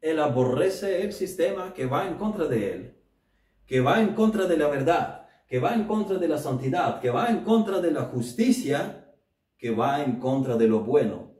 Él 0.00 0.20
aborrece 0.20 1.02
el 1.02 1.12
sistema 1.12 1.72
que 1.72 1.86
va 1.86 2.06
en 2.06 2.14
contra 2.14 2.46
de 2.46 2.72
Él, 2.72 2.94
que 3.66 3.80
va 3.80 4.00
en 4.00 4.14
contra 4.14 4.46
de 4.46 4.56
la 4.56 4.68
verdad, 4.68 5.26
que 5.48 5.58
va 5.58 5.74
en 5.74 5.84
contra 5.84 6.18
de 6.18 6.28
la 6.28 6.38
santidad, 6.38 7.00
que 7.00 7.10
va 7.10 7.28
en 7.28 7.42
contra 7.42 7.80
de 7.80 7.90
la 7.90 8.02
justicia, 8.02 9.14
que 9.56 9.70
va 9.70 10.02
en 10.02 10.18
contra 10.18 10.56
de 10.56 10.68
lo 10.68 10.80
bueno. 10.80 11.32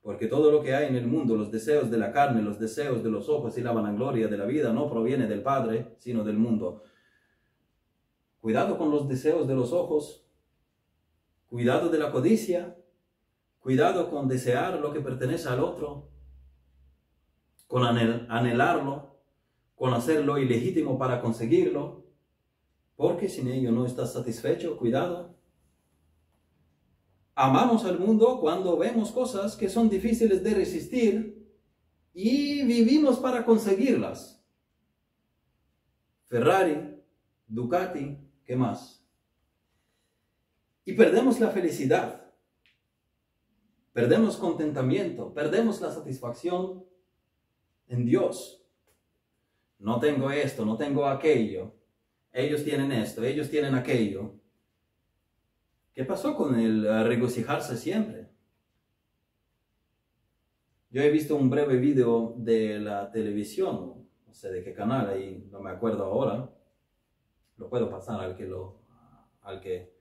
Porque 0.00 0.26
todo 0.26 0.50
lo 0.50 0.62
que 0.62 0.74
hay 0.74 0.86
en 0.86 0.96
el 0.96 1.06
mundo, 1.06 1.36
los 1.36 1.50
deseos 1.50 1.90
de 1.90 1.98
la 1.98 2.12
carne, 2.12 2.40
los 2.40 2.58
deseos 2.58 3.02
de 3.02 3.10
los 3.10 3.28
ojos 3.28 3.58
y 3.58 3.62
la 3.62 3.72
vanagloria 3.72 4.28
de 4.28 4.38
la 4.38 4.46
vida, 4.46 4.72
no 4.72 4.88
proviene 4.88 5.26
del 5.26 5.42
Padre, 5.42 5.96
sino 5.98 6.24
del 6.24 6.38
mundo. 6.38 6.82
Cuidado 8.40 8.78
con 8.78 8.90
los 8.90 9.08
deseos 9.08 9.48
de 9.48 9.54
los 9.54 9.72
ojos, 9.72 10.24
cuidado 11.48 11.88
de 11.88 11.98
la 11.98 12.12
codicia, 12.12 12.76
cuidado 13.58 14.10
con 14.10 14.28
desear 14.28 14.78
lo 14.78 14.92
que 14.92 15.00
pertenece 15.00 15.48
al 15.48 15.60
otro, 15.60 16.10
con 17.66 17.84
anhelarlo, 17.84 19.18
con 19.74 19.92
hacerlo 19.92 20.38
ilegítimo 20.38 20.98
para 20.98 21.20
conseguirlo, 21.20 22.04
porque 22.96 23.28
sin 23.28 23.48
ello 23.48 23.70
no 23.72 23.86
estás 23.86 24.12
satisfecho, 24.12 24.76
cuidado. 24.76 25.36
Amamos 27.34 27.84
al 27.84 27.98
mundo 27.98 28.40
cuando 28.40 28.76
vemos 28.76 29.12
cosas 29.12 29.54
que 29.54 29.68
son 29.68 29.88
difíciles 29.88 30.42
de 30.42 30.54
resistir 30.54 31.48
y 32.12 32.64
vivimos 32.64 33.18
para 33.18 33.44
conseguirlas. 33.44 34.42
Ferrari, 36.24 36.96
Ducati, 37.46 38.18
¿qué 38.48 38.56
más? 38.56 39.04
Y 40.86 40.94
perdemos 40.94 41.38
la 41.38 41.50
felicidad, 41.50 42.32
perdemos 43.92 44.38
contentamiento, 44.38 45.34
perdemos 45.34 45.82
la 45.82 45.90
satisfacción 45.90 46.82
en 47.88 48.06
Dios. 48.06 48.64
No 49.78 50.00
tengo 50.00 50.30
esto, 50.30 50.64
no 50.64 50.78
tengo 50.78 51.06
aquello. 51.06 51.74
Ellos 52.32 52.64
tienen 52.64 52.90
esto, 52.90 53.22
ellos 53.22 53.50
tienen 53.50 53.74
aquello. 53.74 54.32
¿Qué 55.92 56.06
pasó 56.06 56.34
con 56.34 56.58
el 56.58 57.04
regocijarse 57.04 57.76
siempre? 57.76 58.30
Yo 60.90 61.02
he 61.02 61.10
visto 61.10 61.36
un 61.36 61.50
breve 61.50 61.76
video 61.76 62.34
de 62.38 62.78
la 62.78 63.10
televisión, 63.10 64.08
no 64.26 64.32
sé 64.32 64.50
de 64.50 64.64
qué 64.64 64.72
canal, 64.72 65.10
ahí 65.10 65.46
no 65.50 65.60
me 65.60 65.70
acuerdo 65.70 66.04
ahora. 66.04 66.57
Lo 67.58 67.68
puedo 67.68 67.90
pasar 67.90 68.20
al 68.20 68.36
que, 68.36 68.46
lo, 68.46 68.78
al 69.42 69.60
que 69.60 69.92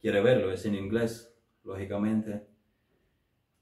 quiere 0.00 0.20
verlo, 0.20 0.52
es 0.52 0.66
en 0.66 0.74
inglés, 0.74 1.34
lógicamente, 1.64 2.46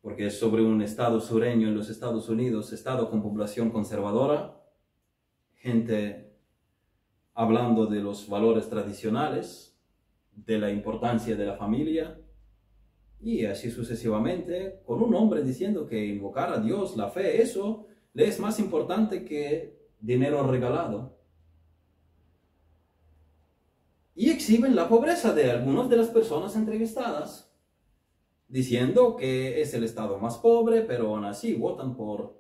porque 0.01 0.27
es 0.27 0.39
sobre 0.39 0.63
un 0.63 0.81
estado 0.83 1.21
sureño 1.21 1.69
en 1.69 1.75
los 1.75 1.91
Estados 1.91 2.29
Unidos, 2.29 2.73
estado 2.73 3.11
con 3.11 3.23
población 3.23 3.71
conservadora, 3.71 4.61
gente 5.57 6.37
hablando 7.35 7.87
de 7.87 8.01
los 8.01 8.29
valores 8.29 8.69
tradicionales, 8.69 9.79
de 10.33 10.59
la 10.59 10.71
importancia 10.71 11.37
de 11.37 11.47
la 11.47 11.57
familia 11.57 12.21
y 13.21 13.45
así 13.45 13.71
sucesivamente, 13.71 14.81
con 14.85 15.03
un 15.03 15.15
hombre 15.15 15.43
diciendo 15.43 15.87
que 15.87 16.07
invocar 16.07 16.53
a 16.53 16.61
Dios, 16.61 16.97
la 16.97 17.11
fe, 17.11 17.43
eso 17.43 17.87
le 18.15 18.29
es 18.29 18.39
más 18.39 18.59
importante 18.61 19.25
que 19.25 19.91
dinero 20.01 20.47
regalado. 20.47 21.18
Y 24.19 24.31
exhiben 24.31 24.75
la 24.75 24.89
pobreza 24.89 25.33
de 25.33 25.49
algunas 25.49 25.89
de 25.89 25.97
las 25.97 26.09
personas 26.09 26.57
entrevistadas, 26.57 27.55
diciendo 28.49 29.15
que 29.15 29.61
es 29.61 29.75
el 29.75 29.85
estado 29.85 30.19
más 30.19 30.39
pobre, 30.39 30.83
pero 30.83 31.15
aún 31.15 31.25
así 31.25 31.55
votan 31.55 31.97
por, 31.97 32.37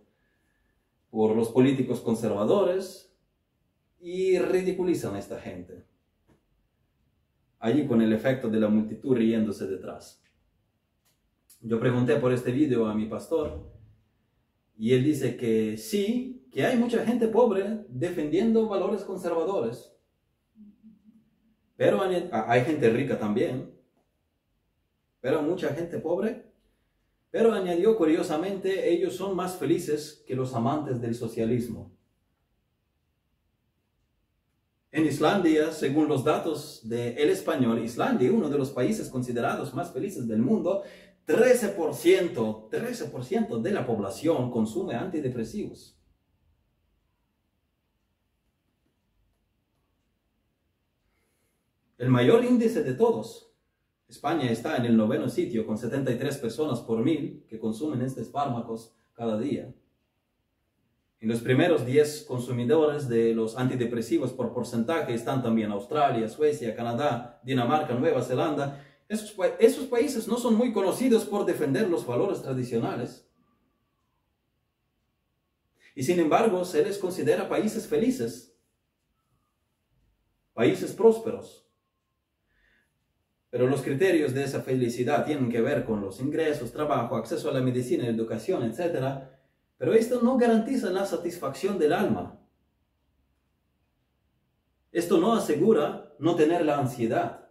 por 1.08 1.36
los 1.36 1.50
políticos 1.50 2.00
conservadores 2.00 3.14
y 4.00 4.40
ridiculizan 4.40 5.14
a 5.14 5.20
esta 5.20 5.38
gente 5.38 5.86
allí 7.60 7.86
con 7.86 8.02
el 8.02 8.12
efecto 8.12 8.48
de 8.48 8.58
la 8.58 8.68
multitud 8.68 9.16
riéndose 9.16 9.68
detrás. 9.68 10.20
Yo 11.60 11.78
pregunté 11.78 12.16
por 12.16 12.32
este 12.32 12.50
video 12.50 12.86
a 12.86 12.94
mi 12.96 13.06
pastor 13.06 13.70
y 14.76 14.94
él 14.94 15.04
dice 15.04 15.36
que 15.36 15.76
sí, 15.76 16.44
que 16.50 16.66
hay 16.66 16.76
mucha 16.76 17.06
gente 17.06 17.28
pobre 17.28 17.84
defendiendo 17.88 18.68
valores 18.68 19.04
conservadores, 19.04 19.94
pero 21.78 22.02
hay 22.02 22.64
gente 22.64 22.90
rica 22.90 23.20
también, 23.20 23.72
pero 25.20 25.42
mucha 25.42 25.68
gente 25.68 25.98
pobre. 25.98 26.44
Pero 27.30 27.52
añadió 27.52 27.96
curiosamente, 27.96 28.92
ellos 28.92 29.14
son 29.14 29.36
más 29.36 29.56
felices 29.58 30.24
que 30.26 30.34
los 30.34 30.54
amantes 30.54 31.00
del 31.00 31.14
socialismo. 31.14 31.92
En 34.90 35.06
Islandia, 35.06 35.70
según 35.70 36.08
los 36.08 36.24
datos 36.24 36.80
de 36.82 37.10
El 37.12 37.30
Español, 37.30 37.78
Islandia, 37.78 38.32
uno 38.32 38.48
de 38.48 38.58
los 38.58 38.72
países 38.72 39.08
considerados 39.08 39.72
más 39.72 39.92
felices 39.92 40.26
del 40.26 40.42
mundo, 40.42 40.82
13%, 41.28 42.70
13% 42.70 43.62
de 43.62 43.70
la 43.70 43.86
población 43.86 44.50
consume 44.50 44.96
antidepresivos. 44.96 45.97
El 51.98 52.10
mayor 52.10 52.44
índice 52.44 52.84
de 52.84 52.94
todos. 52.94 53.52
España 54.08 54.48
está 54.50 54.76
en 54.76 54.86
el 54.86 54.96
noveno 54.96 55.28
sitio 55.28 55.66
con 55.66 55.76
73 55.76 56.38
personas 56.38 56.80
por 56.80 57.02
mil 57.02 57.44
que 57.48 57.58
consumen 57.58 58.02
estos 58.02 58.30
fármacos 58.30 58.94
cada 59.14 59.36
día. 59.36 59.74
En 61.20 61.28
los 61.28 61.40
primeros 61.40 61.84
10 61.84 62.22
consumidores 62.28 63.08
de 63.08 63.34
los 63.34 63.58
antidepresivos 63.58 64.32
por 64.32 64.54
porcentaje 64.54 65.12
están 65.12 65.42
también 65.42 65.72
Australia, 65.72 66.28
Suecia, 66.28 66.76
Canadá, 66.76 67.40
Dinamarca, 67.42 67.94
Nueva 67.94 68.22
Zelanda. 68.22 68.80
Esos, 69.08 69.34
esos 69.58 69.86
países 69.86 70.28
no 70.28 70.36
son 70.38 70.54
muy 70.54 70.72
conocidos 70.72 71.24
por 71.24 71.44
defender 71.44 71.90
los 71.90 72.06
valores 72.06 72.42
tradicionales. 72.42 73.28
Y 75.96 76.04
sin 76.04 76.20
embargo, 76.20 76.64
se 76.64 76.84
les 76.84 76.96
considera 76.96 77.48
países 77.48 77.88
felices, 77.88 78.56
países 80.54 80.92
prósperos. 80.92 81.67
Pero 83.50 83.66
los 83.66 83.82
criterios 83.82 84.34
de 84.34 84.44
esa 84.44 84.60
felicidad 84.60 85.24
tienen 85.24 85.50
que 85.50 85.62
ver 85.62 85.84
con 85.84 86.00
los 86.00 86.20
ingresos, 86.20 86.72
trabajo, 86.72 87.16
acceso 87.16 87.48
a 87.48 87.52
la 87.52 87.62
medicina, 87.62 88.06
educación, 88.06 88.62
etc., 88.64 89.22
pero 89.78 89.94
esto 89.94 90.20
no 90.22 90.36
garantiza 90.36 90.90
la 90.90 91.06
satisfacción 91.06 91.78
del 91.78 91.92
alma. 91.92 92.40
Esto 94.90 95.18
no 95.18 95.34
asegura 95.34 96.12
no 96.18 96.34
tener 96.34 96.64
la 96.64 96.78
ansiedad. 96.78 97.48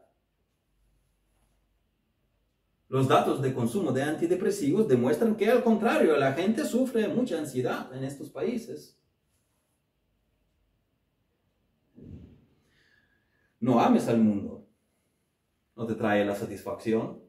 Los 2.89 3.07
datos 3.07 3.41
de 3.41 3.53
consumo 3.53 3.91
de 3.91 4.03
antidepresivos 4.03 4.87
demuestran 4.87 5.35
que 5.35 5.49
al 5.49 5.63
contrario, 5.63 6.17
la 6.17 6.33
gente 6.33 6.65
sufre 6.65 7.07
mucha 7.07 7.37
ansiedad 7.37 7.93
en 7.93 8.03
estos 8.03 8.29
países. 8.29 8.97
No 13.59 13.79
ames 13.79 14.07
al 14.07 14.19
mundo. 14.19 14.56
No 15.77 15.85
te 15.85 15.95
trae 15.95 16.25
la 16.25 16.35
satisfacción. 16.35 17.21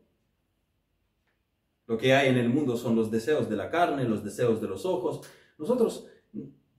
Lo 1.86 1.96
que 1.96 2.14
hay 2.14 2.28
en 2.28 2.38
el 2.38 2.48
mundo 2.48 2.76
son 2.76 2.96
los 2.96 3.10
deseos 3.10 3.48
de 3.48 3.56
la 3.56 3.70
carne, 3.70 4.04
los 4.04 4.24
deseos 4.24 4.60
de 4.60 4.68
los 4.68 4.84
ojos. 4.84 5.20
Nosotros 5.58 6.06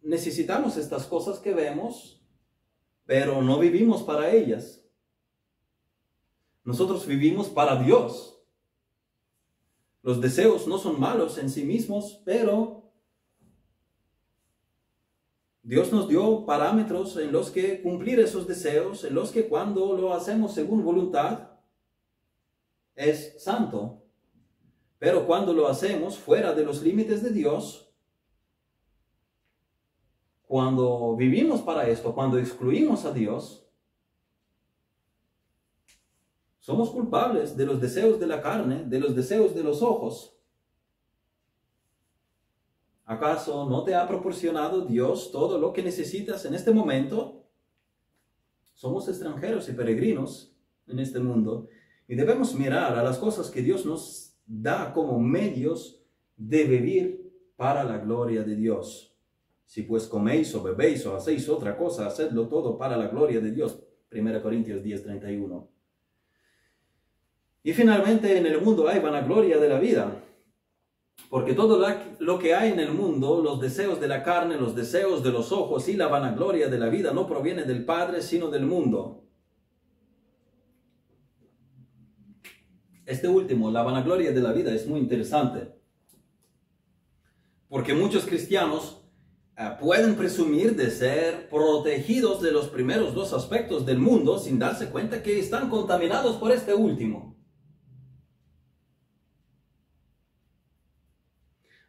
necesitamos 0.01 0.77
estas 0.77 1.05
cosas 1.05 1.39
que 1.39 1.53
vemos, 1.53 2.21
pero 3.05 3.41
no 3.41 3.59
vivimos 3.59 4.03
para 4.03 4.31
ellas. 4.31 4.83
Nosotros 6.63 7.05
vivimos 7.05 7.49
para 7.49 7.81
Dios. 7.81 8.41
Los 10.01 10.21
deseos 10.21 10.67
no 10.67 10.79
son 10.79 10.99
malos 10.99 11.37
en 11.37 11.49
sí 11.49 11.63
mismos, 11.63 12.21
pero 12.25 12.91
Dios 15.61 15.91
nos 15.91 16.07
dio 16.07 16.47
parámetros 16.47 17.15
en 17.17 17.31
los 17.31 17.51
que 17.51 17.83
cumplir 17.83 18.19
esos 18.19 18.47
deseos, 18.47 19.03
en 19.03 19.13
los 19.13 19.31
que 19.31 19.47
cuando 19.47 19.95
lo 19.95 20.15
hacemos 20.15 20.55
según 20.55 20.83
voluntad, 20.83 21.58
es 22.99 23.41
santo, 23.41 24.03
pero 24.97 25.25
cuando 25.25 25.53
lo 25.53 25.69
hacemos 25.69 26.17
fuera 26.17 26.53
de 26.53 26.65
los 26.65 26.83
límites 26.83 27.23
de 27.23 27.31
Dios, 27.31 27.89
cuando 30.45 31.15
vivimos 31.15 31.61
para 31.61 31.87
esto, 31.87 32.13
cuando 32.13 32.37
excluimos 32.37 33.05
a 33.05 33.13
Dios, 33.13 33.65
somos 36.59 36.89
culpables 36.89 37.55
de 37.55 37.65
los 37.65 37.79
deseos 37.79 38.19
de 38.19 38.27
la 38.27 38.41
carne, 38.41 38.83
de 38.83 38.99
los 38.99 39.15
deseos 39.15 39.55
de 39.55 39.63
los 39.63 39.81
ojos. 39.81 40.37
¿Acaso 43.05 43.65
no 43.69 43.85
te 43.85 43.95
ha 43.95 44.05
proporcionado 44.09 44.85
Dios 44.85 45.31
todo 45.31 45.57
lo 45.57 45.71
que 45.71 45.81
necesitas 45.81 46.43
en 46.43 46.53
este 46.53 46.71
momento? 46.71 47.45
Somos 48.73 49.07
extranjeros 49.07 49.69
y 49.69 49.71
peregrinos 49.71 50.53
en 50.85 50.99
este 50.99 51.19
mundo 51.19 51.69
y 52.09 52.15
debemos 52.15 52.55
mirar 52.55 52.97
a 52.97 53.03
las 53.03 53.19
cosas 53.19 53.51
que 53.51 53.61
Dios 53.61 53.85
nos 53.85 54.35
da 54.47 54.91
como 54.93 55.19
medios 55.19 56.03
de 56.35 56.63
vivir 56.63 57.31
para 57.55 57.83
la 57.83 57.99
gloria 57.99 58.41
de 58.41 58.55
Dios. 58.55 59.15
Si 59.63 59.83
pues 59.83 60.07
coméis 60.07 60.55
o 60.55 60.63
bebéis 60.63 61.05
o 61.05 61.15
hacéis 61.15 61.47
otra 61.47 61.77
cosa, 61.77 62.07
hacedlo 62.07 62.47
todo 62.47 62.79
para 62.79 62.97
la 62.97 63.09
gloria 63.09 63.39
de 63.39 63.51
Dios. 63.51 63.79
1 64.11 64.41
Corintios 64.41 64.81
10, 64.81 65.03
31. 65.03 65.69
Y 67.61 67.73
finalmente 67.73 68.35
en 68.35 68.47
el 68.47 68.59
mundo 68.59 68.87
hay 68.87 68.99
vanagloria 68.99 69.59
de 69.59 69.69
la 69.69 69.79
vida. 69.79 70.23
Porque 71.29 71.53
todo 71.53 71.79
lo 72.17 72.39
que 72.39 72.55
hay 72.55 72.71
en 72.71 72.79
el 72.79 72.91
mundo, 72.91 73.39
los 73.43 73.61
deseos 73.61 74.01
de 74.01 74.07
la 74.07 74.23
carne, 74.23 74.57
los 74.57 74.75
deseos 74.75 75.21
de 75.21 75.31
los 75.31 75.51
ojos 75.51 75.87
y 75.87 75.93
la 75.93 76.07
vanagloria 76.07 76.69
de 76.69 76.79
la 76.79 76.89
vida 76.89 77.13
no 77.13 77.27
proviene 77.27 77.65
del 77.65 77.85
Padre, 77.85 78.23
sino 78.23 78.49
del 78.49 78.65
mundo. 78.65 79.18
Este 83.09 83.27
último, 83.27 83.71
la 83.71 83.81
vanagloria 83.81 84.31
de 84.31 84.39
la 84.39 84.53
vida, 84.53 84.71
es 84.71 84.85
muy 84.85 84.99
interesante. 84.99 85.73
Porque 87.67 87.95
muchos 87.95 88.23
cristianos 88.23 89.03
eh, 89.57 89.67
pueden 89.79 90.15
presumir 90.15 90.75
de 90.75 90.91
ser 90.91 91.49
protegidos 91.49 92.39
de 92.39 92.51
los 92.51 92.67
primeros 92.67 93.15
dos 93.15 93.33
aspectos 93.33 93.83
del 93.83 93.97
mundo 93.97 94.37
sin 94.37 94.59
darse 94.59 94.91
cuenta 94.91 95.23
que 95.23 95.39
están 95.39 95.71
contaminados 95.71 96.35
por 96.35 96.51
este 96.51 96.75
último. 96.75 97.35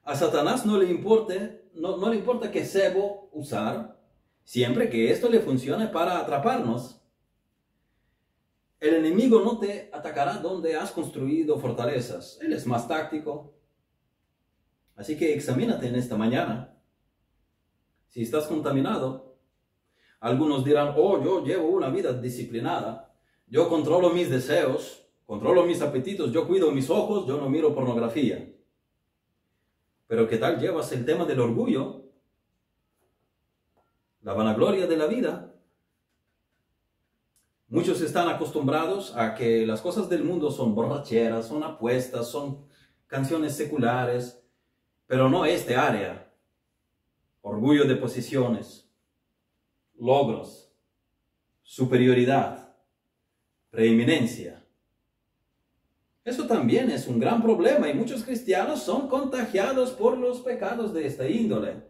A 0.03 0.17
Satanás 0.17 0.65
no 0.65 0.79
le, 0.79 0.91
importe, 0.91 1.71
no, 1.75 2.09
le 2.09 2.17
importa 2.17 2.51
qué 2.51 2.65
cebo 2.65 3.29
usar, 3.35 4.01
siempre 4.43 4.89
que 4.89 5.13
esto 5.13 5.29
le 5.29 5.41
funcione 5.41 5.89
para 5.89 6.19
atraparnos. 6.19 7.00
El 8.81 8.95
enemigo 8.95 9.41
no 9.41 9.59
te 9.59 9.91
atacará 9.93 10.39
donde 10.39 10.75
has 10.75 10.91
construido 10.91 11.59
fortalezas. 11.59 12.39
Él 12.41 12.55
es 12.55 12.67
más 12.67 12.89
táctico. 12.89 13.55
Así 14.97 15.19
que 15.19 15.35
examínate 15.35 15.87
en 15.87 15.97
esta 15.97 16.17
mañana. 16.17 16.75
Si 18.09 18.23
estás 18.23 18.47
contaminado, 18.47 19.37
algunos 20.19 20.65
dirán, 20.65 20.95
oh, 20.97 21.23
yo 21.23 21.45
llevo 21.45 21.69
una 21.69 21.91
vida 21.91 22.15
disciplinada. 22.15 23.15
Yo 23.47 23.69
controlo 23.69 24.11
mis 24.11 24.31
deseos, 24.31 25.07
controlo 25.27 25.65
mis 25.65 25.83
apetitos, 25.83 26.33
yo 26.33 26.47
cuido 26.47 26.71
mis 26.71 26.89
ojos, 26.89 27.27
yo 27.27 27.37
no 27.37 27.51
miro 27.51 27.75
pornografía. 27.75 28.51
Pero 30.07 30.27
¿qué 30.27 30.39
tal 30.39 30.59
llevas 30.59 30.91
el 30.93 31.05
tema 31.05 31.25
del 31.25 31.41
orgullo? 31.41 32.05
La 34.23 34.33
vanagloria 34.33 34.87
de 34.87 34.97
la 34.97 35.07
vida. 35.07 35.55
Muchos 37.71 38.01
están 38.01 38.29
acostumbrados 38.29 39.17
a 39.17 39.37
que 39.37 39.65
las 39.65 39.81
cosas 39.81 40.09
del 40.09 40.25
mundo 40.25 40.51
son 40.51 40.75
borracheras, 40.75 41.47
son 41.47 41.63
apuestas, 41.63 42.29
son 42.29 42.67
canciones 43.07 43.57
seculares, 43.57 44.43
pero 45.07 45.29
no 45.29 45.45
este 45.45 45.77
área. 45.77 46.35
Orgullo 47.43 47.85
de 47.85 47.95
posiciones, 47.95 48.91
logros, 49.97 50.73
superioridad, 51.63 52.75
preeminencia. 53.71 54.67
Eso 56.25 56.49
también 56.49 56.91
es 56.91 57.07
un 57.07 57.21
gran 57.21 57.41
problema 57.41 57.89
y 57.89 57.95
muchos 57.95 58.25
cristianos 58.25 58.83
son 58.83 59.07
contagiados 59.07 59.93
por 59.93 60.19
los 60.19 60.41
pecados 60.41 60.93
de 60.93 61.07
esta 61.07 61.29
índole. 61.29 61.90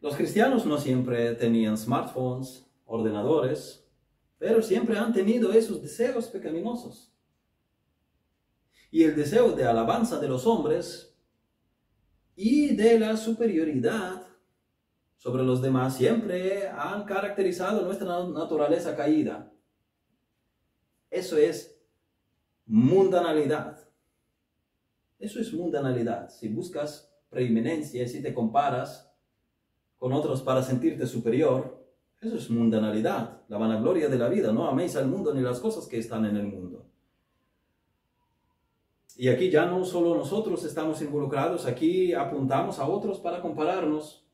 Los 0.00 0.16
cristianos 0.16 0.64
no 0.64 0.78
siempre 0.78 1.34
tenían 1.34 1.76
smartphones, 1.76 2.66
ordenadores, 2.86 3.86
pero 4.38 4.62
siempre 4.62 4.96
han 4.98 5.12
tenido 5.12 5.52
esos 5.52 5.82
deseos 5.82 6.28
pecaminosos. 6.28 7.12
Y 8.90 9.04
el 9.04 9.14
deseo 9.14 9.52
de 9.52 9.66
alabanza 9.66 10.18
de 10.18 10.28
los 10.28 10.46
hombres 10.46 11.14
y 12.34 12.74
de 12.74 12.98
la 12.98 13.18
superioridad 13.18 14.26
sobre 15.18 15.42
los 15.42 15.60
demás 15.60 15.98
siempre 15.98 16.66
han 16.68 17.04
caracterizado 17.04 17.82
nuestra 17.82 18.26
naturaleza 18.26 18.96
caída. 18.96 19.52
Eso 21.10 21.36
es 21.36 21.78
mundanalidad. 22.64 23.86
Eso 25.18 25.38
es 25.38 25.52
mundanalidad. 25.52 26.30
Si 26.30 26.48
buscas 26.48 27.14
preeminencia, 27.28 28.08
si 28.08 28.22
te 28.22 28.32
comparas 28.32 29.09
con 30.00 30.14
otros 30.14 30.40
para 30.40 30.62
sentirte 30.62 31.06
superior, 31.06 31.78
eso 32.20 32.36
es 32.36 32.50
mundanalidad, 32.50 33.42
la 33.48 33.58
vanagloria 33.58 34.08
de 34.08 34.18
la 34.18 34.28
vida. 34.28 34.50
No 34.50 34.66
améis 34.66 34.96
al 34.96 35.06
mundo 35.06 35.32
ni 35.34 35.42
las 35.42 35.60
cosas 35.60 35.86
que 35.86 35.98
están 35.98 36.24
en 36.24 36.36
el 36.36 36.46
mundo. 36.46 36.86
Y 39.16 39.28
aquí 39.28 39.50
ya 39.50 39.66
no 39.66 39.84
solo 39.84 40.14
nosotros 40.14 40.64
estamos 40.64 41.02
involucrados, 41.02 41.66
aquí 41.66 42.14
apuntamos 42.14 42.78
a 42.78 42.88
otros 42.88 43.20
para 43.20 43.42
compararnos. 43.42 44.26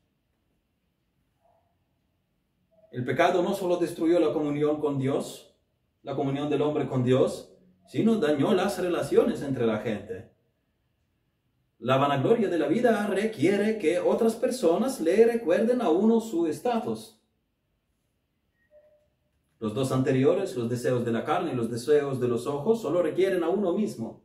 El 2.89 3.03
pecado 3.03 3.43
no 3.43 3.53
solo 3.53 3.75
destruyó 3.75 4.21
la 4.21 4.31
comunión 4.31 4.79
con 4.79 4.97
Dios, 4.97 5.53
la 6.01 6.15
comunión 6.15 6.49
del 6.49 6.61
hombre 6.61 6.87
con 6.87 7.03
Dios, 7.03 7.53
sino 7.87 8.15
dañó 8.15 8.53
las 8.53 8.79
relaciones 8.79 9.41
entre 9.41 9.65
la 9.65 9.79
gente. 9.79 10.31
La 11.79 11.97
vanagloria 11.97 12.49
de 12.49 12.57
la 12.57 12.67
vida 12.67 13.05
requiere 13.05 13.77
que 13.77 13.99
otras 13.99 14.35
personas 14.35 14.99
le 14.99 15.25
recuerden 15.25 15.81
a 15.81 15.89
uno 15.89 16.19
su 16.19 16.47
estatus. 16.47 17.21
Los 19.59 19.73
dos 19.73 19.91
anteriores, 19.91 20.55
los 20.55 20.69
deseos 20.69 21.05
de 21.05 21.11
la 21.11 21.23
carne 21.23 21.51
y 21.51 21.55
los 21.55 21.69
deseos 21.69 22.19
de 22.19 22.27
los 22.27 22.47
ojos, 22.47 22.81
solo 22.81 23.03
requieren 23.03 23.43
a 23.43 23.49
uno 23.49 23.73
mismo. 23.73 24.23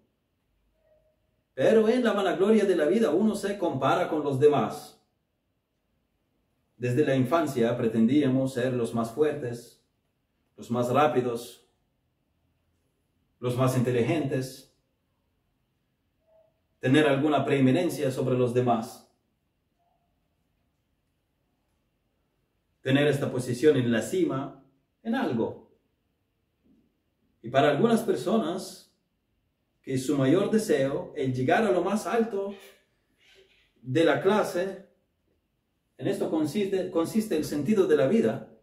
Pero 1.55 1.89
en 1.89 2.03
la 2.03 2.13
vanagloria 2.13 2.65
de 2.65 2.77
la 2.77 2.87
vida 2.87 3.11
uno 3.11 3.35
se 3.35 3.59
compara 3.59 4.09
con 4.09 4.23
los 4.23 4.41
demás. 4.41 4.99
Desde 6.79 7.05
la 7.05 7.15
infancia 7.15 7.77
pretendíamos 7.77 8.55
ser 8.55 8.73
los 8.73 8.95
más 8.95 9.11
fuertes, 9.11 9.85
los 10.57 10.71
más 10.71 10.89
rápidos, 10.91 11.69
los 13.39 13.57
más 13.57 13.77
inteligentes, 13.77 14.72
tener 16.83 17.07
alguna 17.07 17.45
preeminencia 17.45 18.11
sobre 18.11 18.37
los 18.37 18.53
demás, 18.53 19.09
tener 22.81 23.07
esta 23.07 23.31
posición 23.31 23.77
en 23.77 23.93
la 23.93 24.03
cima 24.03 24.67
en 25.05 25.15
algo. 25.15 25.71
Y 27.41 27.51
para 27.51 27.71
algunas 27.71 28.01
personas, 28.01 28.93
que 29.81 29.97
su 29.97 30.19
mayor 30.19 30.51
deseo 30.51 31.13
es 31.15 31.37
llegar 31.37 31.63
a 31.63 31.71
lo 31.71 31.85
más 31.85 32.09
alto 32.09 32.53
de 33.81 34.05
la 34.05 34.21
clase, 34.21 34.89
en 35.99 36.09
esto 36.09 36.31
consiste, 36.31 36.91
consiste 36.91 37.37
el 37.37 37.45
sentido 37.45 37.87
de 37.87 37.97
la 37.97 38.09
vida, 38.09 38.59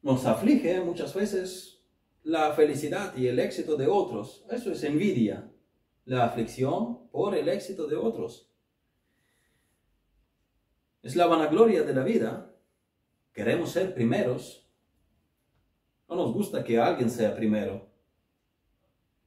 nos 0.00 0.24
aflige 0.26 0.80
muchas 0.80 1.12
veces 1.12 1.82
la 2.22 2.52
felicidad 2.52 3.16
y 3.16 3.26
el 3.26 3.40
éxito 3.40 3.76
de 3.76 3.88
otros. 3.88 4.44
Eso 4.48 4.70
es 4.70 4.84
envidia, 4.84 5.50
la 6.06 6.24
aflicción 6.24 7.08
por 7.10 7.34
el 7.34 7.48
éxito 7.48 7.86
de 7.86 7.96
otros. 7.96 8.50
Es 11.02 11.16
la 11.16 11.26
vanagloria 11.26 11.82
de 11.82 11.92
la 11.92 12.04
vida. 12.04 12.54
Queremos 13.32 13.70
ser 13.72 13.92
primeros. 13.92 14.70
No 16.08 16.14
nos 16.14 16.32
gusta 16.32 16.62
que 16.64 16.78
alguien 16.78 17.10
sea 17.10 17.34
primero, 17.34 17.90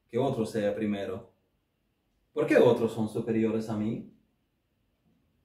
que 0.08 0.18
otro 0.18 0.46
sea 0.46 0.74
primero. 0.74 1.34
¿Por 2.32 2.48
qué 2.48 2.58
otros 2.58 2.94
son 2.94 3.10
superiores 3.10 3.70
a 3.70 3.76
mí? 3.76 4.14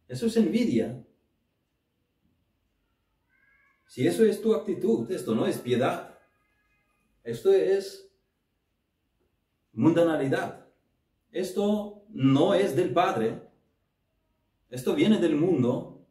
Eso 0.07 0.26
es 0.26 0.37
envidia. 0.37 1.05
Si 3.87 4.07
eso 4.07 4.24
es 4.24 4.41
tu 4.41 4.55
actitud, 4.55 5.11
esto 5.11 5.35
no 5.35 5.47
es 5.47 5.59
piedad. 5.59 6.16
Esto 7.24 7.53
es 7.53 8.12
mundanalidad. 9.72 10.64
Esto 11.35 12.07
no 12.11 12.55
es 12.55 12.76
del 12.76 12.93
Padre. 12.93 13.43
Esto 14.70 14.95
viene 14.95 15.18
del 15.18 15.35
mundo. 15.35 16.07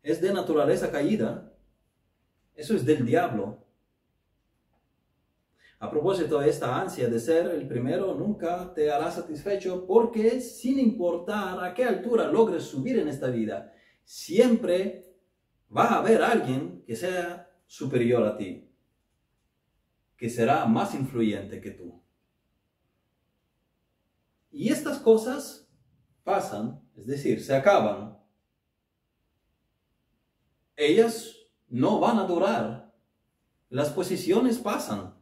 Es 0.00 0.20
de 0.20 0.32
naturaleza 0.32 0.92
caída. 0.92 1.52
Eso 2.54 2.76
es 2.76 2.86
del 2.86 3.04
diablo. 3.04 3.66
A 5.80 5.90
propósito 5.90 6.38
de 6.38 6.48
esta 6.48 6.80
ansia 6.80 7.08
de 7.08 7.18
ser 7.18 7.48
el 7.48 7.66
primero, 7.66 8.14
nunca 8.14 8.72
te 8.72 8.90
hará 8.90 9.10
satisfecho 9.10 9.86
porque 9.86 10.40
sin 10.40 10.78
importar 10.78 11.62
a 11.62 11.74
qué 11.74 11.84
altura 11.84 12.28
logres 12.28 12.62
subir 12.62 12.98
en 12.98 13.08
esta 13.08 13.28
vida, 13.28 13.74
siempre 14.04 15.16
va 15.76 15.86
a 15.86 15.98
haber 15.98 16.22
alguien 16.22 16.84
que 16.86 16.94
sea 16.94 17.50
superior 17.66 18.24
a 18.24 18.36
ti 18.36 18.66
que 20.16 20.30
será 20.30 20.64
más 20.66 20.94
influyente 20.94 21.60
que 21.60 21.72
tú. 21.72 22.02
Y 24.50 24.70
estas 24.70 24.98
cosas 24.98 25.68
pasan, 26.24 26.82
es 26.96 27.06
decir, 27.06 27.42
se 27.42 27.54
acaban. 27.54 28.18
Ellas 30.76 31.36
no 31.68 32.00
van 32.00 32.18
a 32.18 32.24
durar. 32.24 32.94
Las 33.68 33.90
posiciones 33.90 34.58
pasan. 34.58 35.14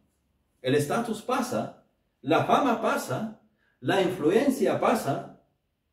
El 0.62 0.75
estatus 0.75 1.22
pasa. 1.22 1.85
La 2.20 2.45
fama 2.45 2.81
pasa, 2.81 3.43
la 3.81 4.01
influencia 4.01 4.81
pasa, 4.81 5.43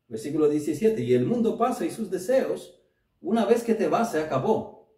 versículo 0.08 0.48
17, 0.48 1.02
y 1.02 1.12
el 1.12 1.26
mundo 1.26 1.58
pasa 1.58 1.84
y 1.84 1.90
sus 1.90 2.10
deseos, 2.10 2.80
una 3.20 3.44
vez 3.44 3.62
que 3.62 3.74
te 3.74 3.86
vas, 3.86 4.12
se 4.12 4.20
acabó. 4.20 4.96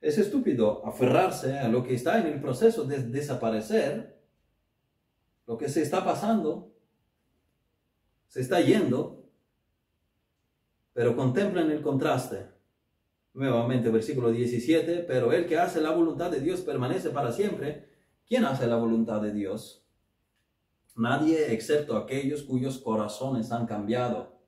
Es 0.00 0.16
estúpido 0.16 0.86
aferrarse 0.86 1.58
a 1.58 1.68
lo 1.68 1.84
que 1.84 1.92
está 1.92 2.18
en 2.20 2.26
el 2.28 2.40
proceso 2.40 2.84
de 2.84 3.02
desaparecer, 3.02 4.13
lo 5.46 5.58
que 5.58 5.68
se 5.68 5.82
está 5.82 6.04
pasando, 6.04 6.72
se 8.28 8.40
está 8.40 8.60
yendo, 8.60 9.28
pero 10.92 11.16
contemplen 11.16 11.70
el 11.70 11.82
contraste. 11.82 12.48
Nuevamente, 13.34 13.90
versículo 13.90 14.30
17, 14.30 15.00
pero 15.08 15.32
el 15.32 15.46
que 15.46 15.58
hace 15.58 15.80
la 15.80 15.90
voluntad 15.90 16.30
de 16.30 16.40
Dios 16.40 16.60
permanece 16.60 17.10
para 17.10 17.32
siempre. 17.32 17.88
¿Quién 18.26 18.44
hace 18.44 18.66
la 18.66 18.76
voluntad 18.76 19.20
de 19.20 19.32
Dios? 19.32 19.84
Nadie 20.96 21.52
excepto 21.52 21.96
aquellos 21.96 22.42
cuyos 22.42 22.78
corazones 22.78 23.50
han 23.50 23.66
cambiado. 23.66 24.38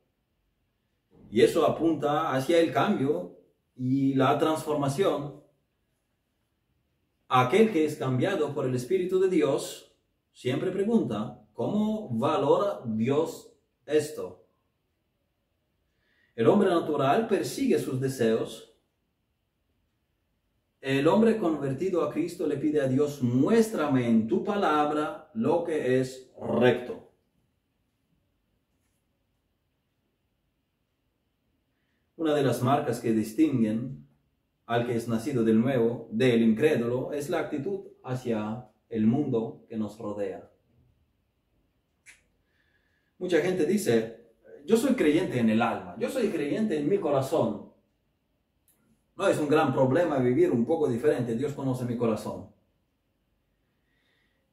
Y 1.31 1.41
eso 1.41 1.67
apunta 1.67 2.33
hacia 2.33 2.61
el 2.61 2.73
cambio 2.73 3.37
y 3.75 4.15
la 4.15 4.39
transformación. 4.39 5.43
Aquel 7.29 7.73
que 7.73 7.85
es 7.85 7.97
cambiado 7.97 8.55
por 8.55 8.67
el 8.67 8.75
Espíritu 8.77 9.19
de 9.19 9.29
Dios 9.29 9.86
siempre 10.37 10.71
pregunta, 10.71 11.43
¿cómo 11.55 12.11
valora 12.11 12.83
Dios 12.85 13.57
esto. 13.87 14.45
El 16.35 16.49
hombre 16.49 16.69
natural 16.69 17.27
persigue 17.27 17.79
sus 17.79 18.01
deseos. 18.01 18.75
El 20.81 21.09
hombre 21.09 21.39
convertido 21.39 22.05
a 22.05 22.13
Cristo 22.13 22.47
le 22.47 22.59
pide 22.59 22.83
a 22.83 22.89
Dios, 22.89 23.23
muéstrame 23.23 24.07
en 24.07 24.29
tu 24.29 24.45
palabra 24.45 25.31
lo 25.35 25.65
que 25.65 26.01
es 26.01 26.31
recto. 26.39 27.11
Una 32.17 32.35
de 32.35 32.43
las 32.43 32.63
marcas 32.63 33.01
que 33.01 33.13
distinguen 33.13 34.07
al 34.67 34.87
que 34.87 34.97
es 34.97 35.09
nacido 35.09 35.45
del 35.45 35.61
nuevo 35.61 36.09
del 36.11 36.43
incrédulo 36.43 37.13
es 37.13 37.31
la 37.31 37.39
actitud 37.41 37.87
hacia 38.03 38.69
el 38.89 39.07
mundo 39.07 39.65
que 39.69 39.77
nos 39.77 39.99
rodea. 39.99 40.51
Mucha 43.19 43.41
gente 43.41 43.65
dice, 43.67 44.27
yo 44.65 44.77
soy 44.77 44.95
creyente 44.95 45.39
en 45.39 45.51
el 45.51 45.63
alma, 45.63 45.97
yo 45.99 46.11
soy 46.11 46.29
creyente 46.29 46.79
en 46.79 46.89
mi 46.89 46.99
corazón. 46.99 47.73
No 49.17 49.29
es 49.29 49.39
un 49.39 49.49
gran 49.49 49.73
problema 49.73 50.19
vivir 50.19 50.51
un 50.51 50.67
poco 50.67 50.89
diferente, 50.89 51.35
Dios 51.35 51.55
conoce 51.55 51.85
mi 51.85 51.97
corazón. 51.97 52.51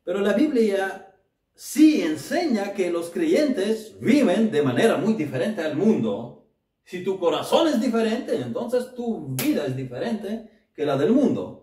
Pero 0.04 0.20
la 0.20 0.34
Biblia 0.34 1.14
sí 1.54 2.02
enseña 2.02 2.74
que 2.74 2.92
los 2.92 3.10
creyentes 3.10 3.98
viven 4.00 4.52
de 4.52 4.62
manera 4.62 4.98
muy 4.98 5.14
diferente 5.14 5.62
al 5.62 5.76
mundo. 5.76 6.48
Si 6.84 7.04
tu 7.04 7.20
corazón 7.20 7.68
es 7.68 7.80
diferente, 7.80 8.36
entonces 8.36 8.94
tu 8.96 9.28
vida 9.36 9.66
es 9.66 9.76
diferente 9.76 10.70
que 10.74 10.86
la 10.86 10.98
del 10.98 11.12
mundo. 11.12 11.63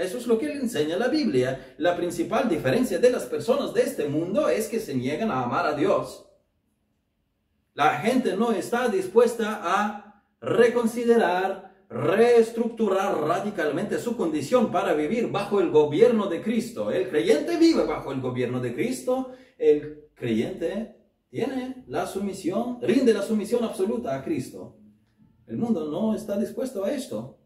Eso 0.00 0.16
es 0.16 0.26
lo 0.26 0.38
que 0.38 0.46
le 0.46 0.54
enseña 0.54 0.96
la 0.96 1.08
Biblia. 1.08 1.74
La 1.76 1.94
principal 1.94 2.48
diferencia 2.48 2.98
de 2.98 3.10
las 3.10 3.24
personas 3.24 3.74
de 3.74 3.82
este 3.82 4.08
mundo 4.08 4.48
es 4.48 4.66
que 4.66 4.80
se 4.80 4.94
niegan 4.94 5.30
a 5.30 5.42
amar 5.42 5.66
a 5.66 5.74
Dios. 5.74 6.26
La 7.74 7.98
gente 7.98 8.34
no 8.34 8.50
está 8.50 8.88
dispuesta 8.88 9.60
a 9.62 10.24
reconsiderar, 10.40 11.84
reestructurar 11.90 13.14
radicalmente 13.20 13.98
su 13.98 14.16
condición 14.16 14.72
para 14.72 14.94
vivir 14.94 15.30
bajo 15.30 15.60
el 15.60 15.68
gobierno 15.70 16.28
de 16.28 16.40
Cristo. 16.40 16.90
El 16.90 17.10
creyente 17.10 17.58
vive 17.58 17.84
bajo 17.84 18.10
el 18.10 18.22
gobierno 18.22 18.58
de 18.58 18.72
Cristo. 18.74 19.32
El 19.58 20.08
creyente 20.14 20.96
tiene 21.28 21.84
la 21.88 22.06
sumisión, 22.06 22.78
rinde 22.80 23.12
la 23.12 23.22
sumisión 23.22 23.64
absoluta 23.64 24.16
a 24.16 24.24
Cristo. 24.24 24.78
El 25.46 25.58
mundo 25.58 25.90
no 25.90 26.14
está 26.14 26.38
dispuesto 26.38 26.86
a 26.86 26.90
esto. 26.90 27.39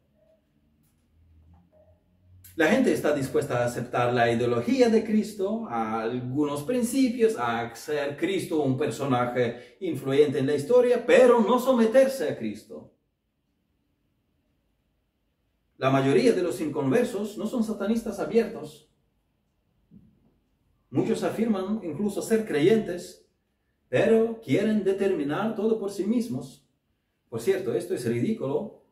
La 2.57 2.68
gente 2.68 2.92
está 2.92 3.12
dispuesta 3.12 3.59
a 3.59 3.64
aceptar 3.64 4.14
la 4.14 4.30
ideología 4.30 4.88
de 4.88 5.02
Cristo, 5.02 5.66
a 5.68 6.02
algunos 6.02 6.62
principios, 6.62 7.36
a 7.36 7.62
hacer 7.62 8.16
Cristo 8.16 8.62
un 8.62 8.78
personaje 8.78 9.76
influyente 9.80 10.38
en 10.38 10.46
la 10.46 10.55
historia, 10.55 11.05
pero 11.05 11.40
no 11.40 11.59
someterse 11.59 12.28
a 12.28 12.38
Cristo. 12.38 12.92
La 15.78 15.90
mayoría 15.90 16.32
de 16.32 16.44
los 16.44 16.61
inconversos 16.61 17.36
no 17.36 17.48
son 17.48 17.64
satanistas 17.64 18.20
abiertos. 18.20 18.88
Muchos 20.90 21.24
afirman 21.24 21.80
incluso 21.82 22.22
ser 22.22 22.46
creyentes, 22.46 23.28
pero 23.88 24.40
quieren 24.40 24.84
determinar 24.84 25.57
todo 25.57 25.80
por 25.80 25.90
sí 25.90 26.05
mismos. 26.05 26.64
Por 27.28 27.40
cierto, 27.40 27.74
esto 27.74 27.94
es 27.94 28.07
ridículo, 28.07 28.84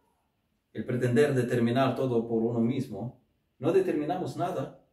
el 0.72 0.84
pretender 0.84 1.32
determinar 1.32 1.94
todo 1.94 2.26
por 2.26 2.42
uno 2.42 2.58
mismo 2.58 3.21
no 3.62 3.72
determinamos 3.72 4.36
nada. 4.36 4.84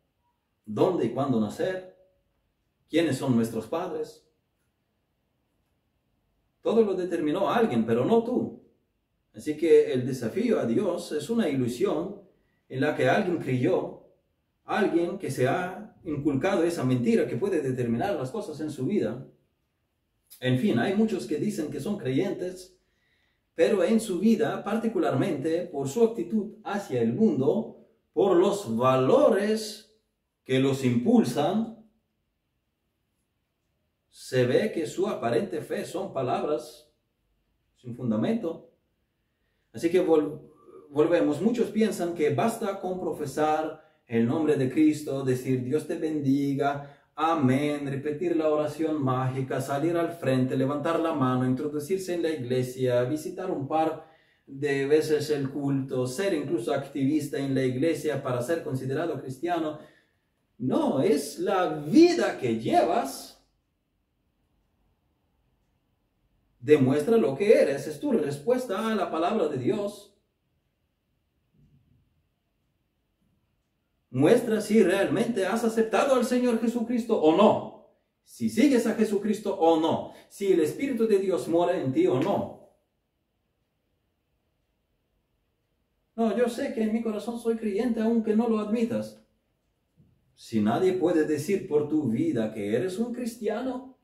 ¿Dónde 0.63 1.07
y 1.07 1.09
cuándo 1.09 1.41
nacer? 1.41 1.97
¿Quiénes 2.87 3.17
son 3.17 3.35
nuestros 3.35 3.65
padres? 3.65 4.29
Todo 6.61 6.83
lo 6.83 6.93
determinó 6.93 7.49
alguien, 7.49 7.83
pero 7.83 8.05
no 8.05 8.23
tú. 8.23 8.61
Así 9.33 9.57
que 9.57 9.91
el 9.91 10.05
desafío 10.05 10.59
a 10.59 10.67
Dios 10.67 11.11
es 11.13 11.31
una 11.31 11.49
ilusión 11.49 12.21
en 12.67 12.81
la 12.81 12.95
que 12.95 13.09
alguien 13.09 13.39
creyó, 13.39 14.03
alguien 14.65 15.17
que 15.17 15.31
se 15.31 15.47
ha 15.47 15.95
inculcado 16.03 16.63
esa 16.63 16.83
mentira 16.83 17.25
que 17.25 17.37
puede 17.37 17.61
determinar 17.61 18.13
las 18.13 18.29
cosas 18.29 18.59
en 18.61 18.69
su 18.69 18.85
vida. 18.85 19.25
En 20.41 20.59
fin, 20.59 20.77
hay 20.77 20.93
muchos 20.93 21.25
que 21.25 21.37
dicen 21.37 21.71
que 21.71 21.79
son 21.79 21.97
creyentes, 21.97 22.77
pero 23.55 23.83
en 23.83 23.99
su 23.99 24.19
vida, 24.19 24.63
particularmente 24.63 25.65
por 25.65 25.89
su 25.89 26.03
actitud 26.03 26.57
hacia 26.63 27.01
el 27.01 27.13
mundo, 27.13 27.78
por 28.19 28.35
los 28.35 28.75
valores 28.75 29.97
que 30.43 30.59
los 30.59 30.83
impulsan, 30.83 31.89
se 34.09 34.45
ve 34.45 34.73
que 34.73 34.87
su 34.87 35.07
aparente 35.07 35.61
fe 35.61 35.85
son 35.85 36.11
palabras 36.11 36.91
sin 37.77 37.95
fundamento. 37.95 38.73
Así 39.71 39.89
que 39.89 40.01
volvemos, 40.01 41.41
muchos 41.41 41.69
piensan 41.69 42.13
que 42.13 42.35
basta 42.35 42.81
con 42.81 42.99
profesar 42.99 43.87
el 44.05 44.27
nombre 44.27 44.57
de 44.57 44.69
Cristo, 44.69 45.23
decir 45.23 45.63
Dios 45.63 45.87
te 45.87 45.95
bendiga, 45.95 46.97
amén, 47.15 47.89
repetir 47.89 48.35
la 48.35 48.49
oración 48.49 49.01
mágica, 49.01 49.61
salir 49.61 49.95
al 49.95 50.11
frente, 50.11 50.57
levantar 50.57 50.99
la 50.99 51.13
mano, 51.13 51.45
introducirse 51.45 52.15
en 52.15 52.23
la 52.23 52.31
iglesia, 52.31 53.01
visitar 53.05 53.49
un 53.49 53.65
par 53.65 54.08
de 54.49 54.87
veces 54.87 55.29
el 55.29 55.49
culto, 55.51 56.07
ser 56.07 56.33
incluso 56.33 56.73
activista 56.73 57.37
en 57.37 57.53
la 57.53 57.63
iglesia 57.63 58.21
para 58.23 58.41
ser 58.41 58.63
considerado 58.63 59.21
cristiano. 59.21 59.79
No, 60.57 61.01
es 61.01 61.39
la 61.39 61.67
vida 61.75 62.39
que 62.39 62.59
llevas. 62.59 63.41
Demuestra 66.59 67.15
lo 67.17 67.37
que 67.37 67.53
eres, 67.53 67.87
es 67.87 67.99
tu 67.99 68.11
respuesta 68.11 68.91
a 68.91 68.95
la 68.95 69.09
palabra 69.11 69.47
de 69.47 69.57
Dios. 69.57 70.13
Muestra 74.09 74.59
si 74.59 74.81
realmente 74.81 75.45
has 75.45 75.63
aceptado 75.63 76.15
al 76.15 76.25
Señor 76.25 76.59
Jesucristo 76.59 77.21
o 77.21 77.37
no. 77.37 77.87
Si 78.23 78.49
sigues 78.49 78.87
a 78.87 78.95
Jesucristo 78.95 79.55
o 79.55 79.79
no. 79.79 80.13
Si 80.27 80.51
el 80.51 80.59
Espíritu 80.61 81.07
de 81.07 81.19
Dios 81.19 81.47
mora 81.47 81.79
en 81.79 81.93
ti 81.93 82.07
o 82.07 82.19
no. 82.19 82.58
No, 86.19 86.35
yo 86.35 86.49
sé 86.49 86.73
que 86.73 86.83
en 86.83 86.91
mi 86.91 87.01
corazón 87.01 87.39
soy 87.39 87.55
creyente 87.55 88.01
aunque 88.01 88.35
no 88.35 88.49
lo 88.49 88.59
admitas. 88.59 89.23
Si 90.35 90.59
nadie 90.59 90.91
puede 90.91 91.23
decir 91.23 91.65
por 91.65 91.87
tu 91.87 92.09
vida 92.09 92.53
que 92.53 92.75
eres 92.75 92.99
un 92.99 93.13
cristiano, 93.13 93.97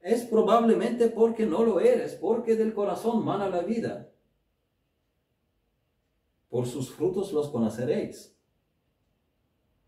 es 0.00 0.22
probablemente 0.22 1.10
porque 1.10 1.44
no 1.44 1.62
lo 1.62 1.78
eres, 1.78 2.14
porque 2.14 2.56
del 2.56 2.72
corazón 2.72 3.26
mana 3.26 3.50
la 3.50 3.60
vida. 3.60 4.10
Por 6.48 6.66
sus 6.66 6.90
frutos 6.90 7.30
los 7.30 7.50
conoceréis. 7.50 8.34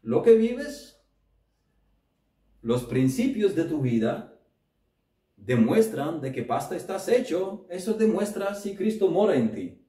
Lo 0.02 0.22
que 0.22 0.34
vives, 0.34 1.00
los 2.60 2.84
principios 2.84 3.54
de 3.54 3.64
tu 3.64 3.80
vida, 3.80 4.38
demuestran 5.36 6.20
de 6.20 6.32
qué 6.32 6.42
pasta 6.42 6.76
estás 6.76 7.08
hecho. 7.08 7.64
Eso 7.70 7.94
demuestra 7.94 8.54
si 8.54 8.76
Cristo 8.76 9.08
mora 9.08 9.36
en 9.36 9.54
ti. 9.54 9.81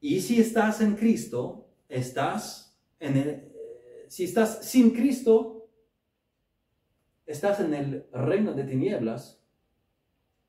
Y 0.00 0.20
si 0.22 0.40
estás 0.40 0.80
en 0.80 0.96
Cristo, 0.96 1.68
estás 1.88 2.76
en 2.98 3.16
el, 3.16 3.52
si 4.08 4.24
estás 4.24 4.64
sin 4.64 4.90
Cristo, 4.90 5.68
estás 7.26 7.60
en 7.60 7.74
el 7.74 8.06
reino 8.12 8.54
de 8.54 8.64
tinieblas, 8.64 9.40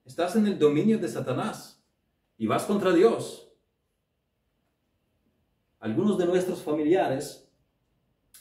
estás 0.05 0.35
en 0.37 0.47
el 0.47 0.57
dominio 0.57 0.97
de 0.97 1.09
Satanás 1.09 1.83
y 2.37 2.47
vas 2.47 2.63
contra 2.63 2.93
Dios. 2.93 3.51
Algunos 5.79 6.17
de 6.17 6.25
nuestros 6.25 6.61
familiares 6.61 7.51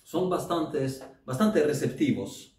son 0.05 0.31
bastantes, 0.31 1.05
bastante 1.25 1.63
receptivos 1.65 2.57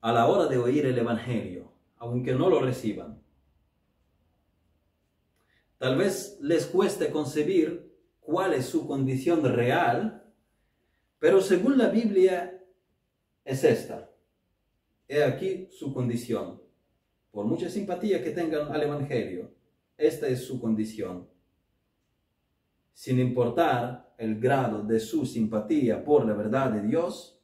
a 0.00 0.12
la 0.12 0.26
hora 0.26 0.46
de 0.46 0.56
oír 0.56 0.86
el 0.86 0.98
Evangelio, 0.98 1.72
aunque 1.96 2.34
no 2.34 2.48
lo 2.48 2.60
reciban. 2.60 3.22
Tal 5.78 5.96
vez 5.96 6.38
les 6.40 6.66
cueste 6.66 7.10
concebir 7.10 7.88
cuál 8.20 8.52
es 8.52 8.66
su 8.66 8.86
condición 8.86 9.44
real, 9.44 10.24
pero 11.20 11.40
según 11.40 11.78
la 11.78 11.88
Biblia 11.88 12.62
es 13.44 13.64
esta. 13.64 14.10
He 15.06 15.22
aquí 15.22 15.68
su 15.70 15.94
condición. 15.94 16.60
Por 17.30 17.46
mucha 17.46 17.70
simpatía 17.70 18.22
que 18.22 18.30
tengan 18.30 18.72
al 18.72 18.82
Evangelio, 18.82 19.54
esta 19.96 20.26
es 20.26 20.44
su 20.44 20.60
condición. 20.60 21.28
Sin 22.92 23.20
importar 23.20 24.14
el 24.18 24.40
grado 24.40 24.82
de 24.82 24.98
su 24.98 25.24
simpatía 25.24 26.04
por 26.04 26.26
la 26.26 26.34
verdad 26.34 26.72
de 26.72 26.82
Dios, 26.82 27.40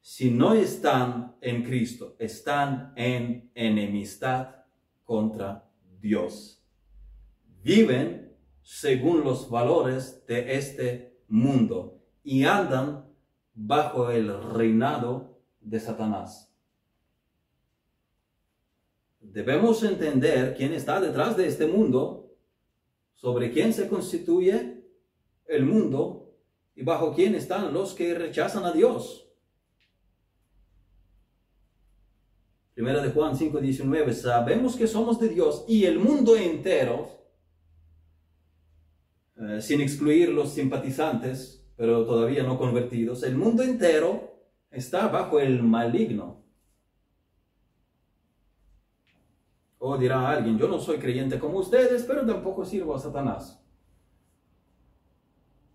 si 0.00 0.30
no 0.30 0.54
están 0.54 1.36
en 1.40 1.64
Cristo, 1.64 2.14
están 2.20 2.92
en 2.94 3.50
enemistad 3.54 4.64
contra 5.02 5.65
Dios. 6.00 6.62
Viven 7.62 8.36
según 8.62 9.24
los 9.24 9.50
valores 9.50 10.24
de 10.26 10.56
este 10.56 11.20
mundo 11.28 12.00
y 12.22 12.44
andan 12.44 13.06
bajo 13.54 14.10
el 14.10 14.52
reinado 14.52 15.38
de 15.60 15.80
Satanás. 15.80 16.52
Debemos 19.20 19.82
entender 19.82 20.54
quién 20.56 20.72
está 20.72 21.00
detrás 21.00 21.36
de 21.36 21.46
este 21.46 21.66
mundo, 21.66 22.34
sobre 23.14 23.50
quién 23.50 23.72
se 23.72 23.88
constituye 23.88 24.84
el 25.46 25.64
mundo 25.64 26.34
y 26.74 26.82
bajo 26.82 27.14
quién 27.14 27.34
están 27.34 27.72
los 27.72 27.94
que 27.94 28.14
rechazan 28.14 28.64
a 28.64 28.72
Dios. 28.72 29.25
Primera 32.76 33.00
de 33.00 33.10
Juan 33.10 33.34
5:19, 33.34 34.12
sabemos 34.12 34.76
que 34.76 34.86
somos 34.86 35.18
de 35.18 35.30
Dios 35.30 35.64
y 35.66 35.86
el 35.86 35.98
mundo 35.98 36.36
entero, 36.36 37.08
eh, 39.38 39.62
sin 39.62 39.80
excluir 39.80 40.28
los 40.28 40.50
simpatizantes, 40.50 41.66
pero 41.74 42.04
todavía 42.04 42.42
no 42.42 42.58
convertidos, 42.58 43.22
el 43.22 43.34
mundo 43.34 43.62
entero 43.62 44.42
está 44.70 45.08
bajo 45.08 45.40
el 45.40 45.62
maligno. 45.62 46.44
O 49.78 49.96
dirá 49.96 50.28
alguien, 50.28 50.58
yo 50.58 50.68
no 50.68 50.78
soy 50.78 50.98
creyente 50.98 51.38
como 51.38 51.60
ustedes, 51.60 52.02
pero 52.02 52.26
tampoco 52.26 52.66
sirvo 52.66 52.94
a 52.94 52.98
Satanás. 52.98 53.58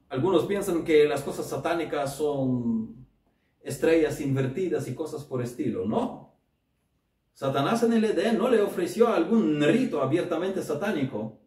Algunos 0.08 0.46
piensan 0.46 0.84
que 0.84 1.06
las 1.06 1.24
cosas 1.24 1.50
satánicas 1.50 2.16
son 2.16 3.08
estrellas 3.64 4.22
invertidas 4.22 4.88
y 4.88 4.94
cosas 4.94 5.24
por 5.24 5.42
estilo. 5.42 5.88
No, 5.88 6.31
Satanás 7.34 7.84
en 7.84 7.94
el 7.94 8.06
Edén 8.06 8.38
no 8.38 8.50
le 8.50 8.62
ofreció 8.62 9.08
algún 9.08 9.62
rito 9.62 10.02
abiertamente 10.02 10.62
satánico, 10.62 11.40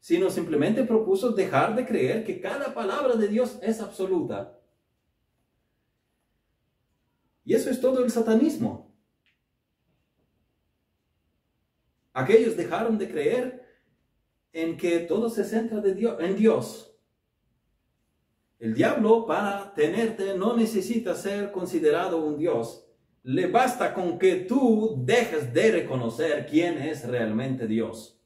sino 0.00 0.28
simplemente 0.28 0.84
propuso 0.84 1.30
dejar 1.30 1.74
de 1.74 1.86
creer 1.86 2.24
que 2.24 2.40
cada 2.40 2.74
palabra 2.74 3.16
de 3.16 3.28
Dios 3.28 3.58
es 3.62 3.80
absoluta. 3.80 4.60
Y 7.44 7.54
eso 7.54 7.70
es 7.70 7.80
todo 7.80 8.04
el 8.04 8.10
satanismo. 8.10 8.94
Aquellos 12.12 12.56
dejaron 12.56 12.96
de 12.98 13.10
creer 13.10 13.64
en 14.52 14.76
que 14.76 15.00
todo 15.00 15.28
se 15.30 15.44
centra 15.44 15.80
de 15.80 15.94
Dios, 15.94 16.16
en 16.20 16.36
Dios. 16.36 16.96
El 18.58 18.74
diablo 18.74 19.26
para 19.26 19.74
tenerte 19.74 20.38
no 20.38 20.56
necesita 20.56 21.14
ser 21.14 21.50
considerado 21.50 22.18
un 22.18 22.38
Dios 22.38 22.83
le 23.24 23.46
basta 23.46 23.94
con 23.94 24.18
que 24.18 24.36
tú 24.36 25.02
dejes 25.02 25.52
de 25.54 25.72
reconocer 25.72 26.46
quién 26.46 26.76
es 26.76 27.08
realmente 27.08 27.66
Dios. 27.66 28.20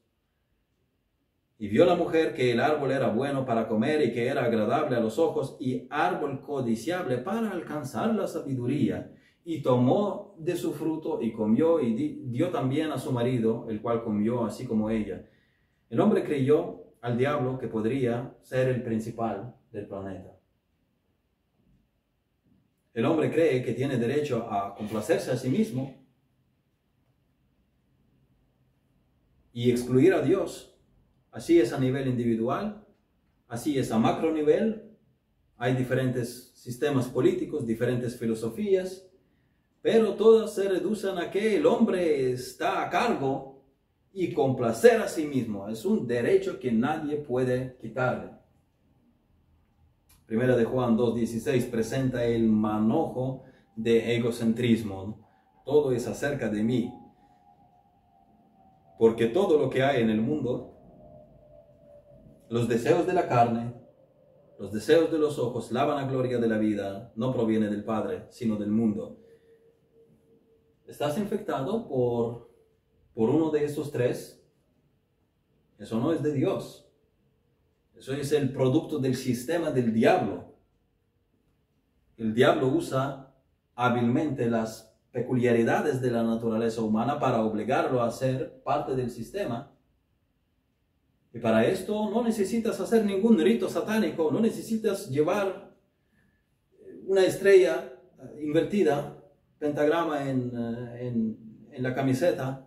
Y 1.57 1.69
vio 1.69 1.85
la 1.85 1.95
mujer 1.95 2.33
que 2.33 2.51
el 2.51 2.59
árbol 2.59 2.91
era 2.91 3.07
bueno 3.07 3.45
para 3.45 3.69
comer 3.69 4.01
y 4.01 4.11
que 4.11 4.27
era 4.27 4.43
agradable 4.43 4.97
a 4.97 4.99
los 4.99 5.17
ojos 5.17 5.55
y 5.59 5.87
árbol 5.89 6.41
codiciable 6.41 7.17
para 7.17 7.49
alcanzar 7.51 8.13
la 8.13 8.27
sabiduría. 8.27 9.13
Y 9.45 9.61
tomó 9.61 10.35
de 10.37 10.57
su 10.57 10.73
fruto 10.73 11.21
y 11.21 11.31
comió 11.31 11.79
y 11.79 11.93
dio 12.25 12.49
también 12.49 12.91
a 12.91 12.97
su 12.97 13.13
marido, 13.13 13.67
el 13.69 13.81
cual 13.81 14.03
comió 14.03 14.43
así 14.43 14.65
como 14.67 14.89
ella. 14.89 15.25
El 15.89 16.01
hombre 16.01 16.25
creyó 16.25 16.83
al 17.01 17.17
diablo 17.17 17.57
que 17.57 17.69
podría 17.69 18.35
ser 18.41 18.67
el 18.67 18.83
principal 18.83 19.55
del 19.71 19.87
planeta. 19.87 20.38
El 22.93 23.05
hombre 23.05 23.31
cree 23.31 23.63
que 23.63 23.73
tiene 23.73 23.97
derecho 23.97 24.51
a 24.51 24.75
complacerse 24.75 25.31
a 25.31 25.37
sí 25.37 25.49
mismo 25.49 25.95
y 29.53 29.71
excluir 29.71 30.13
a 30.13 30.21
Dios. 30.21 30.75
Así 31.31 31.59
es 31.59 31.73
a 31.73 31.79
nivel 31.79 32.07
individual, 32.07 32.85
así 33.47 33.77
es 33.77 33.91
a 33.91 33.99
macro 33.99 34.31
nivel. 34.33 34.97
Hay 35.57 35.75
diferentes 35.75 36.51
sistemas 36.55 37.07
políticos, 37.07 37.67
diferentes 37.67 38.17
filosofías, 38.17 39.07
pero 39.81 40.15
todas 40.15 40.55
se 40.55 40.67
reducen 40.67 41.17
a 41.17 41.29
que 41.29 41.57
el 41.57 41.65
hombre 41.65 42.31
está 42.31 42.83
a 42.83 42.89
cargo 42.89 43.63
y 44.11 44.33
complacer 44.33 45.01
a 45.01 45.07
sí 45.07 45.25
mismo. 45.25 45.69
Es 45.69 45.85
un 45.85 46.07
derecho 46.07 46.59
que 46.59 46.71
nadie 46.71 47.17
puede 47.17 47.77
quitarle. 47.79 48.38
Primera 50.29 50.55
de 50.55 50.63
Juan 50.63 50.95
2.16 50.95 51.71
presenta 51.71 52.23
el 52.23 52.47
manojo 52.49 53.45
de 53.75 54.15
egocentrismo. 54.15 55.27
Todo 55.65 55.91
es 55.91 56.05
acerca 56.07 56.49
de 56.49 56.61
mí. 56.61 56.93
Porque 58.99 59.25
todo 59.25 59.57
lo 59.57 59.71
que 59.71 59.81
hay 59.81 60.03
en 60.03 60.11
el 60.11 60.21
mundo, 60.21 60.77
los 62.47 62.67
deseos 62.67 63.07
de 63.07 63.13
la 63.13 63.27
carne, 63.27 63.73
los 64.59 64.71
deseos 64.71 65.11
de 65.11 65.17
los 65.17 65.39
ojos, 65.39 65.71
la 65.71 65.85
vanagloria 65.85 66.37
de 66.37 66.47
la 66.47 66.59
vida, 66.59 67.11
no 67.15 67.33
proviene 67.33 67.67
del 67.67 67.83
Padre, 67.83 68.27
sino 68.29 68.55
del 68.57 68.69
mundo. 68.69 69.17
¿Estás 70.85 71.17
infectado 71.17 71.87
por, 71.87 72.51
por 73.15 73.31
uno 73.31 73.49
de 73.49 73.65
esos 73.65 73.91
tres? 73.91 74.39
Eso 75.79 75.99
no 75.99 76.13
es 76.13 76.21
de 76.21 76.33
Dios. 76.33 76.88
Eso 77.99 78.13
es 78.13 78.31
el 78.31 78.53
producto 78.53 78.97
del 78.97 79.13
sistema 79.13 79.71
del 79.71 79.93
diablo. 79.93 80.55
El 82.15 82.33
diablo 82.33 82.69
usa 82.69 83.35
hábilmente 83.75 84.49
las 84.49 84.95
peculiaridades 85.11 85.99
de 85.99 86.09
la 86.09 86.23
naturaleza 86.23 86.81
humana 86.81 87.19
para 87.19 87.43
obligarlo 87.43 88.01
a 88.01 88.09
ser 88.09 88.61
parte 88.63 88.95
del 88.95 89.09
sistema. 89.09 89.75
Y 91.33 91.39
para 91.39 91.65
esto 91.65 92.09
no 92.09 92.23
necesitas 92.23 92.79
hacer 92.79 93.03
ningún 93.03 93.37
rito 93.37 93.67
satánico, 93.67 94.31
no 94.31 94.39
necesitas 94.39 95.09
llevar 95.09 95.75
una 97.05 97.25
estrella 97.25 97.93
eh, 98.17 98.43
invertida, 98.45 99.21
pentagrama 99.59 100.29
en, 100.29 100.51
eh, 100.55 101.07
en, 101.07 101.69
en 101.69 101.83
la 101.83 101.93
camiseta, 101.93 102.65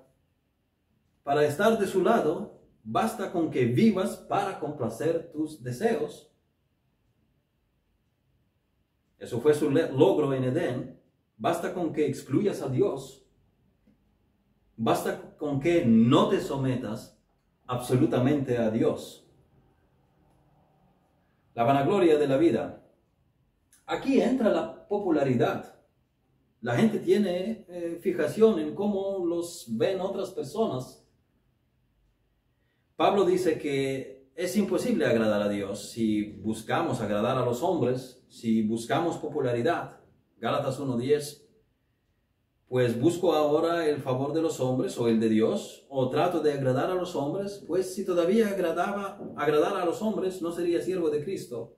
para 1.23 1.43
estar 1.47 1.79
de 1.79 1.87
su 1.87 2.03
lado 2.03 2.52
Basta 2.83 3.31
con 3.31 3.51
que 3.51 3.65
vivas 3.65 4.17
para 4.17 4.59
complacer 4.59 5.31
tus 5.33 5.63
deseos. 5.63 6.33
Eso 9.19 9.41
fue 9.41 9.55
su 9.55 9.71
logro 9.71 10.35
en 10.35 10.45
Edén. 10.45 11.01
Basta 11.37 11.73
con 11.73 11.93
que 11.93 12.07
excluyas 12.07 12.61
a 12.61 12.69
Dios. 12.69 13.25
Basta 14.77 15.37
con 15.37 15.61
que 15.61 15.85
no 15.85 16.29
te 16.29 16.41
sometas 16.41 17.17
absolutamente 17.67 18.59
a 18.59 18.71
Dios. 18.71 19.29
La 21.55 21.63
vanagloria 21.63 22.19
de 22.19 22.27
la 22.27 22.37
vida. 22.37 22.83
Aquí 23.87 24.21
entra 24.21 24.51
la 24.51 24.89
popularidad. 24.89 25.77
La 26.61 26.77
gente 26.77 26.99
tiene 26.99 27.65
eh, 27.69 27.99
fijación 28.01 28.59
en 28.59 28.75
cómo 28.75 29.25
los 29.25 29.67
ven 29.69 30.01
otras 30.01 30.31
personas 30.31 31.02
Pablo 33.03 33.25
dice 33.25 33.59
que 33.59 34.31
es 34.37 34.57
imposible 34.57 35.05
agradar 35.07 35.43
a 35.43 35.49
Dios 35.49 35.91
si 35.91 36.23
buscamos 36.23 37.01
agradar 37.01 37.37
a 37.37 37.45
los 37.45 37.61
hombres, 37.61 38.23
si 38.29 38.63
buscamos 38.63 39.17
popularidad. 39.19 39.99
Gálatas 40.39 40.79
1.10. 40.79 41.43
Pues 42.69 43.01
busco 43.01 43.35
ahora 43.35 43.89
el 43.89 44.01
favor 44.01 44.33
de 44.33 44.41
los 44.41 44.61
hombres 44.61 44.97
o 44.99 45.09
el 45.09 45.19
de 45.19 45.31
Dios, 45.31 45.85
o 45.89 46.11
trato 46.11 46.39
de 46.39 46.53
agradar 46.53 46.93
a 46.93 46.95
los 46.95 47.17
hombres, 47.17 47.65
pues 47.67 47.93
si 47.93 48.07
todavía 48.07 48.47
agradaba, 48.47 49.19
agradar 49.37 49.79
a 49.79 49.85
los 49.85 50.01
hombres, 50.01 50.41
no 50.41 50.53
sería 50.53 50.81
siervo 50.81 51.11
de 51.11 51.25
Cristo. 51.25 51.77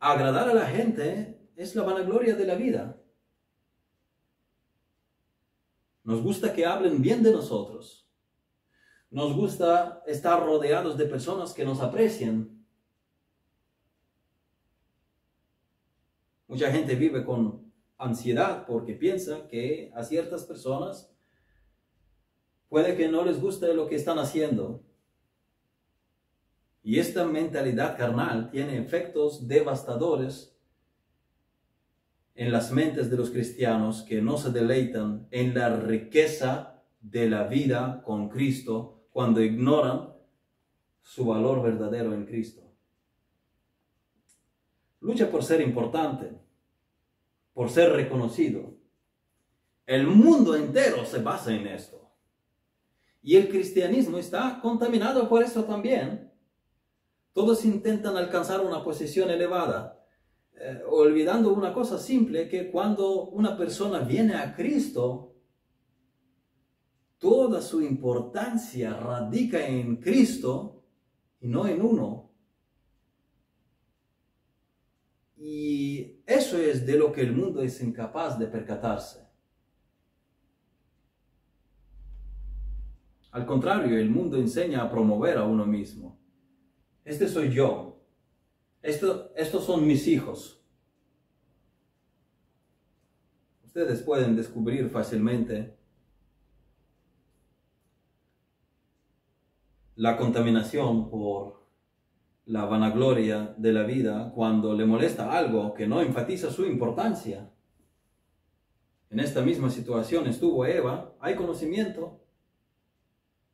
Agradar 0.00 0.50
a 0.50 0.54
la 0.54 0.66
gente 0.66 1.48
es 1.56 1.74
la 1.74 1.84
vanagloria 1.84 2.36
de 2.36 2.44
la 2.44 2.56
vida. 2.56 3.00
Nos 6.04 6.22
gusta 6.22 6.52
que 6.52 6.66
hablen 6.66 7.00
bien 7.00 7.22
de 7.22 7.32
nosotros. 7.32 8.01
Nos 9.12 9.34
gusta 9.36 10.02
estar 10.06 10.42
rodeados 10.42 10.96
de 10.96 11.04
personas 11.04 11.52
que 11.52 11.66
nos 11.66 11.82
aprecian. 11.82 12.64
Mucha 16.48 16.72
gente 16.72 16.94
vive 16.94 17.22
con 17.22 17.70
ansiedad 17.98 18.64
porque 18.66 18.94
piensa 18.94 19.46
que 19.48 19.92
a 19.94 20.02
ciertas 20.02 20.44
personas 20.44 21.14
puede 22.70 22.96
que 22.96 23.06
no 23.06 23.22
les 23.22 23.38
guste 23.38 23.74
lo 23.74 23.86
que 23.86 23.96
están 23.96 24.18
haciendo. 24.18 24.82
Y 26.82 26.98
esta 26.98 27.26
mentalidad 27.26 27.98
carnal 27.98 28.50
tiene 28.50 28.78
efectos 28.78 29.46
devastadores 29.46 30.58
en 32.34 32.50
las 32.50 32.72
mentes 32.72 33.10
de 33.10 33.18
los 33.18 33.28
cristianos 33.28 34.04
que 34.04 34.22
no 34.22 34.38
se 34.38 34.50
deleitan 34.50 35.28
en 35.30 35.52
la 35.52 35.76
riqueza 35.76 36.82
de 37.02 37.28
la 37.28 37.44
vida 37.44 38.00
con 38.06 38.30
Cristo 38.30 39.00
cuando 39.12 39.42
ignoran 39.42 40.12
su 41.02 41.26
valor 41.26 41.62
verdadero 41.62 42.14
en 42.14 42.24
Cristo. 42.24 42.62
Lucha 45.00 45.30
por 45.30 45.44
ser 45.44 45.60
importante, 45.60 46.32
por 47.52 47.68
ser 47.70 47.92
reconocido. 47.92 48.74
El 49.84 50.06
mundo 50.06 50.56
entero 50.56 51.04
se 51.04 51.20
basa 51.20 51.52
en 51.52 51.66
esto. 51.66 52.10
Y 53.22 53.36
el 53.36 53.48
cristianismo 53.48 54.18
está 54.18 54.60
contaminado 54.62 55.28
por 55.28 55.42
eso 55.42 55.64
también. 55.64 56.32
Todos 57.32 57.64
intentan 57.64 58.16
alcanzar 58.16 58.60
una 58.60 58.82
posición 58.82 59.30
elevada, 59.30 60.04
eh, 60.54 60.82
olvidando 60.88 61.52
una 61.52 61.72
cosa 61.72 61.98
simple, 61.98 62.48
que 62.48 62.70
cuando 62.70 63.24
una 63.26 63.56
persona 63.56 64.00
viene 64.00 64.34
a 64.34 64.54
Cristo, 64.54 65.31
toda 67.22 67.62
su 67.62 67.80
importancia 67.80 68.94
radica 68.94 69.64
en 69.64 69.96
Cristo 69.98 70.82
y 71.40 71.46
no 71.46 71.68
en 71.68 71.80
uno. 71.80 72.32
Y 75.36 76.20
eso 76.26 76.58
es 76.58 76.84
de 76.84 76.98
lo 76.98 77.12
que 77.12 77.20
el 77.20 77.32
mundo 77.32 77.62
es 77.62 77.80
incapaz 77.80 78.40
de 78.40 78.48
percatarse. 78.48 79.24
Al 83.30 83.46
contrario, 83.46 83.96
el 83.96 84.10
mundo 84.10 84.36
enseña 84.36 84.82
a 84.82 84.90
promover 84.90 85.38
a 85.38 85.44
uno 85.44 85.64
mismo. 85.64 86.20
Este 87.04 87.28
soy 87.28 87.50
yo. 87.50 88.04
Esto, 88.82 89.32
estos 89.36 89.64
son 89.64 89.86
mis 89.86 90.08
hijos. 90.08 90.60
Ustedes 93.62 94.02
pueden 94.02 94.34
descubrir 94.34 94.90
fácilmente 94.90 95.81
la 100.02 100.16
contaminación 100.16 101.08
por 101.08 101.62
la 102.46 102.64
vanagloria 102.64 103.54
de 103.56 103.72
la 103.72 103.84
vida 103.84 104.32
cuando 104.34 104.74
le 104.74 104.84
molesta 104.84 105.30
algo 105.30 105.74
que 105.74 105.86
no 105.86 106.00
enfatiza 106.00 106.50
su 106.50 106.66
importancia. 106.66 107.52
En 109.10 109.20
esta 109.20 109.42
misma 109.42 109.70
situación 109.70 110.26
estuvo 110.26 110.66
Eva, 110.66 111.14
hay 111.20 111.36
conocimiento. 111.36 112.20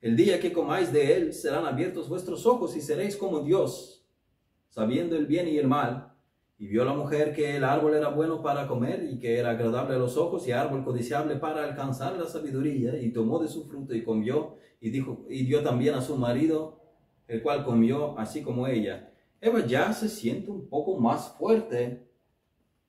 El 0.01 0.16
día 0.16 0.40
que 0.40 0.51
comáis 0.51 0.90
de 0.90 1.16
él 1.16 1.34
serán 1.34 1.66
abiertos 1.66 2.09
vuestros 2.09 2.46
ojos 2.46 2.74
y 2.76 2.80
seréis 2.80 3.14
como 3.18 3.40
Dios, 3.40 4.07
sabiendo 4.70 5.16
el 5.16 5.26
bien 5.26 5.49
y 5.49 5.59
el 5.59 5.68
mal. 5.68 6.14
Y 6.57 6.66
vio 6.66 6.82
la 6.86 6.94
mujer 6.94 7.34
que 7.34 7.57
el 7.57 7.64
árbol 7.64 7.92
era 7.92 8.09
bueno 8.09 8.40
para 8.40 8.66
comer 8.66 9.05
y 9.05 9.18
que 9.18 9.38
era 9.38 9.51
agradable 9.51 9.96
a 9.96 9.99
los 9.99 10.16
ojos 10.16 10.49
y 10.49 10.53
árbol 10.53 10.82
codiciable 10.82 11.36
para 11.36 11.62
alcanzar 11.62 12.16
la 12.16 12.24
sabiduría, 12.24 12.99
y 12.99 13.12
tomó 13.12 13.38
de 13.38 13.49
su 13.49 13.66
fruto 13.66 13.94
y 13.94 14.03
comió, 14.03 14.57
y 14.81 14.91
dijo, 14.91 15.26
y 15.29 15.45
dio 15.45 15.62
también 15.62 15.95
a 15.95 16.03
su 16.03 16.16
marido, 16.16 16.81
el 17.26 17.43
cual 17.43 17.64
comió 17.64 18.18
así 18.18 18.43
como 18.43 18.66
ella. 18.66 19.12
Eva 19.41 19.64
ya 19.64 19.93
se 19.93 20.09
siente 20.09 20.51
un 20.51 20.68
poco 20.68 20.99
más 20.99 21.37
fuerte. 21.37 22.09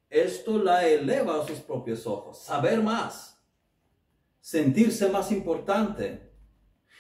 Esto 0.10 0.58
la 0.58 0.88
eleva 0.88 1.42
a 1.42 1.48
sus 1.48 1.60
propios 1.60 2.08
ojos. 2.08 2.44
Saber 2.44 2.82
más. 2.82 3.40
Sentirse 4.40 5.10
más 5.10 5.32
importante. 5.32 6.32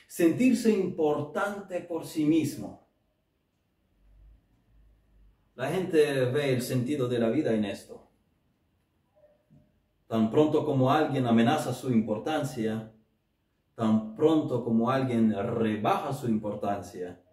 Sentirse 0.08 0.72
importante 0.72 1.80
por 1.82 2.06
sí 2.06 2.26
mismo. 2.26 2.88
La 5.56 5.70
gente 5.70 6.26
ve 6.26 6.54
el 6.54 6.62
sentido 6.62 7.08
de 7.08 7.20
la 7.20 7.30
vida 7.30 7.54
en 7.54 7.66
esto. 7.66 8.10
Tan 10.08 10.32
pronto 10.32 10.66
como 10.66 10.92
alguien 10.92 11.28
amenaza 11.28 11.74
su 11.74 11.92
importancia, 11.92 12.94
tan 13.80 14.14
pronto 14.14 14.62
como 14.62 14.92
alguien 14.92 15.34
rebaja 15.34 16.12
su 16.12 16.28
importancia, 16.28 17.24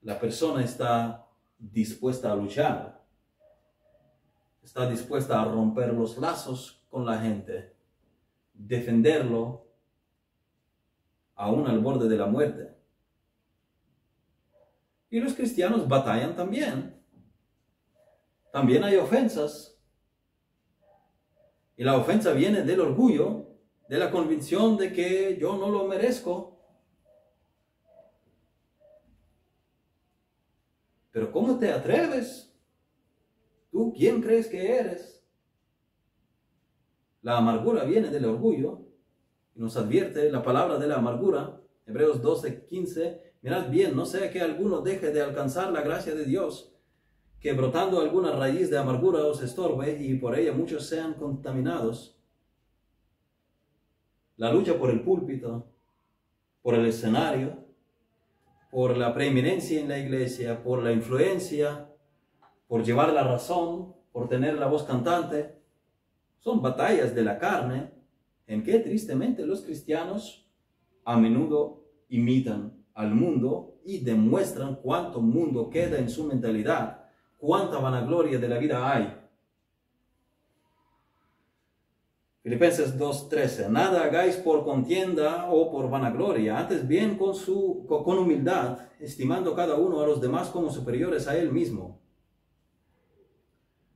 la 0.00 0.18
persona 0.18 0.64
está 0.64 1.28
dispuesta 1.58 2.32
a 2.32 2.36
luchar, 2.36 3.04
está 4.62 4.88
dispuesta 4.88 5.42
a 5.42 5.44
romper 5.44 5.92
los 5.92 6.16
lazos 6.16 6.82
con 6.88 7.04
la 7.04 7.18
gente, 7.18 7.76
defenderlo 8.54 9.66
aún 11.34 11.66
al 11.66 11.80
borde 11.80 12.08
de 12.08 12.16
la 12.16 12.28
muerte. 12.28 12.74
Y 15.10 15.20
los 15.20 15.34
cristianos 15.34 15.86
batallan 15.86 16.34
también. 16.34 16.98
También 18.50 18.84
hay 18.84 18.96
ofensas. 18.96 19.78
Y 21.76 21.84
la 21.84 21.98
ofensa 21.98 22.32
viene 22.32 22.62
del 22.62 22.80
orgullo, 22.80 23.53
de 23.88 23.98
la 23.98 24.10
convicción 24.10 24.76
de 24.76 24.92
que 24.92 25.36
yo 25.40 25.56
no 25.56 25.68
lo 25.70 25.84
merezco, 25.84 26.54
Pero 31.14 31.30
¿cómo 31.30 31.56
te 31.60 31.70
atreves? 31.70 32.52
¿Tú 33.70 33.94
quién 33.96 34.20
crees 34.20 34.48
que 34.48 34.76
eres? 34.76 35.24
La 37.22 37.38
amargura 37.38 37.84
viene 37.84 38.10
del 38.10 38.24
orgullo 38.24 38.80
y 39.54 39.60
nos 39.60 39.76
advierte 39.76 40.28
la 40.32 40.42
palabra 40.42 40.76
de 40.76 40.88
la 40.88 40.96
amargura, 40.96 41.60
Hebreos 41.86 42.20
12, 42.20 42.64
15. 42.64 43.34
Mirad 43.42 43.70
bien, 43.70 43.94
no 43.94 44.06
sea 44.06 44.28
que 44.32 44.40
alguno 44.40 44.80
deje 44.80 45.12
de 45.12 45.22
alcanzar 45.22 45.70
la 45.70 45.82
gracia 45.82 46.16
de 46.16 46.24
Dios, 46.24 46.74
que 47.38 47.52
brotando 47.52 48.00
alguna 48.00 48.32
raíz 48.32 48.68
de 48.68 48.78
amargura 48.78 49.24
os 49.24 49.40
estorbe 49.40 49.96
y 50.02 50.16
por 50.16 50.36
ella 50.36 50.52
muchos 50.52 50.84
sean 50.86 51.14
contaminados. 51.14 52.18
La 54.36 54.52
lucha 54.52 54.78
por 54.78 54.90
el 54.90 55.02
púlpito, 55.02 55.66
por 56.62 56.74
el 56.74 56.86
escenario, 56.86 57.64
por 58.70 58.96
la 58.96 59.14
preeminencia 59.14 59.80
en 59.80 59.88
la 59.88 59.98
iglesia, 59.98 60.62
por 60.62 60.82
la 60.82 60.92
influencia, 60.92 61.88
por 62.66 62.82
llevar 62.82 63.12
la 63.12 63.22
razón, 63.22 63.94
por 64.12 64.28
tener 64.28 64.58
la 64.58 64.66
voz 64.66 64.82
cantante. 64.82 65.54
Son 66.40 66.60
batallas 66.60 67.14
de 67.14 67.22
la 67.22 67.38
carne 67.38 67.92
en 68.46 68.62
que 68.62 68.80
tristemente 68.80 69.46
los 69.46 69.62
cristianos 69.62 70.50
a 71.04 71.16
menudo 71.16 71.84
imitan 72.08 72.84
al 72.94 73.14
mundo 73.14 73.80
y 73.84 73.98
demuestran 73.98 74.76
cuánto 74.76 75.20
mundo 75.20 75.70
queda 75.70 75.98
en 75.98 76.08
su 76.08 76.24
mentalidad, 76.24 77.04
cuánta 77.38 77.78
vanagloria 77.78 78.38
de 78.38 78.48
la 78.48 78.58
vida 78.58 78.92
hay 78.92 79.23
Filipenses 82.44 82.98
2.13, 82.98 83.70
nada 83.70 84.04
hagáis 84.04 84.36
por 84.36 84.64
contienda 84.64 85.48
o 85.50 85.70
por 85.70 85.88
vanagloria, 85.88 86.58
antes 86.58 86.86
bien 86.86 87.16
con, 87.16 87.34
su, 87.34 87.86
con 87.88 88.18
humildad, 88.18 88.80
estimando 89.00 89.54
cada 89.54 89.76
uno 89.76 90.02
a 90.02 90.06
los 90.06 90.20
demás 90.20 90.50
como 90.50 90.68
superiores 90.68 91.26
a 91.26 91.38
él 91.38 91.50
mismo. 91.50 92.02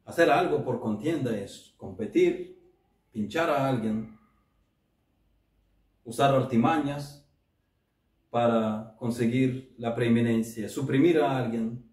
Hacer 0.07 0.31
algo 0.31 0.65
por 0.65 0.81
contienda 0.81 1.37
es 1.37 1.75
competir, 1.77 2.59
pinchar 3.13 3.51
a 3.51 3.69
alguien, 3.69 4.19
usar 6.03 6.35
artimañas 6.35 7.29
para 8.31 8.97
conseguir 8.99 9.75
la 9.77 9.95
preeminencia, 9.95 10.71
suprimir 10.71 11.21
a 11.21 11.37
alguien. 11.37 11.85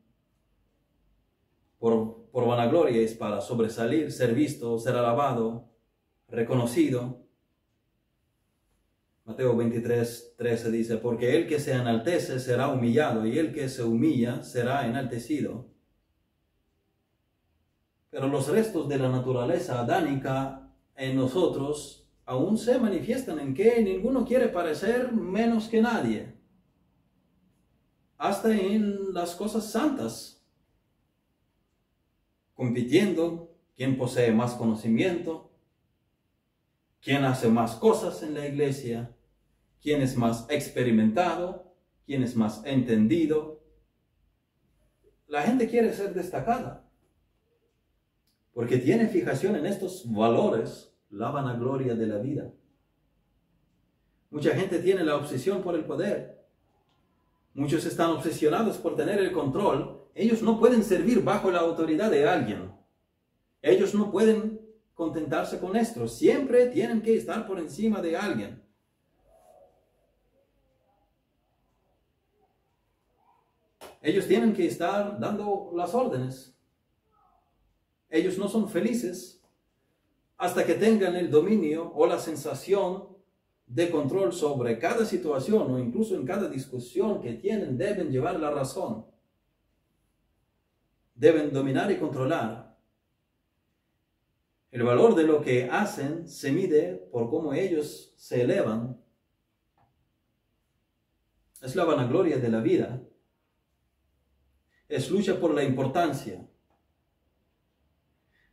Por, 1.80 2.30
por 2.32 2.48
vanagloria 2.48 3.02
es 3.02 3.14
para 3.14 3.42
sobresalir, 3.42 4.10
ser 4.10 4.34
visto, 4.34 4.80
ser 4.80 4.96
alabado, 4.96 5.75
reconocido. 6.28 7.26
Mateo 9.26 9.56
23, 9.56 10.36
13 10.38 10.72
dice, 10.72 10.98
porque 10.98 11.36
el 11.36 11.48
que 11.48 11.60
se 11.60 11.74
enaltece 11.74 12.40
será 12.40 12.68
humillado 12.68 13.26
y 13.26 13.40
el 13.40 13.54
que 13.54 13.70
se 13.70 13.84
humilla 13.84 14.44
será 14.44 14.86
enaltecido. 14.86 15.68
Pero 18.12 18.28
los 18.28 18.48
restos 18.48 18.88
de 18.88 19.00
la 19.00 19.10
naturaleza 19.10 19.82
adánica 19.82 20.72
en 20.96 21.16
nosotros 21.16 22.08
aún 22.26 22.58
se 22.58 22.78
manifiestan 22.80 23.40
en 23.40 23.54
que 23.54 23.82
ninguno 23.82 24.26
quiere 24.26 24.48
parecer 24.48 25.12
menos 25.12 25.68
que 25.68 25.82
nadie. 25.82 26.36
Hasta 28.18 28.56
en 28.56 29.14
las 29.14 29.36
cosas 29.36 29.72
santas. 29.72 30.44
Compitiendo 32.54 33.52
quién 33.76 33.98
posee 33.98 34.32
más 34.32 34.54
conocimiento, 34.54 35.52
quién 37.06 37.24
hace 37.24 37.50
más 37.50 37.76
cosas 37.76 38.24
en 38.24 38.34
la 38.34 38.48
iglesia, 38.48 39.16
quién 39.80 40.02
es 40.02 40.18
más 40.18 40.48
experimentado, 40.50 41.72
quién 42.04 42.24
es 42.24 42.36
más 42.36 42.66
entendido. 42.66 43.64
La 45.28 45.44
gente 45.44 45.70
quiere 45.70 45.94
ser 45.94 46.16
destacada. 46.16 46.82
porque 48.54 48.78
tiene 48.78 49.10
fijación 49.10 49.58
en 49.58 49.66
estos 49.66 50.10
valores, 50.10 50.96
la 51.10 51.30
vanagloria 51.30 51.94
de 51.94 52.08
la 52.08 52.20
vida. 52.20 52.54
Mucha 54.30 54.56
gente 54.56 54.80
tiene 54.80 55.04
la 55.04 55.18
obsesión 55.18 55.62
por 55.62 55.76
el 55.76 55.84
poder. 55.84 56.48
Muchos 57.54 57.86
están 57.86 58.12
obsesionados 58.12 58.78
por 58.78 58.96
tener 58.96 59.20
el 59.20 59.34
control. 59.34 60.08
Ellos 60.16 60.42
no 60.42 60.58
pueden 60.58 60.86
servir 60.86 61.22
bajo 61.22 61.52
la 61.52 61.60
autoridad 61.60 62.10
de 62.10 62.30
alguien. 62.30 62.72
Ellos 63.62 63.94
no 63.94 64.10
pueden 64.10 64.65
contentarse 64.96 65.60
con 65.60 65.76
esto. 65.76 66.08
Siempre 66.08 66.68
tienen 66.68 67.02
que 67.02 67.16
estar 67.16 67.46
por 67.46 67.60
encima 67.60 68.02
de 68.02 68.18
alguien. 68.18 68.64
Ellos 74.02 74.28
tienen 74.28 74.54
que 74.54 74.66
estar 74.68 75.20
dando 75.20 75.72
las 75.76 75.94
órdenes. 75.94 76.56
Ellos 78.10 78.38
no 78.38 78.48
son 78.48 78.70
felices 78.70 79.42
hasta 80.38 80.66
que 80.66 80.76
tengan 80.76 81.16
el 81.16 81.30
dominio 81.30 81.92
o 81.94 82.06
la 82.06 82.20
sensación 82.20 83.16
de 83.68 83.90
control 83.90 84.32
sobre 84.32 84.78
cada 84.78 85.06
situación 85.06 85.72
o 85.72 85.80
incluso 85.80 86.16
en 86.16 86.26
cada 86.26 86.48
discusión 86.48 87.22
que 87.22 87.34
tienen, 87.34 87.78
deben 87.78 88.12
llevar 88.12 88.40
la 88.40 88.52
razón. 88.52 89.06
Deben 91.16 91.52
dominar 91.52 91.92
y 91.92 91.98
controlar. 91.98 92.65
El 94.76 94.84
valor 94.84 95.16
de 95.16 95.24
lo 95.24 95.40
que 95.40 95.70
hacen 95.72 96.28
se 96.28 96.52
mide 96.52 96.96
por 97.10 97.30
cómo 97.30 97.54
ellos 97.54 98.14
se 98.18 98.42
elevan. 98.42 99.02
Es 101.62 101.78
la 101.78 101.86
vanagloria 101.86 102.40
de 102.40 102.50
la 102.50 102.60
vida. 102.60 103.02
Es 104.90 105.10
lucha 105.10 105.40
por 105.40 105.54
la 105.54 105.64
importancia. 105.64 106.46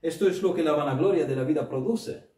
Esto 0.01 0.29
es 0.29 0.41
lo 0.41 0.55
que 0.55 0.63
la 0.63 0.75
vanagloria 0.75 1.27
de 1.27 1.35
la 1.35 1.43
vida 1.43 1.69
produce 1.69 2.31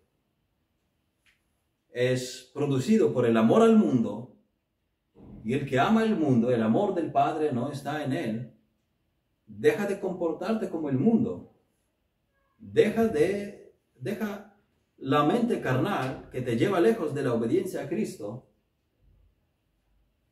es 1.91 2.51
producido 2.55 3.13
por 3.13 3.27
el 3.27 3.37
amor 3.37 3.61
al 3.61 3.77
mundo, 3.77 4.35
y 5.45 5.53
el 5.53 5.69
que 5.69 5.79
ama 5.79 6.05
el 6.05 6.17
mundo, 6.17 6.51
el 6.51 6.63
amor 6.63 6.95
del 6.95 7.13
Padre 7.13 7.53
no 7.53 7.71
está 7.71 8.03
en 8.03 8.15
él, 8.15 8.55
deja 9.47 9.87
de 9.87 10.01
comportarte 10.01 10.71
como 10.71 10.89
el 10.89 10.97
mundo. 10.97 11.51
Deja 12.59 13.07
de, 13.07 13.54
deja 13.95 14.57
la 14.97 15.25
mente 15.25 15.61
carnal 15.61 16.29
que 16.31 16.41
te 16.41 16.57
lleva 16.57 16.81
lejos 16.81 17.15
de 17.15 17.23
la 17.23 17.35
obediencia 17.35 17.83
a 17.83 17.89
Cristo. 17.89 18.51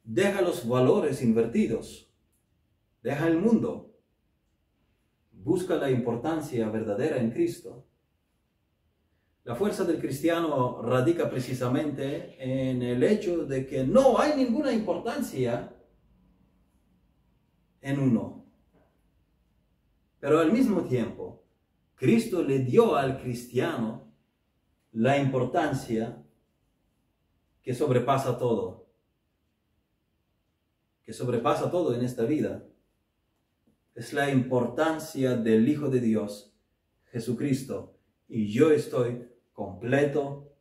Deja 0.05 0.41
los 0.41 0.67
valores 0.67 1.23
invertidos. 1.23 2.11
Deja 3.03 3.27
el 3.27 3.39
mundo. 3.39 3.95
Busca 5.31 5.77
la 5.77 5.91
importancia 5.91 6.69
verdadera 6.69 7.19
en 7.19 7.31
Cristo 7.31 7.87
la 9.45 9.57
fuerza 9.57 9.85
del 9.85 10.01
cristiano 10.01 10.83
radica 10.83 11.29
precisamente 11.29 12.37
en 12.39 12.81
el 12.81 13.03
hecho 13.03 13.45
de 13.45 13.67
que 13.67 13.85
no 13.85 14.21
hay 14.21 14.37
ninguna 14.37 14.73
importancia 14.73 15.75
en 17.81 17.99
uno. 17.99 18.47
Pero 20.21 20.39
al 20.39 20.53
mismo 20.53 20.83
tiempo, 20.83 21.42
Cristo 22.03 22.43
le 22.43 22.59
dio 22.59 22.97
al 22.97 23.21
cristiano 23.21 24.13
la 24.91 25.19
importancia 25.19 26.21
que 27.63 27.75
sobrepasa 27.75 28.37
todo, 28.39 28.89
que 31.05 31.13
sobrepasa 31.13 31.71
todo 31.71 31.95
en 31.95 32.03
esta 32.03 32.25
vida. 32.25 32.67
Es 33.95 34.13
la 34.13 34.33
importancia 34.33 35.37
del 35.37 35.69
Hijo 35.69 35.91
de 35.91 36.01
Dios, 36.01 36.53
Jesucristo. 37.05 37.97
Y 38.29 38.53
yo 38.53 38.73
estoy 38.73 39.29
completo 39.53 40.57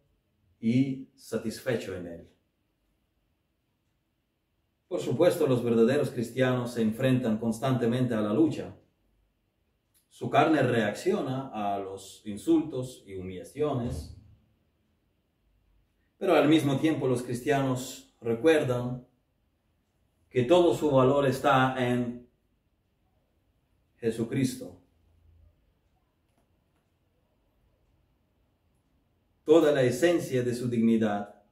y 0.59 1.09
satisfecho 1.15 1.95
en 1.95 2.05
Él. 2.05 2.29
Por 4.87 4.99
supuesto, 4.99 5.47
los 5.47 5.63
verdaderos 5.63 6.11
cristianos 6.11 6.75
se 6.75 6.83
enfrentan 6.83 7.39
constantemente 7.39 8.13
a 8.13 8.21
la 8.21 8.31
lucha. 8.31 8.75
Su 10.11 10.29
carne 10.29 10.61
reacciona 10.61 11.49
a 11.51 11.79
los 11.79 12.21
insultos 12.25 13.03
y 13.07 13.15
humillaciones, 13.15 14.15
pero 16.19 16.35
al 16.35 16.47
mismo 16.47 16.77
tiempo 16.77 17.07
los 17.07 17.23
cristianos 17.23 18.13
recuerdan 18.21 19.07
que 20.29 20.43
todo 20.43 20.75
su 20.75 20.91
valor 20.91 21.25
está 21.25 21.75
en 21.79 22.29
Jesucristo. 23.97 24.81
toda 29.51 29.73
la 29.73 29.83
esencia 29.83 30.43
de 30.43 30.55
su 30.55 30.69
dignidad 30.69 31.43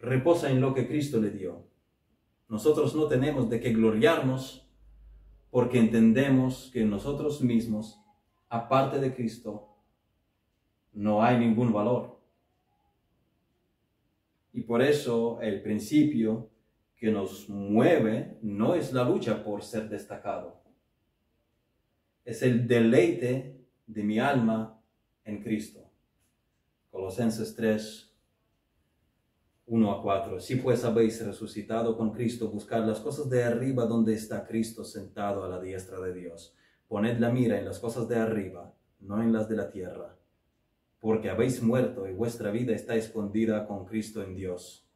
reposa 0.00 0.50
en 0.50 0.60
lo 0.60 0.74
que 0.74 0.88
Cristo 0.88 1.20
le 1.20 1.30
dio. 1.30 1.68
Nosotros 2.48 2.96
no 2.96 3.06
tenemos 3.06 3.48
de 3.48 3.60
qué 3.60 3.72
gloriarnos 3.72 4.67
porque 5.50 5.78
entendemos 5.78 6.70
que 6.72 6.84
nosotros 6.84 7.40
mismos, 7.40 8.00
aparte 8.48 9.00
de 9.00 9.14
Cristo, 9.14 9.68
no 10.92 11.22
hay 11.22 11.38
ningún 11.38 11.72
valor. 11.72 12.18
Y 14.52 14.62
por 14.62 14.82
eso 14.82 15.40
el 15.40 15.62
principio 15.62 16.50
que 16.96 17.10
nos 17.10 17.48
mueve 17.48 18.38
no 18.42 18.74
es 18.74 18.92
la 18.92 19.04
lucha 19.04 19.44
por 19.44 19.62
ser 19.62 19.88
destacado, 19.88 20.60
es 22.24 22.42
el 22.42 22.66
deleite 22.66 23.56
de 23.86 24.02
mi 24.02 24.18
alma 24.18 24.82
en 25.24 25.42
Cristo. 25.42 25.88
Colosenses 26.90 27.54
3, 27.54 28.07
1 29.68 29.92
a 29.92 30.02
4. 30.02 30.40
Si 30.40 30.56
pues 30.56 30.82
habéis 30.84 31.24
resucitado 31.24 31.96
con 31.96 32.10
Cristo, 32.10 32.48
buscad 32.48 32.86
las 32.86 33.00
cosas 33.00 33.28
de 33.28 33.44
arriba 33.44 33.84
donde 33.84 34.14
está 34.14 34.46
Cristo 34.46 34.82
sentado 34.82 35.44
a 35.44 35.48
la 35.48 35.60
diestra 35.60 36.00
de 36.00 36.14
Dios. 36.14 36.56
Poned 36.88 37.18
la 37.18 37.30
mira 37.30 37.58
en 37.58 37.66
las 37.66 37.78
cosas 37.78 38.08
de 38.08 38.16
arriba, 38.16 38.74
no 39.00 39.22
en 39.22 39.30
las 39.30 39.46
de 39.46 39.56
la 39.56 39.70
tierra, 39.70 40.16
porque 41.00 41.28
habéis 41.28 41.62
muerto 41.62 42.08
y 42.08 42.14
vuestra 42.14 42.50
vida 42.50 42.74
está 42.74 42.94
escondida 42.96 43.66
con 43.66 43.84
Cristo 43.84 44.22
en 44.22 44.34
Dios. 44.34 44.88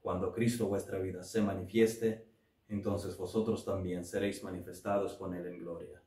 Cuando 0.00 0.32
Cristo 0.32 0.68
vuestra 0.68 1.00
vida 1.00 1.24
se 1.24 1.42
manifieste, 1.42 2.24
entonces 2.68 3.16
vosotros 3.16 3.64
también 3.64 4.04
seréis 4.04 4.44
manifestados 4.44 5.14
con 5.14 5.34
Él 5.34 5.46
en 5.46 5.58
gloria. 5.58 6.00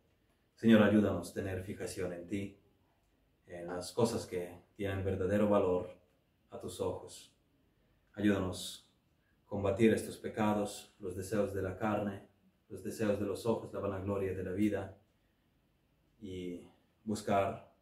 Señor, 0.56 0.82
ayúdanos 0.82 1.32
a 1.32 1.34
tener 1.34 1.62
fijación 1.64 2.14
en 2.14 2.26
ti 2.26 2.58
en 3.48 3.68
las 3.68 3.92
cosas 3.92 4.26
que 4.26 4.62
tienen 4.78 5.04
verdadero 5.04 5.50
valor 5.50 5.90
a 6.52 6.60
tus 6.60 6.80
ojos. 6.80 7.33
Ayúdanos 8.14 8.90
a 9.44 9.50
combatir 9.50 9.94
estos 9.94 10.18
pecados, 10.18 10.96
los 11.00 11.16
deseos 11.16 11.54
de 11.54 11.62
la 11.62 11.78
carne, 11.78 12.28
los 12.70 12.84
deseos 12.84 13.20
de 13.20 13.26
los 13.26 13.46
ojos, 13.46 13.74
la 13.74 13.80
vanagloria 13.80 14.34
de 14.34 14.44
la 14.44 14.52
vida 14.52 14.98
y 16.22 16.62
buscar 17.04 17.74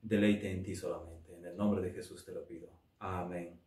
deleite 0.00 0.50
en 0.50 0.62
ti 0.62 0.74
solamente. 0.74 1.34
En 1.34 1.44
el 1.44 1.56
nombre 1.56 1.82
de 1.82 1.92
Jesús 1.92 2.24
te 2.24 2.32
lo 2.32 2.46
pido. 2.46 2.68
Amén. 2.98 3.65